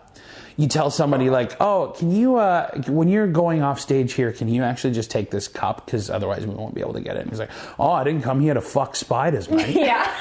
you 0.58 0.68
tell 0.68 0.90
somebody 0.92 1.30
like, 1.30 1.56
oh, 1.62 1.96
can 1.98 2.12
you 2.12 2.36
uh, 2.38 2.70
when 2.88 3.08
you're 3.08 3.28
going 3.28 3.62
off 3.62 3.80
stage 3.80 4.14
here, 4.14 4.32
can 4.34 4.48
you 4.48 4.64
actually 4.64 4.94
just 4.94 5.12
take 5.12 5.32
this 5.32 5.48
cup 5.48 5.86
because 5.86 6.10
otherwise 6.10 6.46
we 6.46 6.54
won't 6.54 6.76
be 6.76 6.82
able 6.82 6.94
to 6.94 7.02
get 7.02 7.16
it. 7.16 7.22
And 7.22 7.30
he's 7.30 7.40
like, 7.40 7.52
oh, 7.80 7.92
I 7.92 8.04
didn't 8.04 8.24
come 8.24 8.42
here 8.42 8.54
to 8.54 8.62
fuck 8.62 8.96
spiders, 8.96 9.50
mate. 9.50 9.76
Yeah. 9.76 10.12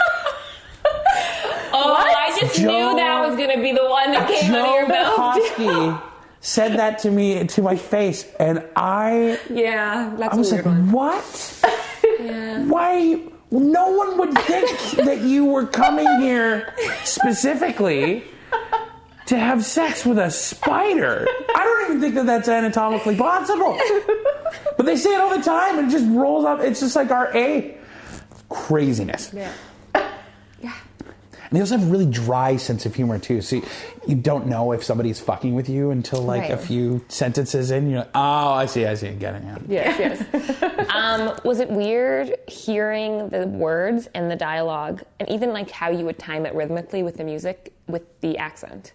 oh, 1.73 1.95
I 2.35 2.39
just 2.41 2.57
Joe- 2.61 2.67
knew 2.91 2.97
that 2.97 3.27
was 3.29 3.37
going 3.37 3.57
to 3.57 3.63
be 3.63 3.73
the 3.73 3.85
one 3.89 4.13
that 4.13 4.29
came 4.29 4.55
out 4.55 4.69
of 4.69 4.75
your 4.75 4.83
Joe 4.83 4.89
mouth. 4.89 5.37
Bukowski 5.57 6.03
said 6.41 6.79
that 6.79 6.99
to 7.01 7.11
me 7.11 7.47
to 7.47 7.63
my 7.63 7.77
face, 7.77 8.27
and 8.39 8.65
I 8.77 9.39
Yeah, 9.51 10.15
that's 10.19 10.35
I 10.35 10.37
was 10.37 10.53
like, 10.53 10.65
one. 10.65 10.91
what? 10.93 11.65
Why? 12.69 13.21
No 13.53 13.91
one 13.91 14.17
would 14.19 14.39
think 14.39 14.71
that 15.05 15.23
you 15.23 15.45
were 15.45 15.67
coming 15.67 16.07
here 16.21 16.73
specifically 17.05 18.23
to 19.27 19.37
have 19.39 19.65
sex 19.65 20.07
with 20.07 20.19
a 20.19 20.31
spider. 20.31 21.27
I 21.55 21.65
don't 21.65 21.85
even 21.91 22.01
think 22.01 22.15
that 22.15 22.27
that's 22.27 22.49
anatomically 22.49 23.17
possible. 23.17 23.79
But 24.77 24.87
they 24.87 24.97
say 24.97 25.11
it 25.15 25.21
all 25.21 25.37
the 25.37 25.43
time, 25.43 25.79
and 25.79 25.89
it 25.89 25.91
just 25.93 26.07
rolls 26.11 26.45
up. 26.45 26.61
It's 26.61 26.79
just 26.81 26.95
like 26.97 27.11
our 27.11 27.35
A. 27.37 27.77
Craziness. 28.49 29.33
Yeah. 29.35 29.43
Yeah. 29.43 29.53
And 31.51 31.57
they 31.57 31.61
also 31.61 31.77
have 31.77 31.87
a 31.89 31.91
really 31.91 32.07
dry 32.07 32.57
sense 32.57 32.87
of 32.87 32.95
humor 32.95 33.19
too. 33.19 33.43
So 33.43 33.57
you, 33.57 33.63
you 34.07 34.15
don't 34.15 34.47
know 34.47 34.71
if 34.71 34.85
somebody's 34.85 35.19
fucking 35.19 35.53
with 35.53 35.69
you 35.69 35.91
until 35.91 36.23
like 36.23 36.49
a 36.49 36.57
few 36.57 37.05
sentences 37.09 37.73
in. 37.73 37.91
You're 37.91 38.01
like, 38.01 38.11
oh, 38.15 38.53
I 38.53 38.67
see, 38.67 38.87
I 38.87 38.95
see, 38.95 39.11
getting 39.15 39.43
it. 39.49 39.63
Yes, 39.69 39.99
yes. 40.33 40.91
um, 40.95 41.37
was 41.45 41.59
it 41.59 41.69
weird 41.69 42.37
hearing 42.49 43.31
the 43.31 43.49
words 43.49 44.09
and 44.15 44.31
the 44.31 44.37
dialogue, 44.37 45.03
and 45.19 45.29
even 45.29 45.53
like 45.53 45.71
how 45.73 45.91
you 45.91 46.05
would 46.05 46.19
time 46.21 46.47
it 46.47 46.55
rhythmically 46.55 47.03
with 47.03 47.17
the 47.17 47.25
music, 47.25 47.73
with 47.89 48.21
the 48.21 48.39
accent? 48.39 48.93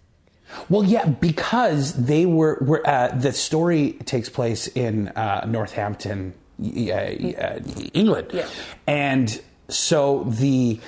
Well, 0.69 0.83
yeah, 0.85 1.05
because 1.07 1.93
they 1.93 2.25
were, 2.25 2.57
were 2.61 2.87
uh, 2.87 3.09
the 3.09 3.33
story 3.33 3.93
takes 4.05 4.29
place 4.29 4.67
in 4.67 5.09
uh, 5.09 5.45
Northampton, 5.45 6.33
uh, 6.63 6.65
uh, 6.65 7.59
England, 7.93 8.27
Yeah. 8.31 8.47
and 8.87 9.41
so 9.67 10.23
the 10.29 10.79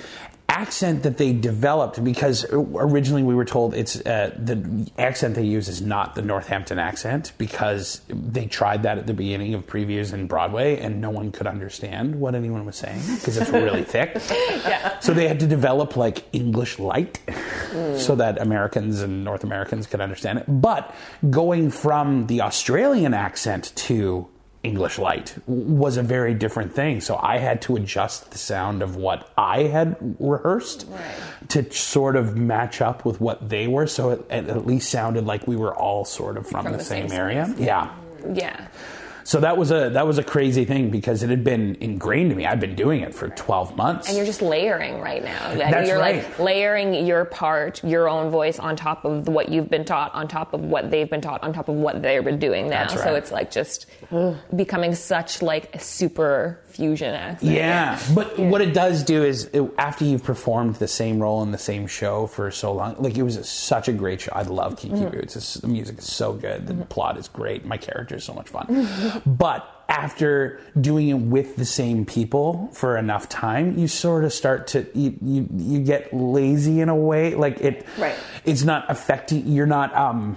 accent 0.58 1.04
that 1.04 1.18
they 1.18 1.32
developed 1.32 2.02
because 2.02 2.44
originally 2.52 3.22
we 3.22 3.34
were 3.34 3.44
told 3.44 3.74
it's 3.74 4.00
uh, 4.06 4.34
the 4.36 4.90
accent 4.98 5.36
they 5.36 5.44
use 5.44 5.68
is 5.68 5.80
not 5.80 6.16
the 6.16 6.22
Northampton 6.22 6.78
accent 6.78 7.32
because 7.38 8.00
they 8.08 8.46
tried 8.46 8.82
that 8.82 8.98
at 8.98 9.06
the 9.06 9.14
beginning 9.14 9.54
of 9.54 9.66
previews 9.66 10.12
in 10.12 10.26
Broadway 10.26 10.78
and 10.80 11.00
no 11.00 11.10
one 11.10 11.30
could 11.30 11.46
understand 11.46 12.16
what 12.16 12.34
anyone 12.34 12.66
was 12.66 12.76
saying 12.76 13.00
because 13.14 13.36
it's 13.36 13.50
really 13.50 13.84
thick. 13.94 14.20
Yeah. 14.64 14.98
So 14.98 15.14
they 15.14 15.28
had 15.28 15.38
to 15.40 15.46
develop 15.46 15.96
like 15.96 16.24
English 16.32 16.78
light 16.80 17.20
so 17.96 18.16
that 18.16 18.40
Americans 18.40 19.00
and 19.00 19.24
North 19.24 19.44
Americans 19.44 19.86
could 19.86 20.00
understand 20.00 20.40
it. 20.40 20.44
But 20.48 20.92
going 21.30 21.70
from 21.70 22.26
the 22.26 22.40
Australian 22.40 23.14
accent 23.14 23.72
to 23.86 24.28
English 24.62 24.98
light 24.98 25.36
was 25.46 25.96
a 25.96 26.02
very 26.02 26.34
different 26.34 26.74
thing. 26.74 27.00
So 27.00 27.18
I 27.22 27.38
had 27.38 27.62
to 27.62 27.76
adjust 27.76 28.32
the 28.32 28.38
sound 28.38 28.82
of 28.82 28.96
what 28.96 29.30
I 29.36 29.64
had 29.64 29.96
rehearsed 30.18 30.86
to 31.48 31.70
sort 31.72 32.16
of 32.16 32.36
match 32.36 32.80
up 32.80 33.04
with 33.04 33.20
what 33.20 33.48
they 33.48 33.68
were. 33.68 33.86
So 33.86 34.10
it, 34.10 34.26
it 34.30 34.48
at 34.48 34.66
least 34.66 34.90
sounded 34.90 35.24
like 35.26 35.46
we 35.46 35.56
were 35.56 35.74
all 35.74 36.04
sort 36.04 36.36
of 36.36 36.46
from, 36.46 36.64
the, 36.64 36.78
the 36.78 36.84
same, 36.84 37.08
same 37.08 37.18
area. 37.18 37.46
space. 37.46 37.60
Yeah. 37.60 37.94
Yeah. 38.32 38.66
So 39.28 39.40
that 39.40 39.58
was 39.58 39.70
a 39.70 39.90
that 39.90 40.06
was 40.06 40.16
a 40.16 40.22
crazy 40.22 40.64
thing 40.64 40.88
because 40.88 41.22
it 41.22 41.28
had 41.28 41.44
been 41.44 41.76
ingrained 41.82 42.30
to 42.30 42.34
me. 42.34 42.46
I'd 42.46 42.60
been 42.60 42.74
doing 42.74 43.02
it 43.02 43.14
for 43.14 43.28
12 43.28 43.76
months. 43.76 44.08
And 44.08 44.16
you're 44.16 44.24
just 44.24 44.40
layering 44.40 45.00
right 45.00 45.22
now. 45.22 45.54
That's 45.54 45.86
you're 45.86 45.98
right. 45.98 46.24
like 46.24 46.38
layering 46.38 47.06
your 47.06 47.26
part, 47.26 47.84
your 47.84 48.08
own 48.08 48.30
voice 48.30 48.58
on 48.58 48.74
top 48.74 49.04
of 49.04 49.28
what 49.28 49.50
you've 49.50 49.68
been 49.68 49.84
taught, 49.84 50.14
on 50.14 50.28
top 50.28 50.54
of 50.54 50.62
what 50.62 50.90
they've 50.90 51.10
been 51.10 51.20
taught, 51.20 51.42
on 51.42 51.52
top 51.52 51.68
of 51.68 51.74
what 51.74 52.00
they've 52.00 52.24
been 52.24 52.38
doing 52.38 52.70
now. 52.70 52.88
That's 52.88 53.02
So 53.02 53.16
it's 53.16 53.30
like 53.30 53.50
just 53.50 53.84
becoming 54.56 54.94
such 54.94 55.42
like 55.42 55.74
a 55.74 55.78
super 55.78 56.62
fusion 56.78 57.12
act. 57.12 57.42
Yeah, 57.42 58.00
but 58.14 58.38
what 58.38 58.60
it 58.62 58.72
does 58.72 59.02
do 59.02 59.24
is 59.24 59.44
it, 59.52 59.62
after 59.76 60.04
you've 60.04 60.22
performed 60.24 60.76
the 60.76 60.86
same 60.88 61.20
role 61.20 61.42
in 61.42 61.50
the 61.50 61.58
same 61.58 61.86
show 61.88 62.26
for 62.28 62.50
so 62.52 62.72
long, 62.72 62.94
like 63.02 63.18
it 63.18 63.22
was 63.24 63.36
a, 63.36 63.44
such 63.44 63.88
a 63.88 63.92
great 63.92 64.20
show. 64.20 64.32
I 64.32 64.42
love 64.42 64.78
Kinky 64.78 65.00
Mm-hmm. 65.00 65.10
Boots. 65.18 65.36
It's, 65.36 65.54
the 65.54 65.68
music 65.68 65.98
is 65.98 66.10
so 66.10 66.32
good. 66.32 66.66
The 66.68 66.74
plot 66.86 67.18
is 67.18 67.28
great. 67.28 67.64
My 67.64 67.76
character 67.76 68.14
is 68.16 68.24
so 68.24 68.32
much 68.32 68.48
fun. 68.48 68.88
but 69.26 69.74
after 69.88 70.60
doing 70.80 71.08
it 71.08 71.14
with 71.14 71.56
the 71.56 71.64
same 71.64 72.04
people 72.04 72.68
for 72.74 72.96
enough 72.96 73.28
time, 73.28 73.76
you 73.78 73.88
sort 73.88 74.22
of 74.24 74.32
start 74.32 74.66
to 74.68 74.86
you, 74.94 75.16
you, 75.22 75.48
you 75.56 75.80
get 75.80 76.12
lazy 76.14 76.80
in 76.80 76.88
a 76.88 76.96
way. 76.96 77.34
Like 77.34 77.60
it, 77.60 77.86
Right. 77.98 78.14
It's 78.44 78.62
not 78.64 78.88
affecting. 78.90 79.46
You're 79.48 79.66
not 79.66 79.94
um, 79.96 80.36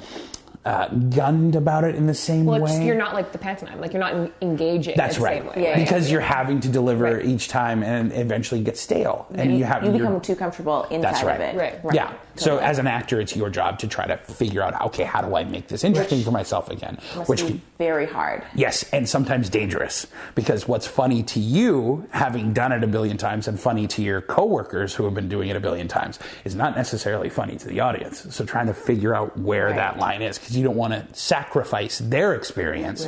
uh, 0.64 0.88
gunned 0.90 1.56
about 1.56 1.84
it 1.84 1.96
in 1.96 2.06
the 2.06 2.14
same 2.14 2.46
way. 2.46 2.60
Well, 2.60 2.78
way. 2.80 2.86
you're 2.86 2.96
not 2.96 3.14
like 3.16 3.32
the 3.32 3.38
pantomime. 3.40 3.82
Like 3.82 3.94
you're 3.94 4.00
not 4.00 4.32
engaging. 4.42 4.94
That's 4.96 5.16
in 5.18 5.22
the 5.22 5.26
right. 5.28 5.42
Same 5.42 5.48
way, 5.48 5.54
Yeah, 5.64 5.70
right? 5.72 5.80
because 5.80 6.12
you're 6.12 6.22
having 6.22 6.60
to 6.62 6.70
deliver 6.70 7.06
Right. 7.06 7.26
each 7.26 7.48
time 7.48 7.82
and 7.84 8.14
eventually 8.14 8.62
get 8.62 8.78
stale. 8.78 9.26
And 9.34 9.58
you 9.58 9.64
have 9.66 9.84
you 9.84 9.92
become 9.92 10.22
too 10.22 10.36
comfortable 10.36 10.84
inside 10.92 11.02
That's 11.14 11.24
right. 11.24 11.36
of 11.42 11.42
it. 11.42 11.58
Right. 11.84 11.94
Yeah. 11.96 12.14
So 12.36 12.60
as 12.60 12.80
an 12.80 12.88
actor, 12.88 13.20
it's 13.20 13.36
your 13.36 13.50
job 13.50 13.80
to 13.80 13.88
try 13.88 14.06
to 14.08 14.18
figure 14.18 14.62
out, 14.62 14.80
okay, 14.88 15.04
how 15.04 15.22
do 15.22 15.36
I 15.36 15.44
make 15.44 15.68
this 15.68 15.84
interesting 15.84 16.20
Which 16.20 16.26
for 16.26 16.32
myself 16.32 16.70
again? 16.70 16.98
Must 17.18 17.30
Which 17.30 17.46
be 17.46 17.60
very 17.78 18.06
hard. 18.06 18.44
yes, 18.56 18.84
and 18.94 19.08
sometimes 19.10 19.50
dangerous 19.50 20.08
because 20.34 20.66
what's 20.68 20.88
funny 20.88 21.24
to 21.24 21.40
you, 21.42 22.08
having 22.12 22.54
done 22.54 22.72
it 22.72 22.84
a 22.84 22.88
billion 22.88 23.18
times, 23.18 23.48
and 23.50 23.60
funny 23.60 23.86
to 23.88 24.02
your 24.02 24.22
coworkers 24.22 24.94
who 24.96 25.04
have 25.06 25.14
been 25.14 25.28
doing 25.28 25.50
it 25.50 25.58
a 25.58 25.60
billion 25.60 25.88
times, 25.90 26.20
is 26.46 26.56
not 26.56 26.76
necessarily 26.78 27.30
funny 27.30 27.58
to 27.58 27.68
the 27.68 27.80
audience. 27.82 28.26
So 28.34 28.46
trying 28.46 28.68
to 28.68 28.74
figure 28.74 29.14
out 29.14 29.38
where 29.38 29.66
Right. 29.68 29.76
that 29.76 30.00
line 30.00 30.22
is 30.22 30.38
because 30.52 30.58
you 30.58 30.66
don't 30.66 30.76
want 30.76 30.94
to 30.94 31.16
sacrifice 31.18 32.00
their 32.00 32.36
experience 32.36 33.04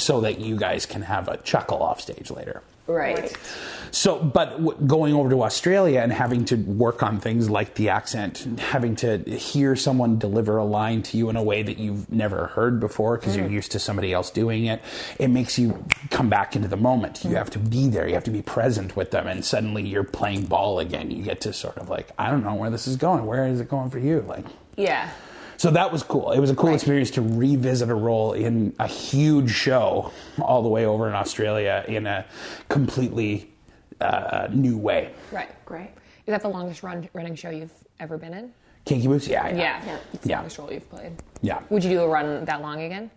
so 0.00 0.22
that 0.22 0.40
you 0.40 0.56
guys 0.56 0.86
can 0.86 1.02
have 1.02 1.28
a 1.28 1.36
chuckle 1.38 1.82
off 1.82 2.00
stage 2.00 2.30
later. 2.30 2.62
right. 2.86 3.36
So, 3.90 4.18
but 4.18 4.50
w- 4.52 4.76
going 4.86 5.14
over 5.14 5.28
to 5.30 5.42
Australia 5.42 6.00
and 6.00 6.12
having 6.12 6.44
to 6.46 6.56
work 6.56 7.02
on 7.02 7.20
things 7.20 7.50
like 7.50 7.74
the 7.74 7.90
accent, 7.90 8.46
having 8.58 8.96
to 8.96 9.18
hear 9.18 9.76
someone 9.76 10.18
deliver 10.18 10.56
a 10.56 10.64
line 10.64 11.02
to 11.04 11.16
you 11.16 11.28
in 11.30 11.36
a 11.36 11.42
way 11.42 11.62
that 11.62 11.78
you've 11.78 12.10
never 12.10 12.48
heard 12.48 12.80
before 12.80 13.16
because 13.16 13.36
you're 13.36 13.46
hmm. 13.46 13.54
used 13.54 13.72
to 13.72 13.78
somebody 13.78 14.12
else 14.12 14.30
doing 14.30 14.66
it, 14.66 14.82
it 15.18 15.28
makes 15.28 15.58
you 15.58 15.84
come 16.10 16.28
back 16.28 16.54
into 16.54 16.68
the 16.68 16.76
moment. 16.76 17.24
You 17.24 17.30
hmm. 17.30 17.36
have 17.36 17.50
to 17.50 17.58
be 17.58 17.88
there, 17.88 18.06
you 18.06 18.14
have 18.14 18.24
to 18.24 18.30
be 18.30 18.42
present 18.42 18.96
with 18.96 19.10
them, 19.10 19.26
and 19.26 19.44
suddenly 19.44 19.86
you're 19.86 20.04
playing 20.04 20.44
ball 20.44 20.78
again. 20.78 21.10
You 21.10 21.22
get 21.22 21.40
to 21.42 21.52
sort 21.52 21.78
of 21.78 21.88
like, 21.88 22.08
I 22.18 22.30
don't 22.30 22.44
know 22.44 22.54
where 22.54 22.70
this 22.70 22.86
is 22.86 22.96
going. 22.96 23.26
Where 23.26 23.46
is 23.46 23.60
it 23.60 23.68
going 23.68 23.90
for 23.90 23.98
you? 23.98 24.20
Like, 24.26 24.46
Yeah. 24.76 25.10
So 25.58 25.70
that 25.72 25.92
was 25.92 26.02
cool. 26.02 26.32
It 26.32 26.40
was 26.40 26.50
a 26.50 26.54
cool 26.54 26.72
experience 26.72 27.10
to 27.12 27.22
revisit 27.22 27.90
a 27.90 27.94
role 27.94 28.32
in 28.32 28.74
a 28.78 28.86
huge 28.86 29.50
show 29.50 30.12
all 30.40 30.62
the 30.62 30.68
way 30.70 30.86
over 30.86 31.06
in 31.08 31.14
Australia 31.14 31.84
in 31.86 32.06
a 32.06 32.24
completely 32.70 33.50
uh, 34.00 34.48
new 34.50 34.78
way. 34.78 35.12
Right. 35.30 35.50
Great. 35.66 35.90
Is 36.26 36.32
that 36.32 36.40
the 36.42 36.48
longest 36.48 36.82
run, 36.82 37.08
running 37.12 37.34
show 37.34 37.50
you've 37.50 37.72
ever 38.00 38.16
been 38.16 38.32
in? 38.32 38.52
Kinky 38.84 39.06
Boots? 39.08 39.28
Yeah. 39.28 39.48
Yeah. 39.48 39.84
Yeah. 39.84 39.98
It's 40.14 40.22
the 40.22 40.28
Yeah. 40.30 40.36
longest 40.36 40.58
role 40.58 40.72
you've 40.72 40.88
played. 40.88 41.12
Yeah. 41.42 41.60
Would 41.68 41.84
you 41.84 41.90
do 41.90 42.00
a 42.02 42.08
run 42.08 42.44
that 42.46 42.62
long 42.62 42.80
again? 42.80 43.10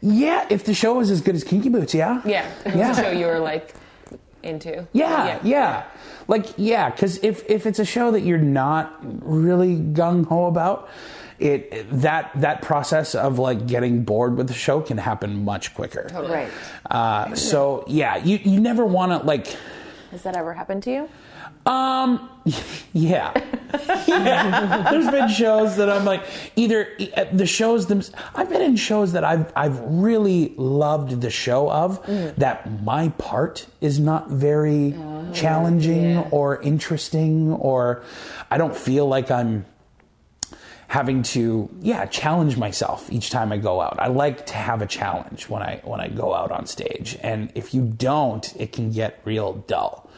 Yeah, 0.00 0.46
if 0.50 0.64
the 0.64 0.74
show 0.74 0.94
was 0.94 1.10
as 1.10 1.20
good 1.20 1.34
as 1.34 1.44
Kinky 1.44 1.68
Boots, 1.68 1.94
yeah. 1.94 2.20
Yeah. 2.24 2.48
Yeah. 2.74 2.92
a 2.92 2.94
show 2.94 3.10
you 3.10 3.26
were 3.26 3.38
like 3.40 3.74
into. 4.42 4.86
Yeah, 4.92 5.38
yeah. 5.42 5.84
Like, 6.28 6.46
yeah, 6.56 6.90
because 6.90 7.18
if, 7.24 7.48
if 7.50 7.66
it's 7.66 7.78
a 7.78 7.84
show 7.84 8.10
that 8.12 8.20
you're 8.20 8.38
not 8.38 8.98
really 9.02 9.76
gung 9.76 10.26
ho 10.26 10.46
about, 10.46 10.88
it 11.38 11.86
that 12.00 12.30
that 12.36 12.62
process 12.62 13.14
of 13.14 13.38
like 13.38 13.66
getting 13.66 14.04
bored 14.04 14.36
with 14.36 14.48
the 14.48 14.54
show 14.54 14.80
can 14.80 14.98
happen 14.98 15.44
much 15.44 15.74
quicker. 15.74 16.08
Right. 16.12 16.50
Uh, 16.90 17.34
so 17.34 17.84
yeah, 17.86 18.16
you 18.16 18.38
you 18.42 18.60
never 18.60 18.84
want 18.84 19.12
to 19.12 19.26
like. 19.26 19.46
Has 20.10 20.22
that 20.22 20.36
ever 20.36 20.54
happened 20.54 20.82
to 20.84 20.92
you? 20.92 21.08
Um, 21.66 22.28
yeah. 22.92 23.32
yeah. 24.06 24.88
There's 24.90 25.10
been 25.10 25.28
shows 25.28 25.76
that 25.76 25.88
I'm 25.90 26.04
like, 26.04 26.24
either 26.56 26.88
uh, 27.16 27.24
the 27.32 27.46
shows 27.46 27.86
them. 27.86 28.02
I've 28.34 28.50
been 28.50 28.62
in 28.62 28.76
shows 28.76 29.12
that 29.12 29.24
I've 29.24 29.52
I've 29.56 29.80
really 29.80 30.54
loved 30.56 31.20
the 31.20 31.30
show 31.30 31.70
of 31.70 32.04
that 32.36 32.82
my 32.82 33.08
part 33.10 33.66
is 33.80 33.98
not 33.98 34.30
very 34.30 34.94
challenging 35.32 36.18
or 36.30 36.60
interesting, 36.62 37.52
or 37.52 38.02
I 38.50 38.58
don't 38.58 38.76
feel 38.76 39.06
like 39.06 39.30
I'm 39.30 39.64
having 40.94 41.24
to 41.24 41.68
yeah 41.80 42.06
challenge 42.06 42.56
myself 42.56 43.10
each 43.10 43.28
time 43.30 43.50
I 43.50 43.56
go 43.58 43.80
out. 43.80 43.96
I 43.98 44.06
like 44.06 44.46
to 44.46 44.54
have 44.54 44.80
a 44.80 44.86
challenge 44.86 45.48
when 45.48 45.60
I 45.60 45.80
when 45.82 46.00
I 46.00 46.06
go 46.06 46.32
out 46.40 46.52
on 46.52 46.66
stage, 46.66 47.18
and 47.20 47.50
if 47.56 47.74
you 47.74 47.82
don't, 47.82 48.44
it 48.62 48.70
can 48.72 48.92
get 48.92 49.20
real 49.24 49.54
dull. 49.66 50.08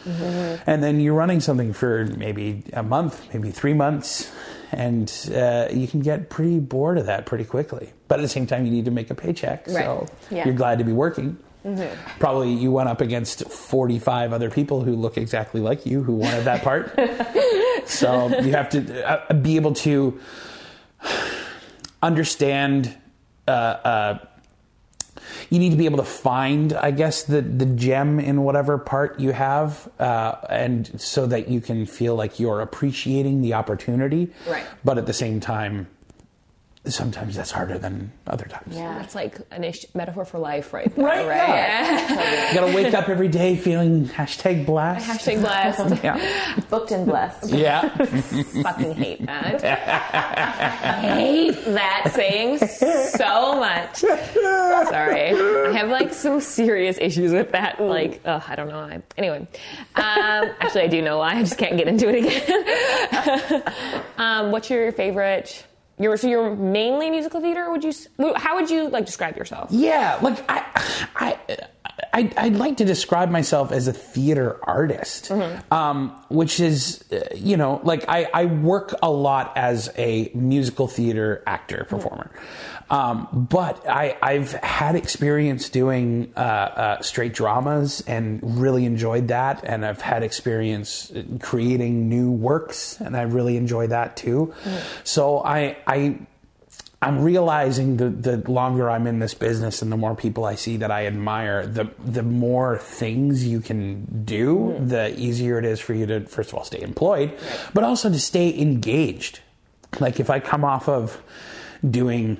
And 0.66 0.84
then 0.84 1.00
you're 1.00 1.14
running 1.14 1.40
something 1.40 1.72
for 1.72 2.04
maybe 2.16 2.62
a 2.74 2.82
month, 2.82 3.14
maybe 3.32 3.50
three 3.50 3.72
months, 3.74 4.30
and 4.70 5.10
uh, 5.34 5.66
you 5.72 5.88
can 5.88 6.00
get 6.00 6.28
pretty 6.30 6.60
bored 6.60 6.98
of 6.98 7.06
that 7.06 7.24
pretty 7.26 7.44
quickly. 7.44 7.90
But 8.06 8.20
at 8.20 8.22
the 8.22 8.28
same 8.28 8.46
time, 8.46 8.66
you 8.66 8.70
need 8.70 8.84
to 8.84 8.92
make 8.92 9.10
a 9.10 9.14
paycheck, 9.16 9.66
so 9.68 10.06
Yeah. 10.30 10.44
you're 10.44 10.54
glad 10.54 10.78
to 10.78 10.84
be 10.84 10.92
working. 10.92 11.38
Probably 12.20 12.52
you 12.52 12.70
went 12.70 12.88
up 12.88 13.00
against 13.00 13.48
45 13.50 14.32
other 14.32 14.50
people 14.50 14.82
who 14.84 14.94
look 14.94 15.16
exactly 15.18 15.60
like 15.60 15.84
you 15.86 16.04
who 16.04 16.14
wanted 16.14 16.44
that 16.44 16.62
part. 16.62 16.84
so 17.86 18.28
you 18.46 18.52
have 18.52 18.68
to 18.70 18.80
uh, 19.10 19.32
be 19.32 19.56
able 19.56 19.74
to 19.74 20.20
understand. 22.02 22.96
Uh, 23.46 23.50
uh, 23.50 24.18
you 25.50 25.58
need 25.58 25.70
to 25.70 25.76
be 25.76 25.86
able 25.86 25.98
to 25.98 26.04
find, 26.04 26.72
I 26.72 26.90
guess, 26.90 27.22
the 27.24 27.40
the 27.40 27.66
gem 27.66 28.20
in 28.20 28.42
whatever 28.42 28.78
part 28.78 29.18
you 29.18 29.32
have, 29.32 29.88
uh, 29.98 30.36
and 30.48 31.00
so 31.00 31.26
that 31.26 31.48
you 31.48 31.60
can 31.60 31.86
feel 31.86 32.14
like 32.14 32.38
you're 32.38 32.60
appreciating 32.60 33.42
the 33.42 33.54
opportunity. 33.54 34.32
Right. 34.48 34.64
But 34.84 34.98
at 34.98 35.06
the 35.06 35.12
same 35.12 35.40
time, 35.40 35.88
sometimes 36.88 37.36
that's 37.36 37.50
harder 37.50 37.78
than 37.78 38.12
other 38.26 38.44
times. 38.46 38.76
Yeah. 38.76 38.98
That's 38.98 39.14
like 39.14 39.38
an 39.50 39.64
ish- 39.64 39.86
metaphor 39.94 40.24
for 40.24 40.38
life, 40.38 40.72
right? 40.72 40.94
There, 40.94 41.04
Right, 41.04 41.26
Right. 41.26 42.48
You 42.52 42.60
gotta 42.60 42.74
wake 42.74 42.94
up 42.94 43.08
every 43.08 43.28
day 43.28 43.56
feeling 43.56 44.06
hashtag 44.08 44.64
blast. 44.66 45.06
Hashtag 45.08 45.40
blessed. 45.40 46.02
Yeah. 46.04 46.60
Booked 46.70 46.90
and 46.92 47.06
blessed. 47.06 47.50
Yeah. 47.52 47.88
Fucking 47.88 48.94
hate 48.94 49.26
that. 49.26 49.64
I 49.64 50.90
hate 51.16 51.64
that 51.66 52.12
saying 52.14 52.58
so 52.58 53.56
much. 53.58 53.96
Sorry. 53.96 55.30
I 55.32 55.72
have 55.76 55.88
like 55.90 56.12
some 56.14 56.40
serious 56.40 56.98
issues 57.00 57.32
with 57.32 57.52
that. 57.52 57.80
Like, 57.80 58.20
oh, 58.24 58.44
I 58.46 58.54
don't 58.56 58.68
know 58.68 58.78
why. 58.78 59.02
Anyway, 59.16 59.46
um, 59.96 60.50
actually, 60.60 60.82
I 60.82 60.86
do 60.88 61.02
know 61.02 61.18
why. 61.18 61.34
I 61.34 61.40
just 61.42 61.58
can't 61.58 61.76
get 61.76 61.88
into 61.88 62.08
it 62.08 62.24
again. 62.24 63.62
um, 64.18 64.50
what's 64.52 64.70
your 64.70 64.92
favorite? 64.92 65.64
You're, 65.98 66.16
so 66.16 66.28
you're 66.28 66.54
mainly 66.54 67.10
musical 67.10 67.40
theater. 67.40 67.70
Would 67.70 67.82
you? 67.84 67.92
How 68.36 68.56
would 68.56 68.68
you 68.70 68.88
like 68.90 69.06
describe 69.06 69.36
yourself? 69.36 69.70
Yeah, 69.72 70.18
like 70.20 70.44
I, 70.48 71.05
I, 72.16 72.32
I'd 72.38 72.56
like 72.56 72.78
to 72.78 72.86
describe 72.86 73.30
myself 73.30 73.72
as 73.72 73.88
a 73.88 73.92
theater 73.92 74.58
artist, 74.62 75.30
um, 75.70 76.18
which 76.30 76.60
is, 76.60 77.04
uh, 77.12 77.28
you 77.34 77.58
know, 77.58 77.82
like 77.84 78.06
I, 78.08 78.26
I 78.32 78.44
work 78.46 78.94
a 79.02 79.10
lot 79.10 79.52
as 79.54 79.92
a 79.98 80.30
musical 80.34 80.88
theater 80.88 81.42
actor 81.46 81.84
performer. 81.86 82.30
Um, 82.88 83.46
but 83.50 83.86
I, 83.86 84.16
I've 84.22 84.52
had 84.52 84.94
experience 84.94 85.68
doing 85.68 86.32
uh, 86.36 86.40
uh, 86.40 87.02
straight 87.02 87.34
dramas 87.34 88.02
and 88.06 88.40
really 88.42 88.86
enjoyed 88.86 89.28
that. 89.28 89.62
And 89.64 89.84
I've 89.84 90.00
had 90.00 90.22
experience 90.22 91.12
creating 91.42 92.08
new 92.08 92.30
works, 92.30 92.98
and 92.98 93.14
I 93.14 93.22
really 93.22 93.58
enjoy 93.58 93.88
that 93.88 94.16
too. 94.16 94.54
So 95.04 95.44
I, 95.44 95.76
I, 95.86 96.18
I'm 97.02 97.20
realizing 97.20 97.98
the 97.98 98.08
the 98.08 98.50
longer 98.50 98.88
I'm 98.88 99.06
in 99.06 99.18
this 99.18 99.34
business 99.34 99.82
and 99.82 99.92
the 99.92 99.96
more 99.96 100.14
people 100.14 100.44
I 100.46 100.54
see 100.54 100.78
that 100.78 100.90
I 100.90 101.06
admire, 101.06 101.66
the 101.66 101.90
the 102.04 102.22
more 102.22 102.78
things 102.78 103.46
you 103.46 103.60
can 103.60 104.24
do, 104.24 104.76
the 104.80 105.18
easier 105.18 105.58
it 105.58 105.64
is 105.64 105.78
for 105.78 105.92
you 105.92 106.06
to 106.06 106.20
first 106.26 106.50
of 106.50 106.54
all 106.54 106.64
stay 106.64 106.80
employed, 106.80 107.38
but 107.74 107.84
also 107.84 108.08
to 108.08 108.18
stay 108.18 108.58
engaged. 108.58 109.40
Like 110.00 110.20
if 110.20 110.30
I 110.30 110.40
come 110.40 110.64
off 110.64 110.88
of 110.88 111.22
doing, 111.88 112.38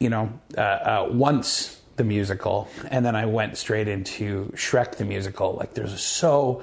you 0.00 0.08
know, 0.08 0.32
uh, 0.56 0.60
uh, 0.60 1.08
once 1.10 1.80
the 1.96 2.04
musical, 2.04 2.68
and 2.90 3.04
then 3.04 3.14
I 3.14 3.26
went 3.26 3.58
straight 3.58 3.86
into 3.86 4.46
Shrek 4.56 4.96
the 4.96 5.04
musical. 5.04 5.52
Like 5.52 5.74
there's 5.74 6.00
so 6.00 6.62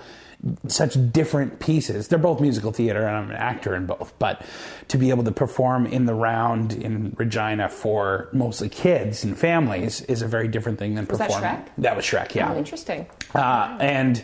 such 0.67 0.97
different 1.11 1.59
pieces. 1.59 2.07
They're 2.07 2.19
both 2.19 2.39
musical 2.39 2.71
theater, 2.71 3.05
and 3.05 3.15
I'm 3.15 3.29
an 3.29 3.35
actor 3.35 3.75
in 3.75 3.85
both. 3.85 4.13
But 4.19 4.45
to 4.87 4.97
be 4.97 5.09
able 5.09 5.23
to 5.25 5.31
perform 5.31 5.85
in 5.85 6.05
the 6.05 6.13
round 6.13 6.73
in 6.73 7.13
Regina 7.17 7.69
for 7.69 8.29
mostly 8.31 8.69
kids 8.69 9.23
and 9.23 9.37
families 9.37 10.01
is 10.01 10.21
a 10.21 10.27
very 10.27 10.47
different 10.47 10.79
thing 10.79 10.95
than 10.95 11.05
that 11.05 11.17
performing. 11.17 11.49
Shrek? 11.49 11.67
That 11.79 11.95
was 11.95 12.05
Shrek, 12.05 12.35
yeah. 12.35 12.53
Oh, 12.53 12.57
interesting. 12.57 13.07
Uh, 13.35 13.77
and 13.81 14.23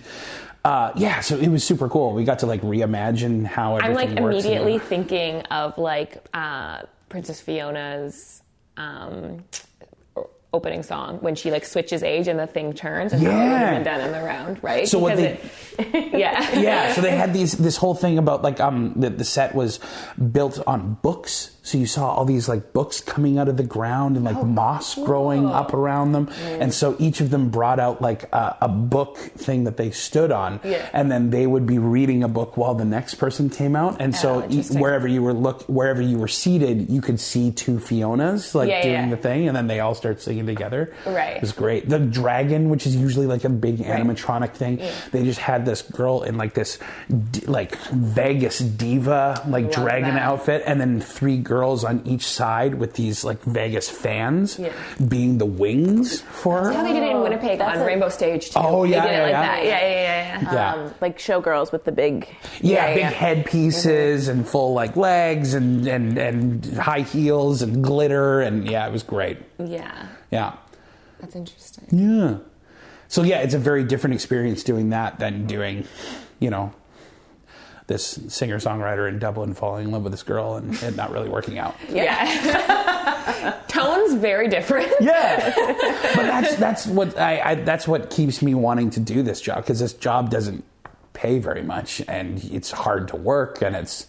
uh, 0.63 0.91
yeah, 0.95 1.19
so 1.19 1.37
it 1.37 1.49
was 1.49 1.63
super 1.63 1.89
cool. 1.89 2.13
We 2.13 2.23
got 2.23 2.39
to 2.39 2.45
like 2.45 2.61
reimagine 2.61 3.45
how 3.45 3.77
it 3.77 3.83
was. 3.83 3.83
I'm 3.83 3.93
like 3.93 4.17
immediately 4.17 4.79
thinking 4.79 5.41
of 5.43 5.77
like 5.77 6.25
uh, 6.33 6.83
Princess 7.09 7.41
Fiona's 7.41 8.41
um, 8.77 9.43
opening 10.55 10.81
song 10.83 11.17
when 11.21 11.35
she 11.35 11.51
like 11.51 11.65
switches 11.65 12.01
age 12.03 12.27
and 12.27 12.39
the 12.39 12.47
thing 12.47 12.73
turns 12.73 13.13
and 13.13 13.21
Yeah. 13.21 13.73
been 13.75 13.83
done 13.83 14.01
in 14.01 14.11
the 14.11 14.21
round, 14.23 14.63
right? 14.63 14.87
So 14.87 14.99
what 14.99 15.17
Because 15.17 15.39
it- 15.77 16.13
yeah, 16.13 16.59
yeah, 16.59 16.93
so 16.93 17.01
they 17.01 17.11
had 17.15 17.33
these 17.33 17.53
this 17.53 17.77
whole 17.77 17.93
thing 17.95 18.17
about 18.17 18.41
like 18.43 18.59
um 18.59 18.93
the, 18.95 19.09
the 19.09 19.25
set 19.25 19.53
was 19.53 19.79
built 20.31 20.59
on 20.65 20.97
books. 21.01 21.51
So 21.65 21.79
you 21.79 21.87
saw 21.87 22.13
all 22.13 22.25
these 22.25 22.47
like 22.47 22.73
books 22.73 23.01
coming 23.01 23.39
out 23.39 23.49
of 23.49 23.57
the 23.57 23.63
ground 23.63 24.15
and 24.17 24.23
like 24.23 24.41
moss 24.45 24.93
growing 24.93 25.47
up 25.47 25.73
around 25.73 26.11
them, 26.11 26.29
and 26.45 26.71
so 26.71 26.95
each 26.99 27.21
of 27.21 27.31
them 27.31 27.49
brought 27.49 27.79
out 27.79 28.03
like 28.03 28.31
a, 28.31 28.55
a 28.61 28.67
book 28.69 29.17
thing 29.17 29.63
that 29.63 29.75
they 29.75 29.89
stood 29.89 30.31
on, 30.31 30.59
Yeah. 30.63 30.87
and 30.93 31.11
then 31.11 31.31
they 31.31 31.47
would 31.47 31.65
be 31.65 31.79
reading 31.79 32.23
a 32.23 32.27
book 32.27 32.55
while 32.55 32.75
the 32.75 32.85
next 32.85 33.15
person 33.15 33.49
came 33.49 33.75
out, 33.75 33.97
and 33.99 34.13
Oh, 34.13 34.17
so 34.17 34.47
e- 34.47 34.61
wherever 34.79 35.07
you 35.07 35.23
were 35.23 35.33
look 35.33 35.63
wherever 35.63 36.03
you 36.03 36.19
were 36.19 36.27
seated, 36.27 36.87
you 36.87 37.01
could 37.01 37.19
see 37.19 37.49
two 37.49 37.79
Fionas 37.79 38.53
like 38.53 38.69
Yeah, 38.69 38.83
doing 38.83 38.93
yeah. 38.93 39.09
the 39.09 39.17
thing, 39.17 39.47
and 39.47 39.57
then 39.57 39.65
they 39.65 39.79
all 39.79 39.95
start 39.95 40.21
singing 40.21 40.45
together. 40.45 40.93
Right. 41.07 41.37
It 41.37 41.41
was 41.41 41.51
great. 41.51 41.89
The 41.89 41.97
dragon, 41.97 42.69
which 42.69 42.85
is 42.85 42.95
usually 42.95 43.25
like 43.25 43.43
a 43.43 43.49
big 43.49 43.77
animatronic 43.79 44.53
thing, 44.53 44.81
they 45.11 45.23
just 45.23 45.39
had 45.39 45.65
this 45.65 45.81
girl 45.81 46.21
in 46.21 46.37
like 46.37 46.53
this 46.53 46.77
d- 47.31 47.41
like 47.47 47.75
Vegas 47.91 48.59
diva 48.59 49.41
like 49.47 49.71
dragon 49.71 50.13
that. 50.13 50.21
outfit, 50.21 50.61
and 50.67 50.79
then 50.79 51.01
three 51.01 51.37
girls 51.37 51.54
on 51.63 52.01
each 52.05 52.25
side 52.27 52.75
with 52.75 52.93
these 52.93 53.23
like 53.23 53.41
Vegas 53.43 53.89
fans 53.89 54.57
Yeah. 54.59 54.71
being 55.07 55.37
the 55.37 55.45
wings 55.45 56.21
for 56.21 56.63
That's 56.65 56.75
how 56.75 56.83
they 56.83 56.93
did 56.93 57.03
it 57.03 57.11
in 57.11 57.21
Winnipeg 57.21 57.59
That's 57.59 57.77
on 57.77 57.83
a- 57.83 57.85
Rainbow 57.85 58.09
Stage 58.09 58.49
too. 58.51 58.59
Oh, 58.59 58.83
yeah, 58.83 59.01
they 59.01 59.07
did 59.09 59.13
yeah, 59.15 59.19
it 59.19 59.23
like 59.23 59.31
yeah. 59.31 59.41
that. 59.41 59.63
Yeah, 59.65 59.79
yeah, 59.79 59.89
yeah, 59.89 60.41
yeah. 60.41 60.53
Yeah. 60.53 60.73
Um, 60.85 60.93
like 61.01 61.17
showgirls 61.17 61.71
with 61.71 61.85
the 61.85 61.91
big. 61.91 62.27
Yeah, 62.61 62.87
big 62.93 62.99
yeah. 62.99 63.09
headpieces 63.09 64.27
and 64.27 64.47
full 64.47 64.73
like 64.73 64.95
legs 64.95 65.53
and, 65.53 65.87
and 65.87 66.17
and 66.17 66.65
high 66.77 67.01
heels 67.01 67.61
and 67.61 67.83
glitter 67.83 68.41
and 68.41 68.69
yeah, 68.69 68.87
it 68.87 68.91
was 68.91 69.03
great. 69.03 69.37
Yeah, 69.59 70.07
Yeah. 70.31 70.53
that's 71.19 71.35
interesting. 71.35 71.85
Yeah. 71.91 72.37
So 73.07 73.23
yeah, 73.23 73.39
it's 73.39 73.53
a 73.53 73.59
very 73.59 73.83
different 73.83 74.13
experience 74.15 74.63
doing 74.63 74.89
that 74.89 75.19
than 75.19 75.45
doing, 75.47 75.85
you 76.39 76.49
know, 76.49 76.73
this 77.87 78.19
singer 78.29 78.57
songwriter 78.59 79.07
in 79.07 79.19
Dublin 79.19 79.53
falling 79.53 79.85
in 79.85 79.91
love 79.91 80.03
with 80.03 80.11
this 80.11 80.23
girl 80.23 80.55
and 80.55 80.73
it 80.81 80.95
not 80.95 81.11
really 81.11 81.29
working 81.29 81.59
out. 81.59 81.75
Yeah, 81.89 83.59
tones 83.67 84.15
very 84.15 84.47
different. 84.47 84.91
Yeah, 84.99 85.53
but 86.15 86.23
that's 86.23 86.55
that's 86.55 86.87
what 86.87 87.17
I, 87.17 87.41
I 87.41 87.55
that's 87.55 87.87
what 87.87 88.09
keeps 88.09 88.41
me 88.41 88.53
wanting 88.55 88.89
to 88.91 88.99
do 88.99 89.21
this 89.21 89.39
job 89.41 89.57
because 89.57 89.79
this 89.79 89.93
job 89.93 90.29
doesn't 90.31 90.63
pay 91.13 91.39
very 91.39 91.63
much 91.63 92.01
and 92.09 92.43
it's 92.45 92.71
hard 92.71 93.07
to 93.07 93.15
work 93.15 93.61
and 93.61 93.75
it's 93.75 94.07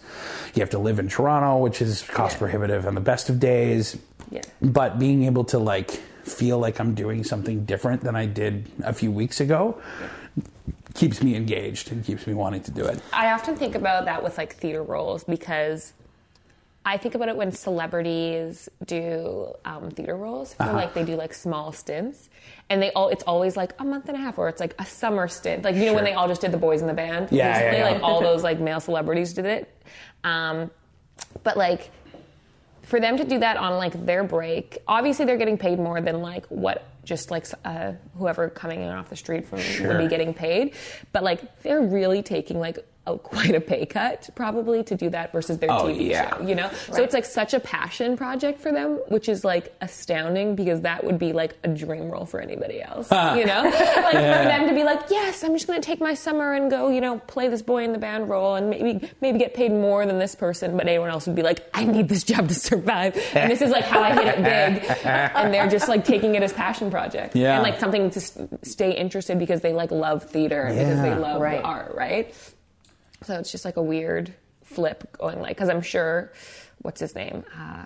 you 0.54 0.60
have 0.60 0.70
to 0.70 0.78
live 0.78 0.98
in 0.98 1.08
Toronto, 1.08 1.58
which 1.58 1.80
is 1.82 2.02
cost 2.02 2.34
Yeah. 2.34 2.38
prohibitive 2.40 2.86
on 2.86 2.94
the 2.94 3.00
best 3.00 3.28
of 3.30 3.38
days. 3.38 3.96
Yeah. 4.30 4.42
But 4.62 4.98
being 4.98 5.24
able 5.24 5.44
to 5.44 5.58
like 5.58 5.90
feel 6.24 6.58
like 6.58 6.80
I'm 6.80 6.94
doing 6.94 7.22
something 7.22 7.64
different 7.64 8.00
than 8.02 8.16
I 8.16 8.26
did 8.26 8.68
a 8.82 8.92
few 8.92 9.12
weeks 9.12 9.40
ago 9.40 9.80
keeps 10.96 11.22
me 11.22 11.34
engaged 11.36 11.92
and 11.92 12.04
keeps 12.04 12.26
me 12.26 12.34
wanting 12.34 12.62
to 12.62 12.70
do 12.70 12.84
it. 12.86 13.00
I 13.12 13.32
often 13.32 13.56
think 13.56 13.74
about 13.74 14.04
that 14.06 14.22
with 14.22 14.38
like 14.38 14.54
theater 14.54 14.82
roles 14.82 15.24
because 15.24 15.92
I 16.84 16.96
think 16.98 17.14
about 17.16 17.28
it 17.28 17.36
when 17.36 17.50
celebrities 17.52 18.68
do 18.86 19.52
um, 19.64 19.90
theater 19.90 20.16
roles. 20.16 20.54
Feel 20.54 20.68
Uh-huh. 20.68 20.76
like 20.76 20.94
they 20.94 21.04
do 21.04 21.16
like 21.16 21.34
small 21.34 21.72
stints, 21.72 22.30
and 22.70 22.80
they 22.80 22.92
all 22.92 23.08
it's 23.08 23.24
always 23.24 23.56
like 23.56 23.72
a 23.80 23.84
month 23.84 24.08
and 24.08 24.16
a 24.16 24.20
half, 24.20 24.38
or 24.38 24.48
it's 24.48 24.60
like 24.60 24.74
a 24.78 24.86
summer 24.86 25.26
stint. 25.28 25.64
Like 25.64 25.74
you 25.76 25.84
know 25.86 25.94
when 25.94 26.04
they 26.04 26.12
all 26.14 26.28
just 26.28 26.40
did 26.40 26.52
the 26.52 26.58
boys 26.58 26.80
in 26.82 26.86
the 26.86 26.94
band. 26.94 27.28
Yeah, 27.32 27.58
yeah, 27.60 27.76
yeah. 27.76 27.84
like 27.90 28.02
all 28.02 28.20
those 28.30 28.42
like 28.44 28.60
male 28.60 28.80
celebrities 28.80 29.32
did 29.34 29.46
it. 29.46 29.82
Um, 30.24 30.70
but 31.42 31.56
like 31.56 31.90
for 32.82 33.00
them 33.00 33.16
to 33.16 33.24
do 33.24 33.40
that 33.40 33.56
on 33.56 33.76
like 33.78 34.06
their 34.06 34.22
break, 34.22 34.78
obviously 34.86 35.24
they're 35.24 35.36
getting 35.38 35.58
paid 35.58 35.80
more 35.80 36.00
than 36.00 36.20
like 36.22 36.46
what 36.46 36.84
just 37.06 37.30
like 37.30 37.46
uh, 37.64 37.92
whoever 38.18 38.50
coming 38.50 38.82
in 38.82 38.88
off 38.88 39.08
the 39.08 39.16
street 39.16 39.46
from 39.46 39.60
would 39.86 39.98
be 39.98 40.08
getting 40.08 40.34
paid. 40.34 40.74
But 41.12 41.22
like 41.22 41.62
they're 41.62 41.80
really 41.80 42.22
taking 42.22 42.58
like 42.58 42.78
a, 43.06 43.18
quite 43.18 43.54
a 43.54 43.60
pay 43.60 43.86
cut 43.86 44.28
probably 44.34 44.82
to 44.84 44.94
do 44.94 45.10
that 45.10 45.32
versus 45.32 45.58
their 45.58 45.70
Oh, 45.70 45.84
TV 45.84 46.10
yeah. 46.10 46.36
show, 46.36 46.42
you 46.46 46.54
know? 46.54 46.70
So 46.92 47.02
it's 47.02 47.14
like 47.14 47.24
such 47.24 47.54
a 47.54 47.60
passion 47.60 48.16
project 48.16 48.60
for 48.60 48.72
them, 48.72 48.98
which 49.08 49.28
is 49.28 49.44
like 49.44 49.74
astounding 49.80 50.54
because 50.56 50.80
that 50.82 51.04
would 51.04 51.18
be 51.18 51.32
like 51.32 51.56
a 51.64 51.68
dream 51.68 52.10
role 52.10 52.26
for 52.26 52.40
anybody 52.40 52.82
else, 52.82 53.10
you 53.10 53.46
know? 53.46 53.62
Like 53.64 54.14
Yeah. 54.14 54.42
for 54.42 54.48
them 54.48 54.68
to 54.68 54.74
be 54.74 54.82
like, 54.84 55.00
yes, 55.10 55.42
I'm 55.44 55.52
just 55.54 55.66
going 55.66 55.80
to 55.80 55.86
take 55.86 56.00
my 56.00 56.14
summer 56.14 56.54
and 56.54 56.70
go, 56.70 56.88
you 56.90 57.00
know, 57.00 57.18
play 57.26 57.48
this 57.48 57.62
boy 57.62 57.84
in 57.84 57.92
the 57.92 57.98
band 57.98 58.28
role 58.28 58.54
and 58.56 58.70
maybe 58.70 59.08
maybe 59.20 59.38
get 59.38 59.54
paid 59.54 59.72
more 59.72 60.04
than 60.06 60.18
this 60.18 60.34
person, 60.34 60.76
but 60.76 60.86
anyone 60.86 61.10
else 61.10 61.26
would 61.26 61.36
be 61.36 61.42
like, 61.42 61.60
I 61.74 61.84
need 61.84 62.08
this 62.08 62.24
job 62.24 62.48
to 62.48 62.54
survive. 62.54 63.16
And 63.34 63.50
this 63.50 63.62
is 63.62 63.70
like 63.70 63.84
how 63.84 64.02
I 64.02 64.12
hit 64.14 64.26
it 64.26 64.36
big. 64.36 65.06
And 65.06 65.52
they're 65.54 65.68
just 65.68 65.88
like 65.88 66.04
taking 66.04 66.34
it 66.34 66.42
as 66.42 66.52
passion 66.52 66.90
project. 66.90 67.36
Yeah. 67.36 67.54
And 67.54 67.62
like 67.62 67.78
something 67.80 68.10
to 68.10 68.18
s- 68.20 68.38
stay 68.62 68.92
interested 68.96 69.38
because 69.38 69.60
they 69.60 69.72
like 69.72 69.90
love 69.90 70.24
theater 70.24 70.62
and 70.62 70.78
because 70.78 71.00
they 71.02 71.14
love 71.14 71.40
Right. 71.40 71.62
art, 71.62 71.94
right? 71.94 72.34
So 73.24 73.38
it's 73.38 73.50
just 73.50 73.64
like 73.64 73.76
a 73.76 73.82
weird 73.82 74.34
flip 74.64 75.16
going 75.18 75.40
like, 75.40 75.56
because 75.56 75.68
I'm 75.68 75.82
sure, 75.82 76.32
what's 76.82 77.00
his 77.00 77.14
name? 77.14 77.44
Uh, 77.58 77.84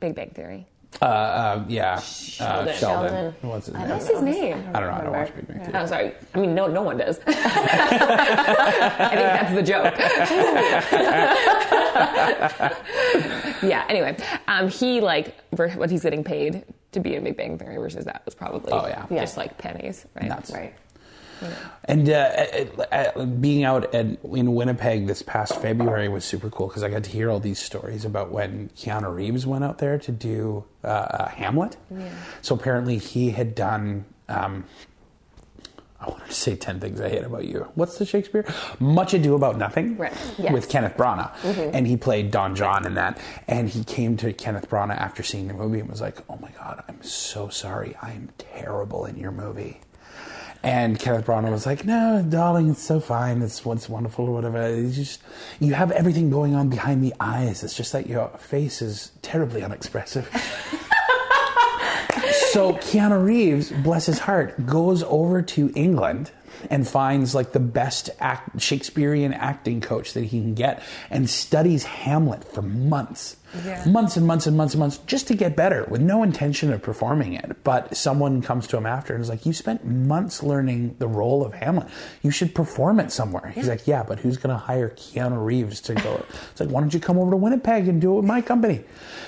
Big 0.00 0.14
Bang 0.14 0.30
Theory. 0.30 0.66
Uh, 1.02 1.04
uh, 1.04 1.64
yeah, 1.68 1.94
uh, 1.94 2.00
Sheldon. 2.00 2.74
Sheldon. 2.76 3.34
What's 3.42 3.66
his 3.66 3.74
name? 3.74 3.88
What's 3.88 4.08
his 4.08 4.22
name? 4.22 4.64
I 4.72 4.80
don't 4.80 4.88
know. 4.88 4.94
I 4.94 5.02
don't 5.02 5.12
watch 5.12 5.34
Big 5.34 5.46
Bang 5.46 5.58
Theory. 5.58 5.74
I'm 5.74 5.84
oh, 5.84 5.86
sorry. 5.86 6.12
I 6.34 6.38
mean, 6.40 6.54
no, 6.54 6.66
no 6.68 6.82
one 6.82 6.96
does. 6.96 7.20
I 7.26 7.32
think 9.10 9.20
that's 9.20 9.54
the 9.54 9.62
joke. 9.62 9.94
yeah. 13.62 13.84
Anyway, 13.88 14.16
um, 14.48 14.68
he 14.68 15.00
like 15.00 15.34
what 15.50 15.90
he's 15.90 16.02
getting 16.02 16.24
paid 16.24 16.64
to 16.92 17.00
be 17.00 17.14
in 17.14 17.24
Big 17.24 17.36
Bang 17.36 17.58
Theory 17.58 17.76
versus 17.76 18.06
that 18.06 18.22
was 18.24 18.34
probably 18.34 18.72
Oh, 18.72 18.86
yeah. 18.86 19.06
just 19.10 19.36
like 19.36 19.58
pennies, 19.58 20.06
right? 20.14 20.28
Nuts. 20.28 20.50
Right. 20.50 20.74
And 21.84 22.08
uh, 22.08 22.46
uh, 22.78 22.82
uh, 23.16 23.24
being 23.26 23.64
out 23.64 23.94
at, 23.94 24.06
in 24.24 24.54
Winnipeg 24.54 25.06
this 25.06 25.22
past 25.22 25.60
February 25.60 26.08
was 26.08 26.24
super 26.24 26.50
cool 26.50 26.68
because 26.68 26.82
I 26.82 26.88
got 26.88 27.04
to 27.04 27.10
hear 27.10 27.30
all 27.30 27.40
these 27.40 27.58
stories 27.58 28.04
about 28.04 28.30
when 28.32 28.70
Keanu 28.76 29.14
Reeves 29.14 29.46
went 29.46 29.62
out 29.64 29.78
there 29.78 29.98
to 29.98 30.12
do 30.12 30.64
uh, 30.82 30.86
uh, 30.88 31.28
Hamlet. 31.28 31.76
So 32.42 32.54
apparently 32.54 32.98
he 32.98 33.30
had 33.30 33.54
done. 33.54 34.04
Um, 34.28 34.64
I 35.98 36.10
wanted 36.10 36.26
to 36.26 36.34
say 36.34 36.54
10 36.56 36.78
things 36.78 37.00
I 37.00 37.08
hate 37.08 37.24
about 37.24 37.46
you. 37.46 37.66
What's 37.74 37.96
the 37.96 38.04
Shakespeare? 38.04 38.44
Much 38.78 39.14
Ado 39.14 39.34
About 39.34 39.56
Nothing 39.56 39.96
Right. 39.96 40.12
Yes. 40.36 40.52
with 40.52 40.68
Kenneth 40.68 40.94
Branagh. 40.94 41.32
And 41.72 41.86
he 41.86 41.96
played 41.96 42.30
Don 42.30 42.54
John 42.54 42.84
in 42.84 42.94
that. 42.94 43.18
And 43.48 43.66
he 43.68 43.82
came 43.82 44.18
to 44.18 44.32
Kenneth 44.34 44.68
Branagh 44.68 44.98
after 44.98 45.22
seeing 45.22 45.48
the 45.48 45.54
movie 45.54 45.80
and 45.80 45.88
was 45.88 46.02
like, 46.02 46.18
oh 46.28 46.36
my 46.36 46.50
God, 46.58 46.84
I'm 46.86 47.02
so 47.02 47.48
sorry. 47.48 47.96
I 48.02 48.10
am 48.12 48.28
terrible 48.36 49.06
in 49.06 49.16
your 49.16 49.32
movie. 49.32 49.80
And 50.66 50.98
Kenneth 50.98 51.26
Branagh 51.26 51.52
was 51.52 51.64
like, 51.64 51.84
"No, 51.84 52.26
darling, 52.28 52.70
it's 52.70 52.82
so 52.82 52.98
fine. 52.98 53.40
It's 53.40 53.64
what's 53.64 53.88
wonderful 53.88 54.26
or 54.26 54.32
whatever. 54.32 54.60
It's 54.66 54.96
just 54.96 55.22
you 55.60 55.74
have 55.74 55.92
everything 55.92 56.28
going 56.28 56.56
on 56.56 56.68
behind 56.68 57.04
the 57.04 57.14
eyes. 57.20 57.62
It's 57.62 57.76
just 57.76 57.92
that 57.92 58.08
your 58.08 58.30
face 58.38 58.82
is 58.82 59.12
terribly 59.22 59.62
unexpressive." 59.62 60.26
so 62.50 62.72
Keanu 62.72 63.24
Reeves, 63.24 63.70
bless 63.70 64.06
his 64.06 64.18
heart, 64.18 64.66
goes 64.66 65.04
over 65.04 65.40
to 65.40 65.70
England 65.76 66.32
and 66.70 66.86
finds 66.86 67.34
like 67.34 67.52
the 67.52 67.60
best 67.60 68.10
act, 68.20 68.60
Shakespearean 68.60 69.32
acting 69.32 69.80
coach 69.80 70.12
that 70.14 70.24
he 70.24 70.40
can 70.40 70.54
get 70.54 70.82
and 71.10 71.28
studies 71.28 71.84
Hamlet 71.84 72.44
for 72.44 72.62
months. 72.62 73.36
Yeah. 73.64 73.84
Months 73.86 74.16
and 74.16 74.26
months 74.26 74.46
and 74.46 74.56
months 74.56 74.74
and 74.74 74.80
months 74.80 74.98
just 75.06 75.28
to 75.28 75.34
get 75.34 75.56
better 75.56 75.86
with 75.88 76.00
no 76.00 76.22
intention 76.22 76.72
of 76.72 76.82
performing 76.82 77.34
it. 77.34 77.62
But 77.64 77.96
someone 77.96 78.42
comes 78.42 78.66
to 78.68 78.76
him 78.76 78.86
after 78.86 79.14
and 79.14 79.22
is 79.22 79.28
like, 79.28 79.46
You 79.46 79.52
spent 79.52 79.84
months 79.86 80.42
learning 80.42 80.96
the 80.98 81.06
role 81.06 81.44
of 81.44 81.54
Hamlet. 81.54 81.88
You 82.22 82.30
should 82.30 82.54
perform 82.54 83.00
it 83.00 83.12
somewhere. 83.12 83.52
He's 83.54 83.68
like, 83.68 83.86
Yeah, 83.86 84.02
but 84.02 84.18
who's 84.18 84.36
going 84.36 84.54
to 84.54 84.58
hire 84.58 84.90
Keanu 84.90 85.42
Reeves 85.44 85.80
to 85.82 85.94
go? 85.94 86.24
It's 86.50 86.60
like, 86.60 86.70
Why 86.70 86.80
don't 86.80 86.92
you 86.92 87.00
come 87.00 87.18
over 87.18 87.30
to 87.30 87.36
Winnipeg 87.36 87.88
and 87.88 88.00
do 88.00 88.12
it 88.14 88.16
with 88.16 88.24
my 88.24 88.42
company? 88.42 88.84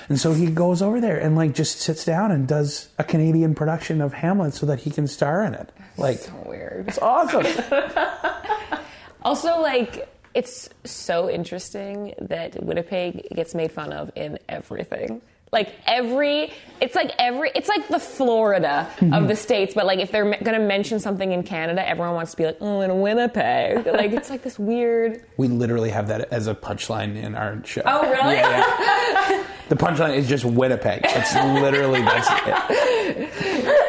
And 0.09 0.19
so 0.19 0.33
he 0.33 0.47
goes 0.47 0.81
over 0.81 0.99
there 0.99 1.19
and 1.19 1.35
like 1.35 1.53
just 1.53 1.79
sits 1.79 2.03
down 2.03 2.31
and 2.31 2.47
does 2.47 2.89
a 2.97 3.03
Canadian 3.03 3.55
production 3.55 4.01
of 4.01 4.13
Hamlet 4.13 4.53
so 4.53 4.65
that 4.65 4.81
he 4.81 4.91
can 4.91 5.07
star 5.07 5.43
in 5.43 5.53
it. 5.53 5.71
Like, 5.99 6.19
So 6.19 6.33
weird. 6.45 6.87
it's 6.87 6.99
awesome. 6.99 7.45
Also, 9.21 9.59
like, 9.59 10.07
it's 10.33 10.69
so 10.85 11.29
interesting 11.29 12.13
that 12.21 12.63
Winnipeg 12.63 13.27
gets 13.35 13.53
made 13.53 13.69
fun 13.71 13.91
of 13.91 14.09
in 14.15 14.39
everything. 14.47 15.21
Like 15.51 15.73
every, 15.87 16.53
it's 16.79 16.93
like 16.93 17.11
every, 17.17 17.51
it's 17.55 17.67
like 17.67 17.87
the 17.87 17.99
Florida 17.99 18.87
mm-hmm. 18.97 19.13
of 19.13 19.27
the 19.27 19.35
states. 19.35 19.73
But 19.73 19.87
like 19.87 19.97
if 19.99 20.11
they're 20.11 20.23
me- 20.25 20.37
gonna 20.43 20.59
mention 20.59 20.99
something 20.99 21.31
in 21.31 21.41
Canada, 21.43 21.85
everyone 21.87 22.13
wants 22.13 22.31
to 22.31 22.37
be 22.37 22.45
like, 22.45 22.57
oh, 22.61 22.81
in 22.81 23.01
Winnipeg. 23.01 23.85
Like 23.99 24.11
it's 24.11 24.29
like 24.29 24.43
this 24.43 24.59
weird. 24.59 25.25
We 25.37 25.47
literally 25.47 25.89
have 25.89 26.07
that 26.09 26.31
as 26.31 26.45
a 26.47 26.53
punchline 26.53 27.15
in 27.21 27.33
our 27.35 27.65
show. 27.65 27.81
Oh, 27.85 28.03
really? 28.09 28.35
Yeah, 28.35 29.29
yeah. 29.31 29.43
the 29.69 29.75
punchline 29.75 30.15
is 30.15 30.29
just 30.29 30.45
Winnipeg. 30.45 31.01
It's 31.03 31.33
literally 31.35 32.01
that's 32.03 32.29
it. 32.29 33.29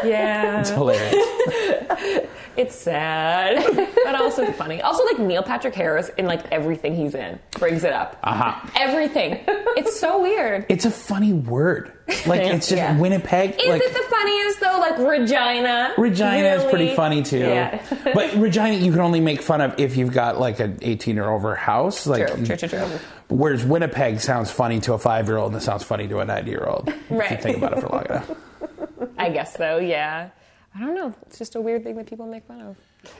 Yeah, 0.02 0.60
It's 0.60 0.70
hilarious. 0.70 1.14
it's 2.56 2.74
sad, 2.74 3.64
but 4.04 4.14
also 4.14 4.50
funny. 4.52 4.80
Also, 4.82 5.04
like 5.04 5.18
Neil 5.18 5.42
Patrick 5.42 5.74
Harris 5.74 6.10
in 6.18 6.26
like 6.26 6.50
everything 6.52 6.94
he's 6.94 7.14
in 7.14 7.38
brings 7.52 7.84
it 7.84 7.92
up. 7.92 8.18
Uh-huh. 8.22 8.68
Everything. 8.76 9.42
It's 9.76 9.98
so 9.98 10.20
weird. 10.22 10.66
It's 10.68 10.84
a 10.84 10.90
funny 10.90 11.32
word. 11.32 11.92
Like 12.26 12.40
it's 12.42 12.68
just 12.68 12.76
Yeah. 12.78 12.98
Winnipeg. 12.98 13.50
Is 13.60 13.68
like 13.68 13.82
it 13.82 13.92
the 13.92 14.02
funniest 14.10 14.60
though? 14.60 14.78
Like 14.80 14.98
Regina. 14.98 15.94
Regina 15.96 16.48
is 16.48 16.64
pretty 16.64 16.94
funny 16.96 17.22
too. 17.22 17.38
Yeah. 17.38 17.80
but 18.14 18.34
Regina 18.34 18.74
you 18.76 18.90
can 18.90 19.00
only 19.00 19.20
make 19.20 19.42
fun 19.42 19.60
of 19.60 19.78
if 19.78 19.96
you've 19.96 20.12
got 20.12 20.38
like 20.40 20.58
an 20.60 20.78
18 20.82 21.18
or 21.18 21.30
over 21.30 21.54
house. 21.54 22.06
Like 22.06 22.26
True, 22.26 22.44
true, 22.44 22.56
true, 22.56 22.68
true. 22.68 22.86
Whereas 23.28 23.64
Winnipeg 23.64 24.18
sounds 24.20 24.50
funny 24.50 24.80
to 24.80 24.94
a 24.94 24.98
five 24.98 25.28
year 25.28 25.36
old 25.38 25.52
and 25.52 25.60
it 25.60 25.64
sounds 25.64 25.84
funny 25.84 26.08
to 26.08 26.18
a 26.18 26.24
90 26.24 26.50
year 26.50 26.64
old. 26.66 26.92
Right. 27.08 27.30
If 27.30 27.38
you 27.38 27.42
think 27.44 27.56
about 27.58 27.78
it 27.78 27.80
for 27.80 27.88
long 27.88 28.04
enough. 28.06 28.30
I 29.16 29.30
guess 29.30 29.54
so. 29.56 29.78
Yeah. 29.78 30.30
I 30.74 30.80
don't 30.80 30.94
know. 30.94 31.14
It's 31.26 31.38
just 31.38 31.56
a 31.56 31.60
weird 31.60 31.82
thing 31.82 31.96
that 31.96 32.06
people 32.06 32.26
make 32.26 32.44
fun 32.44 32.60
of. 32.60 32.76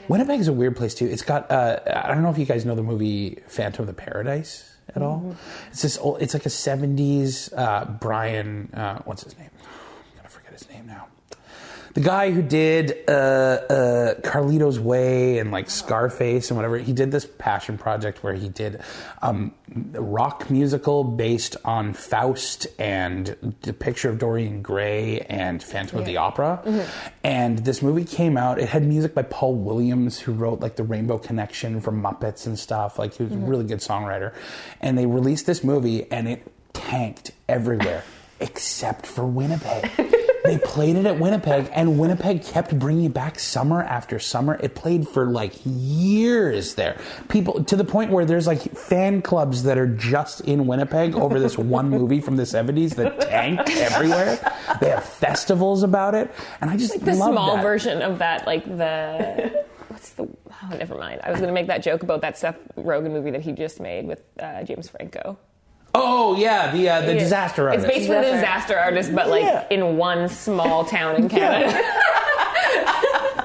Winnipeg 0.09 0.41
is 0.41 0.49
a 0.49 0.53
weird 0.53 0.77
place 0.77 0.95
too. 0.95 1.07
It's 1.07 1.23
got 1.23 1.51
uh, 1.51 1.81
I 1.87 2.09
don't 2.09 2.23
know 2.23 2.31
if 2.31 2.39
you 2.39 2.45
guys 2.45 2.65
know 2.65 2.75
the 2.75 2.83
movie 2.83 3.39
Phantom 3.49 3.83
of 3.83 3.87
the 3.87 3.95
Paradise 3.95 4.77
at 4.95 5.03
all. 5.03 5.19
Mm-hmm. 5.19 5.69
It's 5.71 5.83
this 5.83 5.99
old, 5.99 6.23
it's 6.23 6.35
like 6.35 6.47
a 6.47 6.51
70s 6.51 7.53
uh, 7.57 7.85
Brian 7.87 8.71
uh, 8.75 9.03
what's 9.05 9.25
his 9.25 9.37
name? 9.39 9.51
I'm 9.63 10.17
gonna 10.17 10.29
forget 10.29 10.53
his 10.53 10.69
name 10.69 10.87
now. 10.87 11.07
The 11.95 12.01
guy 12.01 12.31
who 12.31 12.41
did 12.41 12.99
uh, 13.09 13.11
uh, 13.11 14.15
Carlito's 14.21 14.79
Way 14.79 15.39
and 15.39 15.51
like 15.51 15.69
Scarface 15.69 16.49
and 16.51 16.57
whatever, 16.57 16.79
he 16.79 16.93
did 16.93 17.11
this 17.11 17.27
passion 17.27 17.79
project 17.79 18.23
where 18.23 18.35
he 18.35 18.49
did 18.49 18.81
um, 19.23 19.53
a 19.95 20.01
rock 20.01 20.51
musical 20.51 21.03
based 21.03 21.57
on 21.65 21.93
Faust 21.93 22.69
and 22.79 23.37
the 23.63 23.73
picture 23.73 24.09
of 24.09 24.19
Dorian 24.19 24.63
Gray 24.63 25.21
and 25.21 25.61
Phantom 25.61 25.99
of 25.99 26.05
the 26.07 26.17
Opera. 26.17 26.87
And 27.25 27.59
this 27.59 27.83
movie 27.83 28.05
came 28.05 28.37
out. 28.37 28.61
It 28.61 28.69
had 28.69 28.85
music 28.85 29.13
by 29.13 29.23
Paul 29.23 29.57
Williams, 29.57 30.21
who 30.21 30.33
wrote 30.33 30.61
like 30.61 30.77
the 30.77 30.85
Rainbow 30.85 31.19
Connection 31.19 31.81
for 31.81 31.91
Muppets 31.91 32.47
and 32.47 32.57
stuff. 32.57 33.01
Like 33.01 33.15
he 33.15 33.25
was 33.25 33.33
a 33.33 33.39
really 33.39 33.65
good 33.65 33.81
songwriter. 33.81 34.33
And 34.81 34.97
they 34.97 35.07
released 35.07 35.47
this 35.47 35.65
movie 35.65 36.11
and 36.13 36.29
it 36.29 36.47
tanked 36.73 37.33
everywhere 37.49 38.05
except 38.41 39.07
for 39.07 39.27
Winnipeg. 39.27 39.91
they 40.45 40.59
played 40.59 40.97
it 40.97 41.07
at 41.07 41.19
Winnipeg, 41.19 41.69
and 41.73 41.99
Winnipeg 41.99 42.43
kept 42.43 42.79
bringing 42.79 43.05
it 43.05 43.15
back 43.15 43.39
summer 43.39 43.83
after 43.83 44.19
summer. 44.19 44.59
It 44.63 44.75
played 44.75 45.07
for 45.09 45.27
like 45.27 45.53
years 45.65 46.75
there. 46.75 46.99
People 47.29 47.65
to 47.65 47.77
the 47.77 47.85
point 47.85 48.11
where 48.11 48.25
there's 48.25 48.47
like 48.47 48.63
fan 48.77 49.23
clubs 49.23 49.63
that 49.65 49.79
are 49.79 49.87
just 49.87 50.41
in 50.43 50.67
Winnipeg 50.67 51.15
over 51.15 51.39
this 51.39 51.59
one 51.59 51.89
movie 51.99 52.21
from 52.21 52.37
the 52.37 52.45
70s 52.45 52.95
that 52.97 53.21
tanked 53.21 53.71
everywhere. 53.71 54.39
They 54.81 54.89
have 54.91 55.05
festivals 55.05 55.83
about 55.83 56.15
it, 56.15 56.31
and 56.61 56.71
I 56.71 56.77
just 56.77 56.93
like 56.97 57.05
The 57.05 57.15
small 57.15 57.57
that. 57.57 57.63
version 57.63 58.03
of 58.03 58.19
that, 58.19 58.47
like 58.47 58.65
the 58.65 59.65
what's 59.89 60.11
the? 60.11 60.25
Oh, 60.63 60.77
never 60.77 60.97
mind. 60.97 61.21
I 61.25 61.31
was 61.31 61.39
going 61.41 61.49
to 61.49 61.55
make 61.55 61.67
that 61.69 61.83
joke 61.83 62.03
about 62.03 62.21
that 62.23 62.37
Seth 62.39 62.57
Rogen 62.77 63.11
movie 63.13 63.31
that 63.31 63.41
he 63.43 63.53
just 63.53 63.81
made 63.81 64.07
with 64.07 64.23
uh, 64.41 64.63
James 64.65 64.89
Franco. 64.89 65.39
Oh 65.95 66.37
yeah, 66.37 66.71
the 66.73 66.89
uh, 66.89 67.01
the 67.03 67.15
disaster 67.15 67.69
artist. 67.69 67.87
It's 67.87 67.95
basically 67.97 68.17
the 68.17 68.23
Disaster. 68.23 68.41
disaster 68.41 68.79
artist, 68.79 69.15
but 69.15 69.29
like 69.29 69.43
Yeah. 69.43 69.67
in 69.71 69.97
one 69.97 70.29
small 70.29 70.85
town 70.85 71.17
in 71.17 71.29
Canada. 71.29 71.77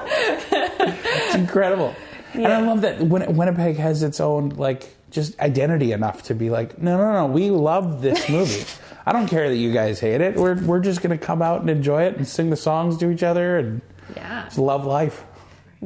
It's 0.08 1.34
incredible. 1.34 1.94
And 2.34 2.46
I 2.46 2.60
love 2.60 2.82
that 2.82 3.00
Win- 3.00 3.34
Winnipeg 3.36 3.76
has 3.76 4.02
its 4.02 4.20
own 4.20 4.50
like 4.50 4.94
just 5.10 5.38
identity 5.40 5.92
enough 5.92 6.24
to 6.24 6.34
be 6.34 6.50
like, 6.50 6.80
no, 6.80 6.96
no, 6.98 7.12
no, 7.12 7.26
we 7.26 7.50
love 7.50 8.02
this 8.02 8.28
movie. 8.36 8.64
I 9.06 9.12
don't 9.12 9.26
care 9.28 9.48
that 9.48 9.56
you 9.56 9.72
guys 9.72 10.00
hate 10.00 10.20
it. 10.20 10.36
We're 10.36 10.56
we're 10.62 10.80
just 10.80 11.00
gonna 11.02 11.18
come 11.18 11.42
out 11.42 11.60
and 11.60 11.70
enjoy 11.70 12.02
it 12.04 12.16
and 12.16 12.26
sing 12.26 12.50
the 12.50 12.56
songs 12.56 12.96
to 12.98 13.10
each 13.10 13.22
other 13.22 13.58
and 13.58 13.80
yeah, 14.14 14.44
just 14.44 14.58
love 14.58 14.84
life. 14.86 15.24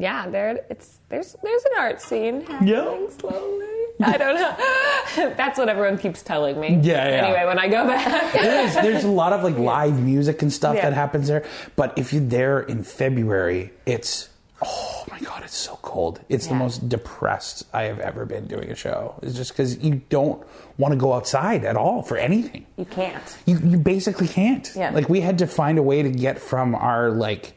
Yeah. 0.00 0.28
There, 0.28 0.64
it's 0.70 0.98
there's 1.08 1.36
there's 1.42 1.64
an 1.64 1.72
art 1.78 2.00
scene 2.00 2.40
happening 2.42 2.68
Yeah. 2.74 3.08
slowly. 3.18 3.66
I 4.02 4.16
don't 4.16 4.34
know. 4.34 5.34
That's 5.36 5.58
what 5.58 5.68
everyone 5.68 5.98
keeps 5.98 6.22
telling 6.22 6.58
me. 6.58 6.78
Yeah, 6.82 7.06
yeah. 7.06 7.26
Anyway, 7.26 7.44
when 7.46 7.58
I 7.58 7.68
go 7.68 7.86
back, 7.86 8.32
There's 8.32 8.74
there's 8.74 9.04
a 9.04 9.08
lot 9.08 9.32
of 9.34 9.42
like 9.44 9.58
live 9.74 10.00
music 10.00 10.40
and 10.42 10.50
stuff 10.52 10.74
Yeah. 10.76 10.88
that 10.88 10.94
happens 10.94 11.28
there. 11.28 11.44
But 11.76 11.98
if 11.98 12.12
you're 12.12 12.22
there 12.24 12.60
in 12.60 12.82
February, 12.82 13.72
it's 13.84 14.30
oh 14.62 15.04
my 15.10 15.18
god, 15.20 15.42
it's 15.44 15.56
so 15.56 15.78
cold. 15.82 16.20
It's 16.30 16.46
the 16.46 16.54
most 16.54 16.88
depressed 16.88 17.64
I 17.74 17.82
have 17.84 17.98
ever 18.00 18.24
been 18.26 18.46
doing 18.46 18.70
a 18.70 18.74
show. 18.74 19.16
It's 19.22 19.34
just 19.36 19.52
because 19.52 19.78
you 19.78 20.00
don't 20.08 20.42
want 20.78 20.92
to 20.92 20.98
go 20.98 21.12
outside 21.12 21.64
at 21.64 21.76
all 21.76 22.02
for 22.02 22.16
anything. 22.16 22.64
You 22.78 22.86
can't. 22.86 23.36
You 23.46 23.58
you 23.58 23.76
basically 23.78 24.28
can't. 24.28 24.70
Yeah. 24.74 24.90
Like 24.90 25.08
we 25.10 25.20
had 25.20 25.38
to 25.38 25.46
find 25.46 25.78
a 25.78 25.82
way 25.82 26.02
to 26.02 26.10
get 26.10 26.38
from 26.38 26.74
our 26.74 27.10
like 27.10 27.52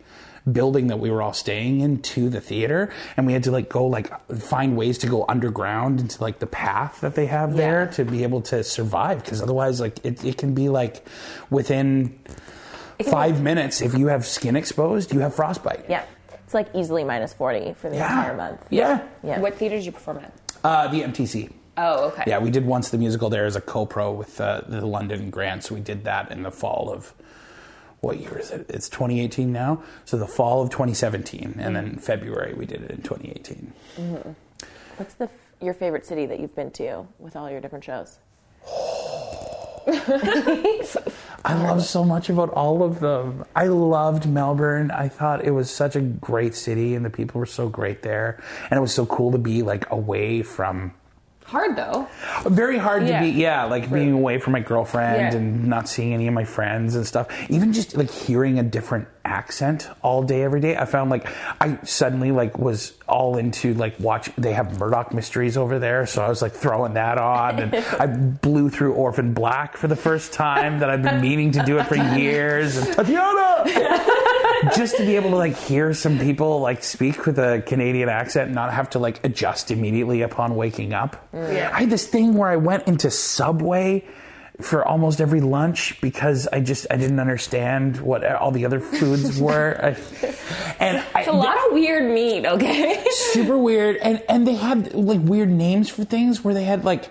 building 0.52 0.88
that 0.88 0.98
we 1.00 1.10
were 1.10 1.22
all 1.22 1.32
staying 1.34 1.80
in 1.80 2.02
to 2.02 2.30
the 2.30 2.42
theater 2.42 2.92
and 3.16 3.26
we 3.26 3.32
had 3.34 3.44
to 3.44 3.52
like 3.52 3.70
go 3.70 3.86
like 3.88 4.12
find 4.38 4.76
ways 4.76 4.98
to 4.98 5.08
go 5.08 5.26
underground 5.30 6.02
into 6.02 6.22
like 6.22 6.40
the 6.40 6.46
path 6.48 7.00
that 7.02 7.16
they 7.16 7.28
have 7.28 7.56
there 7.56 7.86
Yeah. 7.86 7.92
to 7.92 8.06
be 8.06 8.24
able 8.24 8.42
to 8.44 8.62
survive 8.64 9.24
because 9.24 9.42
otherwise 9.42 9.80
like 9.80 10.04
it, 10.06 10.24
it 10.26 10.38
can 10.38 10.54
be 10.54 10.68
like 10.68 11.06
within 11.50 12.20
five 13.10 13.42
minutes 13.42 13.82
if 13.82 13.98
you 13.98 14.08
have 14.08 14.26
skin 14.26 14.56
exposed 14.56 15.14
you 15.14 15.20
have 15.22 15.34
frostbite 15.34 15.86
Yeah. 15.90 16.04
It's 16.44 16.54
like 16.54 16.68
easily 16.76 17.04
minus 17.04 17.34
40 17.34 17.74
for 17.74 17.90
the 17.90 17.96
entire 17.96 18.36
month. 18.36 18.62
yeah 18.70 19.08
Yeah. 19.24 19.40
what 19.40 19.56
theater 19.56 19.78
did 19.78 19.86
you 19.86 19.92
perform 19.94 20.18
at? 20.20 20.34
uh, 20.64 20.88
the 20.90 21.02
mtc 21.04 21.52
Oh, 21.78 22.10
okay. 22.10 22.24
yeah 22.28 22.38
we 22.38 22.52
did 22.52 22.66
once 22.66 22.90
the 22.90 22.98
musical 22.98 23.30
there 23.30 23.46
as 23.46 23.56
a 23.56 23.62
co-pro 23.62 24.12
with 24.12 24.40
uh, 24.42 24.62
the 24.68 24.86
london 24.86 25.30
grand 25.32 25.64
so 25.64 25.74
we 25.74 25.82
did 25.82 26.04
that 26.04 26.32
in 26.32 26.44
the 26.44 26.52
fall 26.52 26.92
of 26.92 27.14
what 28.04 28.20
year 28.20 28.38
is 28.38 28.52
it 28.52 28.66
it's 28.70 28.90
2018 28.90 29.52
now 29.52 29.82
so 30.06 30.18
the 30.18 30.28
fall 30.28 30.62
of 30.62 30.70
2017 30.70 31.56
and 31.58 31.76
then 31.76 31.98
february 31.98 32.54
we 32.54 32.66
did 32.66 32.82
it 32.84 32.92
in 32.92 33.02
2018 33.02 33.74
mm-hmm. 33.98 34.32
What's 34.98 35.16
the 35.16 35.26
f- 35.26 35.32
your 35.60 35.74
favorite 35.74 36.06
city 36.06 36.28
that 36.28 36.40
you've 36.40 36.56
been 36.56 36.70
to 36.72 37.08
with 37.18 37.36
all 37.36 37.50
your 37.50 37.60
different 37.60 37.84
shows? 37.84 38.20
I 41.46 41.56
love 41.56 41.84
so 41.84 42.06
much 42.06 42.30
about 42.30 42.50
all 42.52 42.84
of 42.84 43.00
them. 43.00 43.44
I 43.56 43.68
loved 43.68 44.30
Melbourne. 44.30 44.92
I 44.92 45.10
thought 45.10 45.44
it 45.44 45.52
was 45.52 45.70
such 45.70 45.96
a 45.96 46.02
great 46.02 46.56
city 46.56 46.96
and 46.96 47.04
the 47.04 47.10
people 47.10 47.40
were 47.40 47.46
so 47.46 47.70
great 47.70 48.04
there. 48.04 48.42
And 48.70 48.78
it 48.78 48.82
was 48.82 48.94
so 48.94 49.06
cool 49.06 49.32
to 49.32 49.38
be 49.38 49.64
like 49.64 49.90
away 49.90 50.44
from 50.44 50.94
Hard 51.54 51.76
though. 51.76 52.08
very 52.46 52.80
hard 52.80 53.08
Yeah. 53.08 53.20
to 53.20 53.26
be 53.26 53.32
yeah, 53.40 53.66
like 53.66 53.92
being 53.92 54.12
away 54.12 54.40
from 54.40 54.54
my 54.54 54.60
girlfriend 54.60 55.34
Yeah. 55.34 55.38
and 55.38 55.68
not 55.68 55.88
seeing 55.88 56.12
any 56.12 56.28
of 56.28 56.34
my 56.34 56.46
friends 56.46 56.96
and 56.96 57.06
stuff. 57.06 57.28
Even 57.48 57.74
just 57.74 57.96
like 57.96 58.10
hearing 58.10 58.58
a 58.58 58.64
different 58.64 59.08
accent 59.24 59.88
all 60.02 60.24
day 60.24 60.42
every 60.44 60.60
day. 60.60 60.76
I 60.76 60.86
found 60.86 61.12
like 61.12 61.28
I 61.62 61.78
suddenly 61.84 62.32
like 62.32 62.58
was 62.58 62.94
all 63.08 63.38
into 63.38 63.76
like 63.76 64.00
watch 64.00 64.32
they 64.36 64.54
have 64.54 64.80
Murdoch 64.80 65.14
mysteries 65.14 65.56
over 65.56 65.78
there, 65.78 66.08
so 66.08 66.24
I 66.24 66.28
was 66.28 66.42
like 66.42 66.54
throwing 66.54 66.96
that 66.96 67.20
on 67.20 67.60
and 67.60 67.76
I 68.00 68.08
blew 68.08 68.70
through 68.72 68.94
Orphan 68.94 69.34
Black 69.34 69.78
for 69.78 69.88
the 69.88 69.96
first 69.96 70.34
time 70.34 70.80
that 70.80 70.90
I've 70.90 71.04
been 71.04 71.22
meaning 71.22 71.52
to 71.52 71.64
do 71.64 71.78
it 71.78 71.86
for 71.86 71.96
years. 72.18 72.78
And 72.78 72.88
Tatiana 72.96 73.64
just 74.76 74.98
to 74.98 75.06
be 75.06 75.16
able 75.16 75.32
to 75.32 75.36
like 75.38 75.56
hear 75.58 75.94
some 75.94 76.20
people 76.20 76.60
like 76.62 76.84
speak 76.84 77.26
with 77.26 77.40
a 77.40 77.64
Canadian 77.66 78.10
accent 78.10 78.48
and 78.48 78.56
not 78.56 78.74
have 78.74 78.90
to 78.92 79.00
like 79.00 79.24
adjust 79.26 79.72
immediately 79.72 80.22
upon 80.22 80.56
waking 80.56 80.94
up. 80.94 81.28
Yeah. 81.34 81.72
I 81.74 81.82
had 81.82 81.90
this 81.90 82.08
thing 82.08 82.34
where 82.36 82.50
I 82.50 82.56
went 82.58 82.88
into 82.88 83.10
Subway 83.12 84.06
for 84.62 84.86
almost 84.86 85.20
every 85.20 85.42
lunch 85.42 86.00
because 86.00 86.48
I 86.54 86.60
just 86.60 86.86
I 86.92 86.98
didn't 86.98 87.20
understand 87.20 88.00
what 88.02 88.24
all 88.24 88.52
the 88.52 88.66
other 88.66 88.80
foods 88.80 89.40
were. 89.42 89.80
I- 89.84 90.36
and 90.80 91.04
It's 91.16 91.28
a 91.28 91.32
lot 91.32 91.58
of 91.68 91.74
weird 91.74 92.12
meat. 92.12 92.46
Okay. 92.46 93.04
super 93.10 93.58
weird 93.58 93.98
and 93.98 94.22
and 94.30 94.48
they 94.48 94.56
had 94.56 94.94
like 94.94 95.22
weird 95.22 95.50
names 95.50 95.90
for 95.90 96.04
things 96.04 96.44
where 96.44 96.54
they 96.54 96.64
had 96.66 96.86
like 96.86 97.10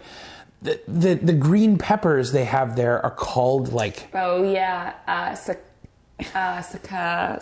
the, 0.63 0.81
the 0.87 1.15
the 1.15 1.33
green 1.33 1.77
peppers 1.79 2.31
they 2.31 2.45
have 2.45 2.77
there 2.77 3.05
are 3.05 3.11
called 3.11 3.73
like 3.73 4.09
oh 4.15 4.45
yeah. 4.45 4.95
Uh, 5.09 5.35
uh, 6.35 6.61
saka, 6.63 7.41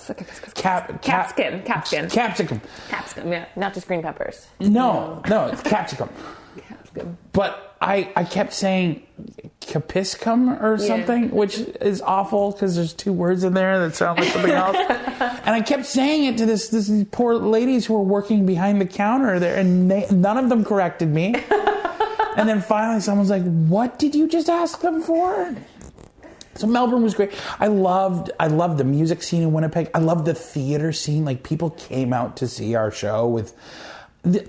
cap, 0.55 1.03
cap 1.03 1.37
capsicum. 1.37 2.11
Capsicum. 2.11 2.61
capsicum. 2.89 3.33
Yeah. 3.33 3.47
Not 3.57 3.75
just 3.75 3.87
green 3.87 4.03
peppers. 4.03 4.47
No, 4.61 5.23
no, 5.29 5.47
it's 5.47 5.63
capsicum. 5.63 6.09
Capsicum. 6.69 7.17
But 7.33 7.77
I, 7.81 8.13
I 8.17 8.25
kept 8.25 8.53
saying 8.53 9.07
capiscum 9.61 10.61
or 10.61 10.77
Yeah. 10.79 10.87
something, 10.87 11.31
which 11.31 11.59
is 11.81 12.03
awful 12.03 12.53
because 12.53 12.77
there's 12.77 12.93
two 12.93 13.13
words 13.13 13.45
in 13.45 13.55
there 13.55 13.79
that 13.81 13.95
sound 13.95 14.19
like 14.19 14.29
something 14.29 14.51
else. 14.53 14.77
and 14.79 15.51
I 15.51 15.61
kept 15.63 15.87
saying 15.87 16.25
it 16.25 16.39
to 16.39 16.47
this, 16.47 16.69
this 16.69 16.89
these 16.89 17.05
poor 17.11 17.35
ladies 17.35 17.87
who 17.87 17.95
were 17.95 18.03
working 18.03 18.45
behind 18.47 18.81
the 18.81 18.87
counter 18.87 19.39
there, 19.39 19.57
and 19.57 19.91
they, 19.91 20.07
none 20.11 20.37
of 20.39 20.49
them 20.49 20.65
corrected 20.65 21.09
me. 21.09 21.35
and 22.37 22.49
then 22.49 22.61
finally, 22.61 23.01
someone's 23.01 23.31
like, 23.31 23.45
"What 23.45 23.99
did 23.99 24.15
you 24.15 24.29
just 24.29 24.49
ask 24.49 24.81
them 24.81 25.01
for?" 25.03 25.55
So 26.57 26.67
Melbourne 26.67 27.03
was 27.03 27.15
great. 27.15 27.33
I 27.59 27.69
loved 27.69 28.31
I 28.41 28.49
loved 28.49 28.79
the 28.79 28.85
music 28.85 29.23
scene 29.23 29.43
in 29.43 29.53
Winnipeg. 29.53 29.91
I 29.95 29.99
loved 29.99 30.25
the 30.27 30.35
theater 30.35 30.93
scene. 30.93 31.25
Like 31.25 31.43
people 31.43 31.71
came 31.71 32.13
out 32.13 32.37
to 32.39 32.49
see 32.49 32.75
our 32.75 32.91
show 32.91 33.27
with 33.29 33.55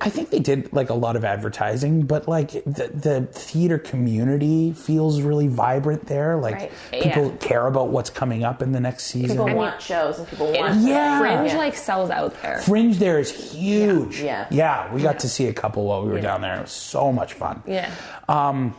I 0.02 0.10
think 0.10 0.32
they 0.32 0.40
did 0.40 0.74
like 0.74 0.90
a 0.90 0.94
lot 0.94 1.16
of 1.16 1.24
advertising, 1.24 2.02
but 2.02 2.28
like 2.28 2.52
the, 2.66 2.92
the 2.94 3.22
theater 3.32 3.78
community 3.80 4.74
feels 4.74 5.22
really 5.22 5.48
vibrant 5.48 6.08
there. 6.08 6.36
Like 6.36 6.56
Right. 6.56 6.72
people 6.92 7.28
Yeah. 7.28 7.38
care 7.40 7.68
about 7.68 7.88
what's 7.88 8.10
coming 8.10 8.44
up 8.44 8.62
in 8.62 8.74
the 8.74 8.82
next 8.82 9.06
season. 9.06 9.38
People 9.38 9.56
want 9.56 9.82
shows 9.82 10.20
and 10.20 10.28
people 10.28 10.48
want. 10.52 10.82
Yeah. 10.82 11.20
Fringe 11.20 11.52
Yeah. 11.52 11.58
like 11.58 11.76
sells 11.76 12.10
out 12.10 12.34
there. 12.42 12.58
Fringe 12.64 12.98
there 12.98 13.18
is 13.18 13.32
huge. 13.54 14.20
Yeah. 14.20 14.48
Yeah, 14.52 14.94
we 14.94 15.02
got 15.02 15.20
to 15.20 15.30
see 15.30 15.48
a 15.48 15.54
couple 15.54 15.86
while 15.86 16.04
we 16.04 16.10
were 16.12 16.20
down 16.20 16.42
there. 16.42 16.58
It 16.58 16.62
was 16.64 16.72
so 16.72 17.14
much 17.14 17.32
fun. 17.36 17.64
Yeah. 17.66 17.90
Um, 18.28 18.76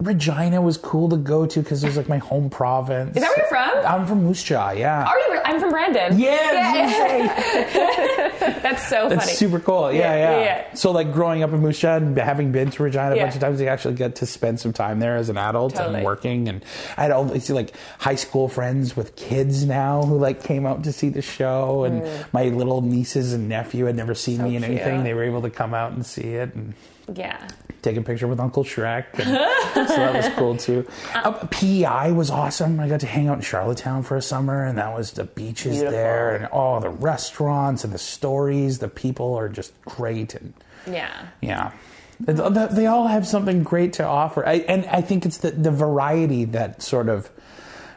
Regina 0.00 0.60
was 0.62 0.76
cool 0.78 1.08
to 1.10 1.16
go 1.16 1.44
to 1.46 1.60
because 1.60 1.84
it 1.84 1.86
was 1.86 1.96
like 1.96 2.08
my 2.08 2.18
home 2.18 2.48
province. 2.50 3.16
Is 3.16 3.22
that 3.22 3.28
where 3.28 3.38
you're 3.38 3.48
from? 3.48 3.86
I'm 3.86 4.06
from 4.06 4.24
Moose 4.24 4.42
Jaw, 4.42 4.70
yeah. 4.70 5.04
Are 5.04 5.18
you? 5.18 5.40
I'm 5.44 5.60
from 5.60 5.70
Brandon. 5.70 6.18
yeah, 6.18 7.26
That's 8.62 8.86
so 8.88 9.08
That's 9.08 9.24
funny. 9.24 9.36
super 9.36 9.60
cool. 9.60 9.92
Yeah, 9.92 10.00
Yeah, 10.00 10.14
yeah, 10.16 10.30
yeah, 10.30 10.44
yeah. 10.44 10.74
So 10.74 10.90
like 10.92 11.12
growing 11.12 11.42
up 11.42 11.52
in 11.52 11.60
Moose 11.60 11.78
Jaw 11.78 11.96
and 11.96 12.16
having 12.16 12.52
been 12.52 12.70
to 12.70 12.82
Regina 12.82 13.14
a 13.14 13.18
bunch 13.18 13.34
of 13.34 13.40
times, 13.40 13.60
I 13.60 13.66
actually 13.66 13.94
get 13.94 14.16
to 14.16 14.26
spend 14.26 14.60
some 14.60 14.72
time 14.72 15.00
there 15.00 15.16
as 15.16 15.28
an 15.28 15.36
adult 15.36 15.74
Totally. 15.74 15.96
and 15.96 16.04
working. 16.04 16.48
And 16.48 16.64
I 16.96 17.02
had 17.02 17.10
all 17.10 17.24
these 17.24 17.50
like 17.50 17.72
high 17.98 18.14
school 18.14 18.48
friends 18.48 18.96
with 18.96 19.16
kids 19.16 19.64
now 19.66 20.02
who 20.02 20.18
like 20.18 20.42
came 20.42 20.66
out 20.66 20.84
to 20.84 20.92
see 20.92 21.08
the 21.10 21.22
show, 21.22 21.84
and 21.84 22.02
my 22.32 22.44
little 22.44 22.80
nieces 22.80 23.32
and 23.32 23.48
nephew 23.48 23.84
had 23.86 23.96
never 23.96 24.14
seen 24.14 24.30
Mm. 24.30 24.38
So 24.40 24.44
me 24.48 24.56
in 24.56 24.64
anything. 24.64 25.04
They 25.04 25.12
were 25.14 25.24
able 25.24 25.42
to 25.42 25.50
come 25.50 25.74
out 25.74 25.92
and 25.92 26.06
see 26.06 26.34
it 26.34 26.54
and 26.54 26.72
Yeah. 27.14 27.48
take 27.82 27.96
a 27.96 28.02
picture 28.02 28.26
with 28.28 28.38
Uncle 28.40 28.62
Shrek. 28.64 29.06
And 29.18 29.88
so 29.88 29.96
that 29.96 30.14
was 30.14 30.28
cool 30.36 30.56
too. 30.56 30.86
Uh, 31.14 31.32
PEI 31.50 32.12
was 32.12 32.30
awesome. 32.30 32.78
I 32.80 32.88
got 32.88 33.00
to 33.00 33.06
hang 33.06 33.28
out 33.28 33.36
in 33.36 33.40
Charlottetown 33.42 34.02
for 34.02 34.16
a 34.16 34.22
summer, 34.22 34.64
and 34.64 34.78
that 34.78 34.94
was 34.96 35.12
the 35.12 35.24
beaches 35.24 35.72
Beautiful. 35.76 35.90
there, 35.92 36.34
and 36.36 36.46
all 36.46 36.80
the 36.80 36.88
restaurants 36.88 37.84
and 37.84 37.92
the 37.92 37.98
stories. 37.98 38.78
The 38.78 38.88
people 38.88 39.34
are 39.34 39.48
just 39.48 39.72
great, 39.84 40.34
and 40.34 40.54
Yeah. 40.86 41.10
yeah. 41.42 41.72
They- 42.20 42.32
They 42.34 42.66
they 42.70 42.86
all 42.86 43.06
have 43.08 43.26
something 43.26 43.62
great 43.62 43.94
to 43.94 44.04
offer, 44.04 44.46
I, 44.46 44.54
and 44.68 44.84
I 44.86 45.00
think 45.02 45.26
it's 45.26 45.38
the, 45.38 45.50
the 45.50 45.70
variety 45.70 46.44
that 46.46 46.82
sort 46.82 47.08
of 47.08 47.30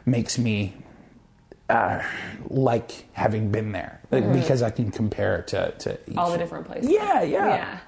makes 0.06 0.38
me 0.38 0.74
uh, 1.70 2.02
like 2.48 3.06
having 3.12 3.50
been 3.50 3.72
there 3.72 4.00
like, 4.10 4.30
because 4.32 4.60
I 4.62 4.70
can 4.70 4.90
compare 4.90 5.36
it 5.36 5.46
to, 5.48 5.70
to 5.78 5.92
each. 5.92 5.98
Mm-hmm. 6.08 6.18
All 6.18 6.30
the 6.30 6.38
different 6.38 6.66
places. 6.66 6.90
Yeah, 6.90 7.22
yeah. 7.22 7.46
Yeah. 7.48 7.78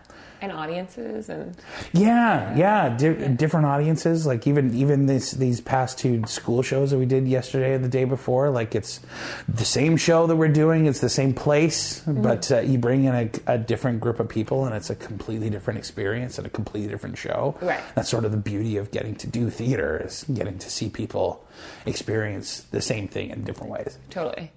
And 0.42 0.52
audiences 0.52 1.28
and 1.30 1.56
Yeah, 1.92 2.54
yeah, 2.56 2.90
di- 2.96 3.28
different 3.34 3.66
audiences. 3.66 4.26
Like 4.26 4.46
even 4.46 4.74
even 4.74 5.06
this 5.06 5.30
these 5.32 5.60
past 5.60 5.98
two 5.98 6.22
school 6.26 6.62
shows 6.62 6.90
that 6.90 6.98
we 6.98 7.06
did 7.06 7.26
yesterday 7.26 7.74
and 7.74 7.82
the 7.82 7.88
day 7.88 8.04
before. 8.04 8.50
Like 8.50 8.74
it's 8.74 9.00
the 9.48 9.64
same 9.64 9.96
show 9.96 10.26
that 10.26 10.36
we're 10.36 10.48
doing. 10.48 10.86
It's 10.86 11.00
the 11.00 11.08
same 11.08 11.32
place, 11.34 12.00
Mm-hmm. 12.06 12.22
but 12.22 12.52
uh, 12.52 12.60
you 12.60 12.78
bring 12.78 13.04
in 13.04 13.14
a, 13.46 13.54
a 13.54 13.58
different 13.58 14.00
group 14.00 14.20
of 14.20 14.28
people, 14.28 14.66
and 14.66 14.74
it's 14.74 14.90
a 14.90 14.94
completely 14.94 15.48
different 15.50 15.78
experience 15.78 16.38
and 16.38 16.46
a 16.46 16.50
completely 16.50 16.88
different 16.88 17.16
show. 17.16 17.56
Right. 17.62 17.80
That's 17.94 18.08
sort 18.10 18.24
of 18.24 18.30
the 18.30 18.36
beauty 18.36 18.76
of 18.76 18.90
getting 18.90 19.14
to 19.16 19.26
do 19.26 19.48
theater 19.50 20.02
is 20.04 20.24
getting 20.32 20.58
to 20.58 20.70
see 20.70 20.88
people 20.90 21.44
experience 21.86 22.60
the 22.70 22.82
same 22.82 23.08
thing 23.08 23.30
in 23.30 23.44
different 23.44 23.72
ways. 23.72 23.98
totally. 24.10 24.52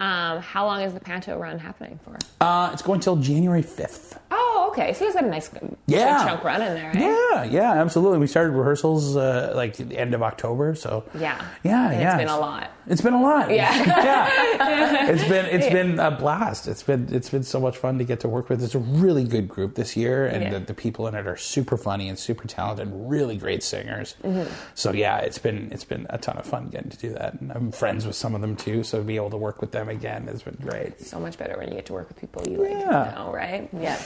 Um, 0.00 0.40
how 0.40 0.66
long 0.66 0.80
is 0.82 0.94
the 0.94 1.00
Panto 1.00 1.38
run 1.38 1.60
happening 1.60 2.00
for? 2.04 2.18
Uh, 2.40 2.70
it's 2.72 2.82
going 2.82 2.98
till 2.98 3.14
January 3.16 3.62
fifth. 3.62 4.18
Oh, 4.32 4.51
okay. 4.72 4.92
So 4.92 5.04
guys 5.06 5.14
got 5.14 5.24
a 5.24 5.28
nice 5.28 5.50
Yeah. 5.86 6.24
chunk 6.24 6.42
run 6.44 6.60
in 6.62 6.74
there, 6.74 6.88
right? 6.88 6.96
Yeah, 7.00 7.44
yeah, 7.44 7.72
absolutely. 7.80 8.18
We 8.18 8.26
started 8.26 8.52
rehearsals 8.52 9.16
uh, 9.16 9.52
like 9.54 9.76
the 9.76 9.96
end 9.98 10.14
of 10.14 10.22
October, 10.22 10.74
so 10.74 11.04
Yeah. 11.14 11.40
yeah, 11.62 11.90
And 11.90 12.00
yeah. 12.00 12.14
It's 12.14 12.22
been 12.24 12.28
a 12.34 12.38
lot. 12.38 12.70
It's 12.86 13.00
been 13.00 13.14
a 13.14 13.22
lot. 13.22 13.50
Yeah. 13.50 13.72
yeah. 13.86 15.08
It's 15.12 15.24
been 15.28 15.46
it's 15.46 15.68
been 15.68 15.98
a 15.98 16.10
blast. 16.10 16.66
It's 16.68 16.82
been 16.82 17.08
it's 17.12 17.28
been 17.30 17.42
so 17.42 17.60
much 17.60 17.76
fun 17.76 17.98
to 17.98 18.04
get 18.04 18.20
to 18.20 18.28
work 18.28 18.48
with. 18.48 18.62
It's 18.62 18.74
a 18.74 18.78
really 18.78 19.24
good 19.24 19.48
group 19.48 19.74
this 19.74 19.96
year, 19.96 20.26
and 20.26 20.42
Yeah. 20.42 20.50
the, 20.54 20.60
the 20.60 20.74
people 20.74 21.06
in 21.06 21.14
it 21.14 21.26
are 21.26 21.36
super 21.36 21.76
funny 21.76 22.08
and 22.08 22.18
super 22.18 22.46
talented, 22.48 22.88
really 22.92 23.36
great 23.36 23.62
singers. 23.62 24.14
Mm-hmm. 24.24 24.50
So 24.74 24.92
yeah, 24.92 25.18
it's 25.18 25.38
been 25.38 25.70
it's 25.72 25.84
been 25.84 26.06
a 26.10 26.18
ton 26.18 26.36
of 26.38 26.46
fun 26.46 26.68
getting 26.68 26.90
to 26.90 26.96
do 26.98 27.10
that, 27.14 27.40
and 27.40 27.52
I'm 27.52 27.72
friends 27.72 28.06
with 28.06 28.16
some 28.16 28.34
of 28.34 28.40
them 28.40 28.56
too. 28.56 28.82
So 28.84 28.98
to 28.98 29.04
be 29.04 29.16
able 29.16 29.30
to 29.30 29.36
work 29.36 29.60
with 29.60 29.72
them 29.72 29.88
again 29.88 30.26
has 30.28 30.42
been 30.42 30.58
great. 30.60 31.00
So 31.00 31.18
much 31.20 31.36
better 31.38 31.56
when 31.58 31.68
you 31.68 31.74
get 31.74 31.86
to 31.86 31.92
work 31.92 32.08
with 32.08 32.18
people 32.20 32.42
you 32.48 32.58
like 32.58 32.70
Yeah. 32.70 33.12
know, 33.16 33.32
right? 33.32 33.68
Yeah. 33.78 33.98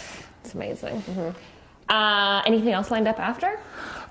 It's 0.46 0.54
amazing. 0.54 1.02
Uh, 1.88 2.40
anything 2.46 2.70
else 2.70 2.92
lined 2.92 3.08
up 3.08 3.18
after? 3.18 3.58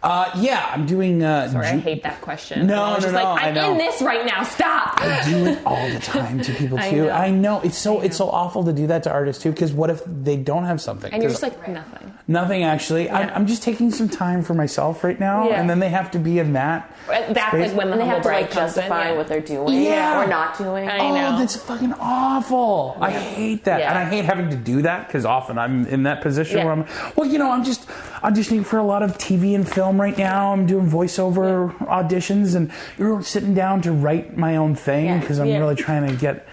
Uh, 0.06 0.30
yeah, 0.38 0.70
I'm 0.72 0.86
doing. 0.86 1.24
Uh, 1.24 1.50
Sorry, 1.50 1.66
I 1.68 1.78
hate 1.78 2.04
that 2.04 2.22
question. 2.22 2.68
No, 2.68 2.84
I 2.84 2.94
was 2.96 3.04
no, 3.06 3.12
just 3.12 3.14
no, 3.16 3.24
like, 3.34 3.44
I 3.44 3.48
I'm 3.50 3.56
know. 3.56 3.72
in 3.72 3.78
this 3.80 4.02
right 4.04 4.24
now. 4.26 4.44
Stop. 4.44 5.02
I 5.02 5.24
do 5.28 5.46
it 5.48 5.60
all 5.66 5.90
the 5.90 6.00
time 6.00 6.42
to 6.42 6.54
people 6.54 6.78
I 6.86 6.90
too. 6.92 7.06
know. 7.08 7.10
I 7.10 7.32
know 7.32 7.60
it's 7.62 7.78
so 7.78 8.02
it's 8.02 8.16
so 8.16 8.30
awful 8.30 8.64
to 8.66 8.72
do 8.74 8.86
that 8.88 9.02
to 9.04 9.12
artists 9.12 9.42
too. 9.42 9.50
Because 9.52 9.74
what 9.74 9.90
if 9.90 10.02
they 10.06 10.38
don't 10.38 10.66
have 10.66 10.80
something? 10.80 11.12
And 11.12 11.24
you're 11.24 11.32
'Cause 11.32 11.42
just 11.42 11.58
like 11.60 11.68
nothing. 11.68 12.14
nothing 12.28 12.64
actually. 12.64 13.10
I'm, 13.10 13.30
I'm 13.32 13.48
just 13.48 13.64
taking 13.64 13.90
some 13.90 14.08
time 14.08 14.44
for 14.44 14.54
myself 14.54 15.04
right 15.04 15.20
now, 15.20 15.50
Yeah. 15.50 15.60
and 15.60 15.68
then 15.70 15.80
they 15.80 15.90
have 15.90 16.12
to 16.12 16.20
be 16.20 16.38
in 16.38 16.54
that. 16.54 16.92
That's 17.08 17.50
space. 17.50 17.70
like 17.70 17.78
when 17.78 17.90
the 17.90 17.98
they 17.98 18.06
have 18.06 18.22
to 18.22 18.28
like 18.28 18.52
comes 18.52 18.74
in, 18.78 18.84
justify 18.84 19.10
yeah. 19.10 19.18
what 19.18 19.28
they're 19.28 19.40
doing 19.42 19.82
Yeah. 19.82 20.24
or 20.24 20.28
not 20.28 20.56
doing. 20.58 20.88
I 20.88 21.00
oh, 21.00 21.16
know. 21.16 21.38
that's 21.40 21.56
fucking 21.56 21.94
awful. 21.94 22.96
I 23.02 23.10
hate 23.12 23.64
that, 23.64 23.80
Yeah. 23.80 23.90
and 23.90 23.98
I 23.98 24.06
hate 24.06 24.26
having 24.26 24.50
to 24.52 24.56
do 24.56 24.84
that 24.84 25.08
because 25.08 25.26
often 25.26 25.58
I'm 25.58 25.88
in 25.88 26.04
that 26.04 26.22
position 26.22 26.60
Yeah. 26.60 26.66
where 26.66 26.74
I'm. 26.74 26.86
Well, 27.16 27.28
you 27.28 27.40
know, 27.40 27.50
I'm 27.52 27.64
just 27.64 27.88
auditioning 28.30 28.66
for 28.66 28.78
a 28.80 28.84
lot 28.84 29.04
of 29.04 29.18
TV 29.18 29.56
and 29.56 29.68
film 29.68 30.00
right 30.02 30.18
now. 30.18 30.52
I'm 30.54 30.66
doing 30.66 30.90
voiceover 30.90 31.76
auditions, 31.88 32.56
and 32.56 32.72
you're 32.98 33.22
sitting 33.22 33.54
down 33.54 33.82
to 33.84 33.92
write 33.92 34.36
my 34.38 34.56
own 34.58 34.76
thing 34.76 35.06
Yeah. 35.06 35.20
because 35.20 35.40
I'm 35.40 35.48
Yeah. 35.48 35.60
really 35.60 35.76
trying 35.76 36.08
to 36.08 36.16
get. 36.16 36.46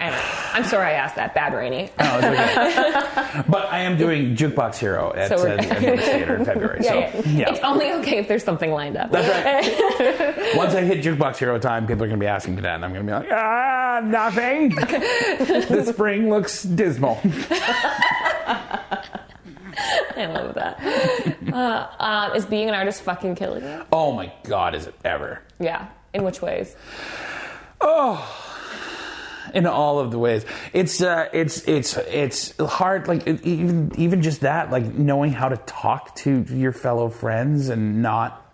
I'm 0.00 0.62
sorry 0.64 0.86
I 0.86 0.92
asked 0.92 1.16
that. 1.16 1.34
Bad 1.34 1.54
Rainy. 1.54 1.90
Oh, 1.98 2.18
okay. 2.18 3.42
but 3.48 3.66
I 3.72 3.80
am 3.80 3.96
doing 3.98 4.36
Jukebox 4.36 4.76
Hero 4.76 5.12
at, 5.14 5.28
So 5.28 5.34
uh, 5.36 5.56
the 5.56 5.62
Theater 5.98 6.36
in 6.36 6.44
February. 6.44 6.80
Yeah, 6.84 7.10
so 7.12 7.18
yeah. 7.18 7.28
yeah. 7.28 7.50
It's 7.50 7.58
only 7.64 7.90
okay 7.94 8.18
if 8.18 8.28
there's 8.28 8.44
something 8.44 8.70
lined 8.70 8.96
up. 8.96 9.10
That's 9.10 9.28
right. 9.28 10.54
Once 10.56 10.74
I 10.76 10.82
hit 10.82 11.02
Jukebox 11.04 11.36
Hero 11.38 11.58
time, 11.58 11.86
people 11.88 12.04
are 12.04 12.08
going 12.08 12.18
to 12.20 12.22
be 12.24 12.28
asking 12.28 12.54
me 12.54 12.60
that, 12.62 12.76
and 12.76 12.84
I'm 12.84 12.92
going 12.92 13.04
to 13.06 13.12
be 13.12 13.18
like, 13.18 13.28
ah, 13.32 14.00
nothing. 14.04 14.68
the 14.76 15.84
spring 15.92 16.30
looks 16.30 16.62
dismal. 16.62 17.20
I 20.16 20.26
love 20.26 20.54
that. 20.54 21.52
Uh, 21.52 21.88
um, 21.98 22.36
is 22.36 22.46
being 22.46 22.68
an 22.68 22.74
artist 22.74 23.02
fucking 23.02 23.34
killing 23.36 23.62
you? 23.62 23.84
Oh 23.92 24.12
my 24.12 24.32
God, 24.44 24.74
is 24.74 24.86
it 24.86 24.94
ever? 25.04 25.42
Yeah. 25.60 25.88
In 26.14 26.24
which 26.24 26.42
ways? 26.42 26.74
Oh, 27.80 28.48
in 29.54 29.66
all 29.66 29.98
of 29.98 30.10
the 30.10 30.18
ways. 30.18 30.44
It's 30.72 31.00
uh, 31.00 31.28
it's 31.32 31.66
it's 31.68 31.96
it's 31.96 32.56
hard. 32.58 33.08
Like 33.08 33.26
even 33.26 33.92
even 33.96 34.22
just 34.22 34.40
that, 34.40 34.70
like 34.70 34.84
knowing 34.94 35.32
how 35.32 35.48
to 35.48 35.56
talk 35.58 36.14
to 36.16 36.44
your 36.48 36.72
fellow 36.72 37.08
friends 37.08 37.68
and 37.68 38.02
not 38.02 38.44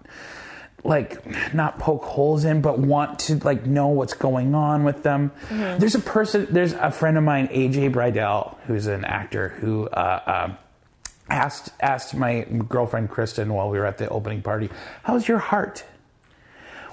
like 0.82 1.54
not 1.54 1.78
poke 1.78 2.04
holes 2.04 2.44
in, 2.44 2.60
but 2.60 2.78
want 2.78 3.18
to 3.20 3.36
like 3.36 3.64
know 3.64 3.88
what's 3.88 4.14
going 4.14 4.54
on 4.54 4.84
with 4.84 5.02
them. 5.02 5.32
There's 5.50 5.94
a 5.94 6.00
person. 6.00 6.48
There's 6.50 6.72
a 6.74 6.90
friend 6.90 7.16
of 7.16 7.24
mine, 7.24 7.48
AJ 7.48 7.92
Bridell, 7.92 8.56
who's 8.66 8.86
an 8.86 9.04
actor 9.04 9.48
who. 9.48 9.88
Uh, 9.88 10.46
um, 10.50 10.58
Asked 11.30 11.70
asked 11.80 12.14
my 12.14 12.42
girlfriend 12.68 13.08
Kristen 13.10 13.52
while 13.54 13.70
we 13.70 13.78
were 13.78 13.86
at 13.86 13.96
the 13.98 14.08
opening 14.10 14.42
party, 14.42 14.68
"How's 15.04 15.26
your 15.26 15.38
heart?" 15.38 15.84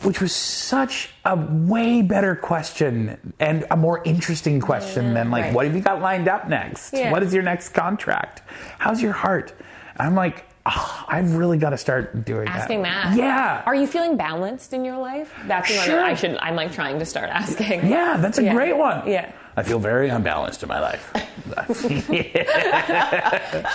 which 0.04 0.20
was 0.20 0.34
such 0.34 1.12
a 1.26 1.36
way 1.36 2.02
better 2.02 2.36
question 2.36 3.34
and 3.40 3.66
a 3.70 3.78
more 3.78 4.02
interesting 4.04 4.60
question 4.60 5.14
than 5.14 5.30
like 5.30 5.44
right. 5.44 5.54
what 5.54 5.64
have 5.66 5.76
you 5.76 5.82
got 5.82 6.02
lined 6.02 6.28
up 6.28 6.50
next 6.50 6.92
Yeah. 6.92 7.12
what 7.12 7.22
is 7.22 7.32
your 7.36 7.44
next 7.44 7.70
contract 7.70 8.42
how's 8.80 9.00
your 9.00 9.12
heart 9.14 9.54
i'm 9.98 10.16
like 10.16 10.44
oh, 10.66 11.06
i've 11.08 11.36
really 11.36 11.60
got 11.60 11.70
to 11.70 11.78
start 11.78 12.26
doing 12.26 12.48
Asking 12.48 12.82
that 12.82 13.10
that. 13.12 13.16
yeah 13.16 13.62
Are 13.68 13.76
you 13.76 13.86
feeling 13.86 14.18
balanced 14.18 14.74
in 14.74 14.84
your 14.84 14.98
life? 14.98 15.32
That's 15.46 15.70
the 15.70 15.76
one 15.78 15.86
Sure. 15.86 16.02
I 16.04 16.16
should. 16.16 16.36
I'm 16.38 16.56
like 16.56 16.72
trying 16.72 16.98
to 16.98 17.06
start 17.06 17.30
asking. 17.30 17.86
yeah 17.88 18.18
that's 18.18 18.40
a 18.40 18.44
Yeah. 18.44 18.56
great 18.56 18.76
one 18.76 19.08
Yeah. 19.08 19.32
I 19.58 19.64
feel 19.64 19.80
very 19.80 20.10
unbalanced 20.10 20.64
in 20.64 20.70
my 20.70 20.80
life 20.80 21.12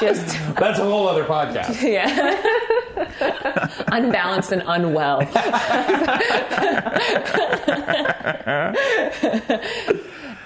Just 0.00 0.26
that's 0.56 0.78
a 0.78 0.84
whole 0.84 1.08
other 1.08 1.24
podcast 1.24 1.82
yeah. 1.86 2.36
Unbalanced 3.88 4.52
and 4.52 4.62
unwell. 4.66 5.18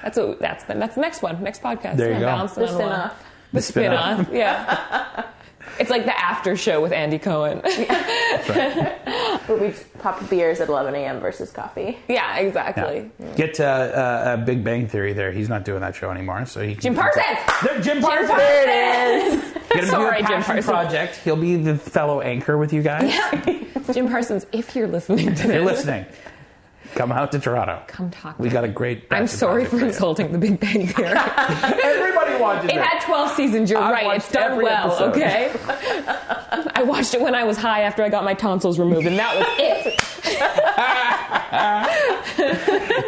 that's 0.03 0.16
what. 0.16 0.41
That's 0.41 0.64
the. 0.64 0.74
That's 0.74 0.95
the 0.95 1.01
next 1.01 1.22
one. 1.22 1.43
Next 1.43 1.62
podcast. 1.62 1.97
There 1.97 2.12
you 2.12 2.20
go. 2.20 2.26
Unbalanced 2.28 2.55
The 2.57 2.62
and 2.62 2.70
unwell. 2.70 2.89
spin-off. 2.89 3.24
The 3.53 3.57
The 3.57 3.62
spin-off. 3.62 4.26
spin-off. 4.26 4.35
Yeah. 4.35 5.07
It's 5.81 5.91
like 5.91 6.05
the 6.05 6.18
after 6.18 6.57
show 6.57 6.81
with 6.81 6.93
Andy 6.93 7.18
Cohen. 7.18 7.59
Where 9.47 9.59
we 9.59 9.74
pop 9.99 10.28
beers 10.28 10.61
at 10.61 10.68
11 10.68 10.95
a.m. 10.95 11.20
versus 11.20 11.51
coffee. 11.51 11.99
yeah, 12.09 12.37
exactly. 12.37 13.11
get 13.37 13.59
uh, 13.59 13.64
uh, 13.64 13.66
uh, 13.66 14.37
big 14.45 14.62
bang 14.62 14.87
theory 14.87 15.12
there 15.12 15.33
he's 15.33 15.49
not 15.49 15.64
doing 15.64 15.81
that 15.81 15.95
show 15.95 16.11
anymore 16.11 16.45
so 16.47 16.61
he 16.61 16.74
can 16.74 16.83
Jim 16.83 16.95
Parsons. 16.95 17.24
There, 17.64 17.81
Jim 17.81 18.01
Parsons. 18.01 18.28
There 18.28 18.68
it 18.68 19.33
is. 19.33 19.53
Get 19.70 19.85
him 19.85 19.91
Sorry, 19.91 20.22
to 20.22 20.26
do 20.26 20.26
a 20.26 20.28
Jim 20.28 20.43
passion 20.43 20.45
Parsons. 20.45 20.66
project. 20.66 21.16
He'll 21.24 21.37
be 21.37 21.57
the 21.57 21.76
fellow 21.76 22.20
anchor 22.20 22.59
with 22.59 22.72
you 22.72 22.83
guys. 22.83 23.12
Yeah. 23.12 23.64
Jim 23.93 24.09
Parsons, 24.09 24.47
if 24.53 24.76
you're 24.76 24.87
listening 24.87 25.35
to 25.35 25.43
this, 25.43 25.47
you're 25.47 25.64
listening, 25.64 26.07
Come 26.95 27.12
out 27.12 27.31
to 27.33 27.39
Toronto. 27.39 27.83
Come 27.87 28.11
talk 28.11 28.39
We 28.39 28.49
to 28.49 28.53
got 28.53 28.64
a 28.64 28.68
great. 28.68 29.07
I'm 29.11 29.26
sorry 29.28 29.64
project 29.64 29.83
for 29.83 29.87
insulting 29.87 30.33
the 30.33 30.39
Big 30.39 30.59
Bang 30.59 30.89
Theory. 30.89 31.09
Everybody 31.09 32.20
watches 32.41 32.70
It 32.70 32.76
it. 32.76 32.82
had 32.82 33.01
12 33.05 33.30
seasons. 33.32 33.70
You're 33.70 33.80
I've 33.80 33.93
right. 33.93 34.07
watched 34.07 34.18
It's 34.24 34.32
done 34.32 34.53
every 34.53 34.64
well. 34.64 34.86
episode. 34.91 35.11
Okay. 35.11 35.53
I 36.74 36.82
watched 36.82 37.14
it 37.14 37.20
when 37.20 37.34
I 37.34 37.45
was 37.45 37.57
high 37.57 37.82
after 37.82 38.03
I 38.03 38.09
got 38.09 38.24
my 38.24 38.34
tonsils 38.34 38.78
removed, 38.78 39.07
and 39.07 39.18
that 39.18 39.36
was 39.36 39.47
it. 39.59 40.01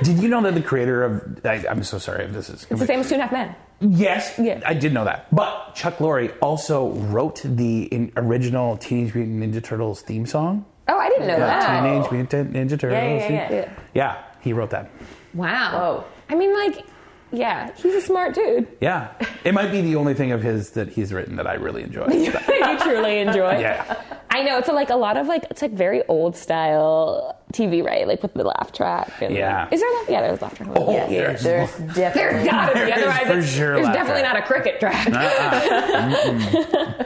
Did 0.04 0.18
you 0.18 0.28
know 0.28 0.42
that 0.42 0.54
the 0.54 0.62
creator 0.62 1.04
of? 1.04 1.40
I, 1.44 1.64
I'm 1.68 1.82
so 1.84 1.98
sorry 1.98 2.24
if 2.24 2.32
this 2.32 2.48
is. 2.50 2.66
It's 2.70 2.80
the 2.80 2.86
same 2.86 3.00
as 3.00 3.08
Two 3.08 3.14
and 3.14 3.22
a 3.22 3.26
Half 3.26 3.32
Men. 3.32 3.54
Yes, 3.80 4.34
Yeah. 4.38 4.60
I 4.64 4.74
did 4.74 4.92
know 4.92 5.04
that. 5.04 5.26
But 5.34 5.74
Chuck 5.74 5.96
Lorre 5.98 6.32
also 6.40 6.90
wrote 6.92 7.40
the 7.44 7.84
in, 7.84 8.12
original 8.16 8.76
Teenage 8.76 9.12
Mutant 9.14 9.42
Ninja 9.42 9.62
Turtles 9.62 10.02
theme 10.02 10.24
song. 10.24 10.64
Oh, 10.86 10.96
I 10.98 11.08
didn't 11.08 11.26
know 11.26 11.36
Yeah, 11.36 11.46
that. 11.46 11.80
Teenage 11.82 12.10
Mutant 12.12 12.52
Ninja 12.52 12.78
Turtles. 12.78 13.02
yeah, 13.02 13.28
yeah, 13.28 13.52
yeah. 13.52 13.72
Yeah, 13.94 14.22
he 14.40 14.52
wrote 14.52 14.70
that. 14.70 14.88
Wow. 15.34 15.72
Whoa. 15.72 16.04
I 16.28 16.36
mean, 16.36 16.54
like, 16.54 16.84
yeah, 17.32 17.70
he's 17.76 17.94
a 17.94 18.00
smart 18.00 18.34
dude. 18.34 18.66
Yeah, 18.80 19.12
it 19.44 19.54
might 19.54 19.70
be 19.72 19.80
the 19.80 19.96
only 19.96 20.14
thing 20.14 20.32
of 20.32 20.42
his 20.42 20.70
that 20.70 20.88
he's 20.90 21.12
written 21.12 21.36
that 21.36 21.46
I 21.46 21.54
really 21.54 21.82
enjoy. 21.82 22.06
you 22.12 22.30
truly 22.80 23.18
enjoy. 23.18 23.58
yeah, 23.60 24.02
I 24.30 24.42
know 24.42 24.58
it's 24.58 24.68
a, 24.68 24.72
like 24.72 24.90
a 24.90 24.96
lot 24.96 25.16
of 25.16 25.26
like 25.26 25.44
it's 25.50 25.62
like 25.62 25.72
very 25.72 26.02
old 26.06 26.36
style 26.36 27.38
TV, 27.52 27.82
right? 27.84 28.06
Like 28.08 28.22
with 28.22 28.32
the 28.34 28.44
laugh 28.44 28.72
track. 28.72 29.10
And, 29.20 29.34
Yeah. 29.34 29.68
Is 29.70 29.80
there 29.80 29.92
laugh? 29.96 30.06
Yeah, 30.08 30.20
there's 30.22 30.40
laugh 30.40 30.54
track. 30.56 30.68
Oh, 30.74 30.90
Yes, 30.90 31.42
there's- 31.42 31.42
there's 31.42 31.94
There's 31.94 31.94
definitely. 32.14 32.44
gotta 32.48 32.72
be. 32.72 32.78
There 32.82 32.88
is 32.88 32.94
Otherwise, 32.96 33.26
for 33.26 33.38
it's, 33.40 33.48
sure 33.52 33.74
there's 33.74 33.88
definitely 33.88 34.22
track. 34.22 34.34
not 34.34 34.42
a 34.42 34.46
cricket 34.46 34.80
track. 34.80 35.06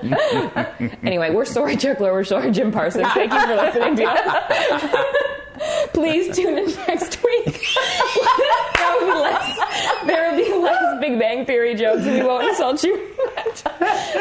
Uh-uh. 0.07 0.89
anyway, 1.03 1.31
we're 1.31 1.45
sorry, 1.45 1.77
Chuck 1.77 1.99
Lorre. 1.99 2.13
We're 2.13 2.25
sorry, 2.25 2.51
Jim 2.53 2.71
Parsons. 2.71 3.09
Thank 3.13 3.33
you 3.33 3.41
for 3.41 3.55
listening 3.57 3.97
to 3.97 4.05
us. 4.05 5.41
Please 5.93 6.35
tune 6.37 6.59
in 6.59 6.67
next 6.89 7.23
week. 7.23 7.67
there 8.77 8.93
will 8.93 9.07
be 9.07 9.13
less. 9.21 9.59
There 10.07 10.31
will 10.31 10.37
be 10.37 10.53
less 10.65 11.01
Big 11.01 11.19
Bang 11.19 11.47
Theory 11.47 11.75
jokes, 11.75 12.05
and 12.07 12.15
we 12.21 12.23
won't 12.25 12.47
insult 12.49 12.83
you. 12.83 12.95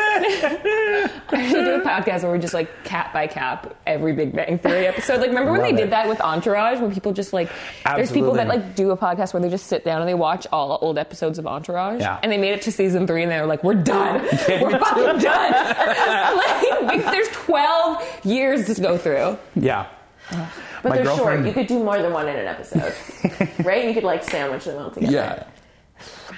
I 0.07 1.47
should 1.49 1.65
do 1.65 1.75
a 1.75 1.81
podcast 1.81 2.23
where 2.23 2.31
we 2.31 2.39
just 2.39 2.53
like 2.53 2.83
cap 2.83 3.13
by 3.13 3.27
cap 3.27 3.75
every 3.85 4.13
Big 4.13 4.33
Bang 4.33 4.57
Theory 4.59 4.87
episode. 4.87 5.19
Like, 5.19 5.29
remember 5.29 5.51
when 5.51 5.61
Love 5.61 5.69
they 5.69 5.75
it. 5.75 5.85
did 5.85 5.91
that 5.91 6.07
with 6.07 6.21
Entourage, 6.21 6.79
when 6.79 6.91
people 6.93 7.13
just 7.13 7.33
like 7.33 7.49
there's 7.95 8.11
people 8.11 8.33
that 8.33 8.47
like 8.47 8.75
do 8.75 8.91
a 8.91 8.97
podcast 8.97 9.33
where 9.33 9.41
they 9.41 9.49
just 9.49 9.67
sit 9.67 9.83
down 9.83 10.01
and 10.01 10.09
they 10.09 10.13
watch 10.13 10.47
all 10.51 10.77
old 10.81 10.97
episodes 10.97 11.37
of 11.39 11.47
Entourage. 11.47 12.01
Yeah. 12.01 12.19
And 12.23 12.31
they 12.31 12.37
made 12.37 12.53
it 12.53 12.61
to 12.63 12.71
season 12.71 13.07
three, 13.07 13.23
and 13.23 13.31
they 13.31 13.39
were 13.39 13.47
like, 13.47 13.63
"We're 13.63 13.73
done. 13.75 14.21
me 14.47 14.61
We're 14.61 14.79
fucking 14.79 15.19
done." 15.19 15.51
like, 16.85 17.03
there's 17.05 17.29
12 17.29 18.25
years 18.25 18.65
to 18.73 18.81
go 18.81 18.97
through. 18.97 19.37
yeah. 19.55 19.87
But 20.85 20.91
My 20.91 20.97
they're 21.01 21.15
short. 21.17 21.43
You 21.43 21.51
could 21.51 21.65
do 21.65 21.79
more 21.83 21.99
than 21.99 22.13
one 22.13 22.27
in 22.27 22.35
an 22.35 22.45
episode, 22.45 22.93
right? 23.65 23.85
You 23.87 23.93
could 23.95 24.03
like 24.03 24.23
sandwich 24.23 24.65
them 24.65 24.77
all 24.77 24.91
together. 24.91 25.11
Yeah, 25.11 25.43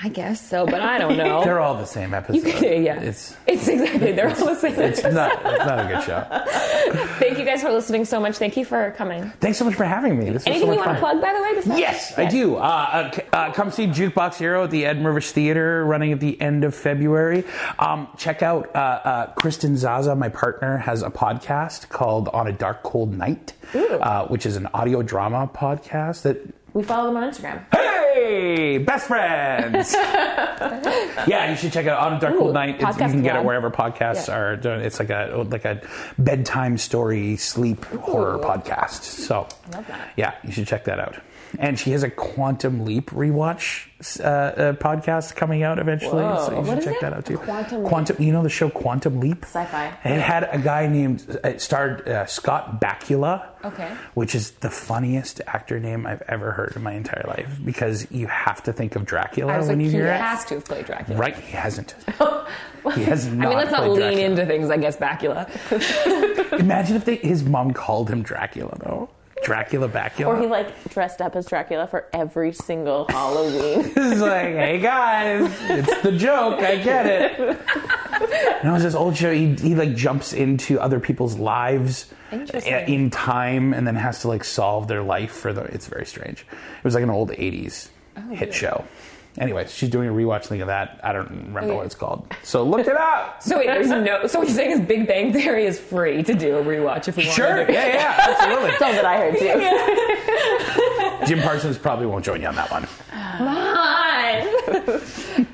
I 0.04 0.10
guess 0.10 0.48
so, 0.48 0.66
but 0.66 0.82
I 0.82 1.00
don't 1.00 1.18
know. 1.18 1.44
they're 1.44 1.60
all 1.60 1.76
the 1.76 1.86
same 1.86 2.12
you 2.12 2.16
episode. 2.18 2.54
could, 2.56 2.84
yeah. 2.84 3.00
It's 3.02 3.36
it's 3.48 3.68
exactly 3.68 4.12
they're 4.12 4.30
all 4.30 4.36
the 4.46 4.56
same. 4.56 4.80
it's 4.80 5.02
not 5.04 5.32
it's 5.44 5.66
not 5.66 5.80
a 5.80 5.88
good 5.88 6.04
show. 6.04 7.04
Thank 7.20 7.40
you 7.40 7.46
guys 7.46 7.62
for 7.64 7.72
listening 7.72 8.06
so 8.06 8.20
much. 8.20 8.38
Thank 8.38 8.56
you 8.58 8.64
for 8.66 8.92
coming. 8.92 9.32
Thanks 9.40 9.58
so 9.58 9.66
much 9.66 9.74
for 9.76 9.86
having 9.86 10.18
me. 10.20 10.30
This 10.30 10.46
Anything 10.46 10.68
so 10.68 10.74
you 10.74 10.78
want 10.80 10.92
to 10.92 11.00
plug, 11.00 11.20
by 11.22 11.34
the 11.34 11.42
way? 11.42 11.56
besides- 11.56 11.80
Yes, 11.80 12.18
I 12.18 12.26
do. 12.26 12.56
Uh, 12.58 12.60
uh, 12.60 13.36
uh, 13.36 13.52
come 13.54 13.72
see 13.72 13.88
Jukebox 13.88 14.36
Hero 14.36 14.66
at 14.66 14.72
the 14.72 14.86
Ed 14.86 15.00
Mirvish 15.00 15.32
Theatre, 15.32 15.84
running 15.86 16.12
at 16.12 16.20
the 16.20 16.40
end 16.40 16.64
of 16.64 16.76
February. 16.76 17.44
Um, 17.80 18.08
check 18.18 18.44
out 18.44 18.74
uh, 18.76 18.80
uh, 18.80 19.34
Kristen 19.34 19.76
Zaza, 19.78 20.16
my 20.16 20.30
partner, 20.30 20.78
has 20.78 21.02
a 21.02 21.10
podcast 21.10 21.90
called 21.90 22.30
On 22.30 22.46
a 22.48 22.52
Dark 22.54 22.84
Cold 22.84 23.18
Night, 23.18 23.54
uh, 23.74 24.28
which 24.28 24.46
is 24.46 24.56
an 24.56 24.68
audio 24.74 25.02
drama 25.02 25.50
podcast 25.54 26.22
that 26.22 26.38
We 26.74 26.84
follow 26.84 27.08
them 27.08 27.18
on 27.18 27.32
Instagram. 27.32 27.66
Hey, 27.74 28.78
best 28.78 29.08
friends! 29.08 29.94
yeah, 31.28 31.50
you 31.50 31.56
should 31.56 31.72
check 31.72 31.86
it 31.86 31.90
out. 31.90 32.00
On 32.12 32.18
a 32.18 32.20
Dark 32.20 32.36
Ooh, 32.36 32.40
Cold 32.40 32.54
Night. 32.54 32.76
It's, 32.80 32.98
you 33.00 33.06
can 33.08 33.24
get 33.24 33.36
it 33.36 33.44
wherever 33.44 33.72
podcasts 33.72 34.28
Yeah. 34.28 34.36
are. 34.38 34.56
done. 34.58 34.82
It's 34.82 35.00
like 35.00 35.10
a 35.10 35.46
like 35.50 35.66
a 35.66 35.82
bedtime 36.20 36.78
story, 36.78 37.38
sleep 37.38 37.84
horror 37.86 38.38
podcast. 38.40 39.02
So, 39.04 39.48
Love 39.74 39.88
that. 39.88 40.14
yeah, 40.18 40.36
you 40.44 40.52
should 40.52 40.68
check 40.68 40.84
that 40.86 41.00
out. 41.00 41.16
And 41.60 41.80
she 41.80 41.92
has 41.92 42.04
a 42.04 42.10
Quantum 42.10 42.86
Leap 42.86 43.10
rewatch 43.12 43.88
uh, 44.20 44.24
uh, 44.24 44.74
podcast 44.74 45.36
coming 45.36 45.64
out 45.64 45.80
eventually. 45.80 46.24
Whoa. 46.24 46.46
So 46.46 46.60
you 46.60 46.66
should 46.66 46.76
What 46.76 46.84
check 46.84 47.00
that 47.02 47.14
out 47.14 47.26
too. 47.26 47.38
Quantum 47.38 47.80
Leap. 47.80 47.88
Quantum. 47.90 48.22
You 48.22 48.32
know 48.34 48.44
the 48.44 48.50
show 48.50 48.70
Quantum 48.70 49.20
Leap? 49.20 49.44
Sci-fi. 49.46 49.88
It 50.06 50.22
had 50.22 50.44
a 50.52 50.60
guy 50.60 50.88
named 50.88 51.40
it 51.44 51.62
starred 51.62 52.08
uh, 52.08 52.26
Scott 52.26 52.80
Bakula. 52.82 53.48
Okay. 53.66 53.92
Which 54.14 54.36
is 54.36 54.52
the 54.52 54.70
funniest 54.70 55.42
actor 55.48 55.80
name 55.80 56.06
I've 56.06 56.22
ever 56.28 56.52
heard 56.52 56.74
in 56.76 56.84
my 56.84 56.94
entire 56.94 57.26
life 57.28 57.60
because 57.66 58.10
you 58.12 58.28
have 58.28 58.62
to 58.64 58.74
think 58.74 58.96
of 58.96 59.04
Dracula 59.06 59.60
when 59.60 59.68
like, 59.68 59.78
you 59.80 59.84
he 59.86 59.90
hear 59.90 60.08
it. 60.08 60.22
has 60.22 60.46
to 60.46 60.56
have 60.56 60.66
played 60.66 60.86
Dracula. 60.86 61.20
Right? 61.20 61.36
He 61.36 61.52
hasn't. 61.54 61.96
he 62.96 63.04
has 63.04 63.26
not. 63.28 63.48
I 63.48 63.50
mean, 63.50 63.58
let's 63.58 63.72
not 63.72 63.90
lean 63.90 64.00
Dracula. 64.00 64.26
into 64.26 64.46
things. 64.46 64.70
I 64.70 64.78
guess 64.78 64.98
Bacula. 64.98 65.50
Imagine 66.60 66.98
if 66.98 67.06
they, 67.06 67.16
his 67.16 67.44
mom 67.44 67.74
called 67.74 68.10
him 68.10 68.22
Dracula 68.22 68.78
though. 68.80 69.10
Dracula 69.44 69.88
Bacula. 69.88 70.28
Or 70.28 70.42
he 70.42 70.48
like 70.48 70.90
dressed 70.90 71.22
up 71.22 71.36
as 71.36 71.46
Dracula 71.46 71.88
for 71.88 72.08
every 72.14 72.52
single 72.54 73.06
Halloween. 73.10 73.84
He's 73.96 74.20
like, 74.22 74.48
hey 74.56 74.80
guys, 74.80 75.50
it's 75.70 76.02
the 76.02 76.12
joke. 76.12 76.60
I 76.60 76.78
get 76.78 77.06
it. 77.06 77.60
And 78.60 78.70
it 78.70 78.72
was 78.74 78.82
this 78.82 78.96
old 78.96 79.16
show. 79.16 79.32
He, 79.32 79.54
he 79.54 79.76
like 79.76 79.94
jumps 79.96 80.34
into 80.34 80.80
other 80.80 81.00
people's 81.00 81.38
lives 81.38 82.12
uh, 82.32 82.38
Interesting. 82.38 82.74
i- 82.74 82.80
in 82.86 83.12
time, 83.12 83.72
and 83.74 83.86
then 83.86 83.96
has 83.96 84.22
to 84.22 84.28
like 84.28 84.44
solve 84.44 84.88
their 84.88 85.04
life 85.04 85.32
for 85.32 85.54
the. 85.54 85.62
It's 85.66 85.86
very 85.88 86.06
strange. 86.08 86.42
It 86.52 86.84
was 86.84 86.96
like 86.96 87.04
an 87.04 87.12
old 87.12 87.30
'80s 87.30 87.90
hit 88.32 88.54
show. 88.56 88.84
Anyways, 89.38 89.72
she's 89.74 89.90
doing 89.90 90.10
a 90.10 90.12
rewatch 90.12 90.46
thing 90.48 90.62
of 90.62 90.68
that. 90.68 91.00
I 91.04 91.14
don't 91.14 91.30
remember 91.30 91.60
Okay. 91.62 91.76
what 91.76 91.86
it's 91.86 91.96
called. 91.96 92.34
So 92.44 92.64
look 92.64 92.86
it 92.88 92.98
up. 92.98 93.36
So 93.44 93.58
wait, 93.60 93.68
there's 93.68 93.88
no. 93.90 94.26
So 94.28 94.40
what 94.40 94.48
you're 94.48 94.58
saying 94.58 94.72
is 94.72 94.80
Big 94.82 95.08
Bang 95.08 95.32
Theory 95.32 95.66
is 95.66 95.80
free 95.80 96.24
to 96.24 96.34
do 96.34 96.58
a 96.58 96.64
rewatch 96.64 97.08
if 97.08 97.16
we 97.18 97.24
want 97.26 97.36
Sure. 97.36 97.66
to. 97.66 97.72
Yeah, 97.72 97.86
yeah, 97.88 98.26
absolutely. 98.30 98.72
That's 98.80 98.82
all 98.82 98.92
that 98.94 99.06
I 99.06 99.18
heard 99.18 99.38
too. 101.22 101.28
Jim 101.28 101.40
Parsons 101.42 101.78
probably 101.78 102.08
won't 102.08 102.26
join 102.26 102.42
you 102.42 102.48
on 102.48 102.56
that 102.56 102.72
one. 102.72 102.88
Come 103.12 103.48
on. 103.48 104.48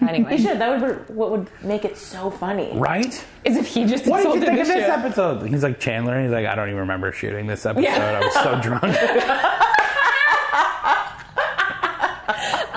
anyway, 0.10 0.38
You 0.38 0.44
should. 0.44 0.60
That 0.60 0.80
would 0.82 1.08
be 1.08 1.14
what 1.14 1.32
would 1.32 1.48
make 1.64 1.84
it 1.86 1.98
so 1.98 2.30
funny. 2.32 2.72
Right? 2.74 3.24
Is 3.44 3.58
if 3.58 3.68
he 3.68 3.84
just 3.86 4.08
What 4.08 4.24
did 4.24 4.34
you 4.36 4.40
think 4.40 4.60
of 4.62 4.68
this 4.68 4.86
show. 4.86 4.92
episode? 4.94 5.46
He's 5.48 5.64
like 5.64 5.80
Chandler. 5.80 6.14
and 6.16 6.24
He's 6.26 6.32
like, 6.34 6.46
I 6.46 6.56
don't 6.56 6.70
even 6.70 6.80
remember 6.82 7.12
shooting 7.12 7.48
this 7.48 7.66
episode. 7.66 7.84
Yeah. 7.84 8.20
I 8.22 8.26
was 8.26 8.34
so 8.36 8.62
drunk. 8.62 8.96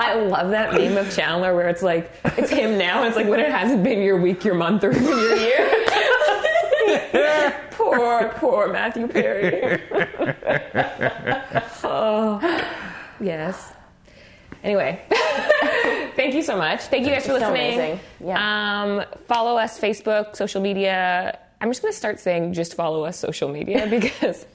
I 0.07 0.15
love 0.21 0.49
that 0.51 0.73
meme 0.73 0.97
of 0.97 1.13
Chandler 1.15 1.53
where 1.55 1.69
it's 1.69 1.81
like 1.83 2.11
it's 2.37 2.49
him 2.49 2.77
now. 2.77 3.03
It's 3.03 3.15
like 3.15 3.27
when 3.27 3.39
it 3.39 3.51
hasn't 3.51 3.83
been 3.83 4.01
your 4.01 4.19
week, 4.19 4.43
your 4.45 4.55
month, 4.55 4.83
or 4.83 4.91
even 4.91 5.03
your 5.05 5.35
year. 5.37 5.85
poor, 7.71 8.29
poor 8.35 8.71
Matthew 8.71 9.07
Perry. 9.07 9.81
oh, 11.83 12.39
yes. 13.19 13.73
Anyway, 14.63 14.99
thank 16.15 16.33
you 16.33 16.41
so 16.41 16.57
much. 16.57 16.81
Thank 16.83 17.05
you 17.05 17.11
guys 17.13 17.23
for 17.23 17.29
So 17.29 17.33
listening. 17.35 17.75
amazing. 17.79 17.99
Yeah. 18.25 18.81
Um, 18.83 19.05
follow 19.27 19.57
us 19.57 19.79
Facebook, 19.79 20.35
social 20.35 20.61
media. 20.61 21.37
I'm 21.59 21.69
just 21.71 21.81
going 21.81 21.91
to 21.91 21.97
start 21.97 22.19
saying 22.19 22.53
just 22.53 22.75
follow 22.75 23.03
us 23.03 23.17
social 23.17 23.49
media 23.49 23.87
because 23.89 24.45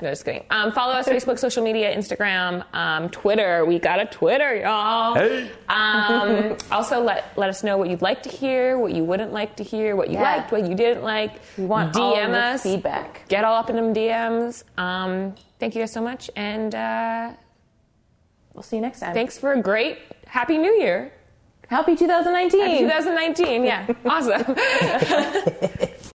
no, 0.00 0.08
just 0.08 0.24
kidding. 0.24 0.44
Um, 0.48 0.72
follow 0.72 0.94
us 0.94 1.06
Facebook, 1.06 1.38
social 1.38 1.62
media, 1.62 1.94
Instagram, 1.94 2.64
um, 2.74 3.10
Twitter. 3.10 3.64
We 3.66 3.78
got 3.78 4.00
a 4.00 4.06
Twitter, 4.06 4.56
y'all. 4.56 5.14
Hey. 5.16 5.50
Um, 5.68 6.56
also, 6.72 7.02
let 7.02 7.36
let 7.36 7.50
us 7.50 7.62
know 7.62 7.76
what 7.76 7.90
you'd 7.90 8.00
like 8.00 8.22
to 8.22 8.30
hear, 8.30 8.78
what 8.78 8.92
you 8.92 9.04
wouldn't 9.04 9.32
like 9.34 9.56
to 9.56 9.62
hear, 9.64 9.96
what 9.96 10.08
you 10.08 10.14
Yeah. 10.14 10.36
liked, 10.36 10.50
what 10.52 10.66
you 10.66 10.74
didn't 10.74 11.02
like. 11.02 11.32
We 11.58 11.66
want 11.66 11.92
DM 11.94 12.28
all 12.30 12.34
us. 12.34 12.62
feedback. 12.62 13.28
Get 13.28 13.44
all 13.44 13.54
up 13.54 13.68
in 13.68 13.76
them 13.76 13.92
DMs. 13.92 14.64
Um, 14.78 15.34
thank 15.60 15.74
you 15.74 15.82
guys 15.82 15.92
so 15.92 16.00
much, 16.00 16.30
and 16.36 16.74
uh, 16.74 17.32
We'll 18.54 18.62
see 18.62 18.76
you 18.76 18.82
next 18.82 19.00
time. 19.00 19.12
thanks 19.12 19.36
for 19.36 19.52
a 19.52 19.60
great 19.60 19.98
Happy 20.26 20.56
New 20.56 20.72
Year. 20.72 21.12
Happy 21.68 21.94
2019. 21.96 22.78
2019, 22.88 23.64
yeah, 23.64 23.86
awesome. 24.06 24.56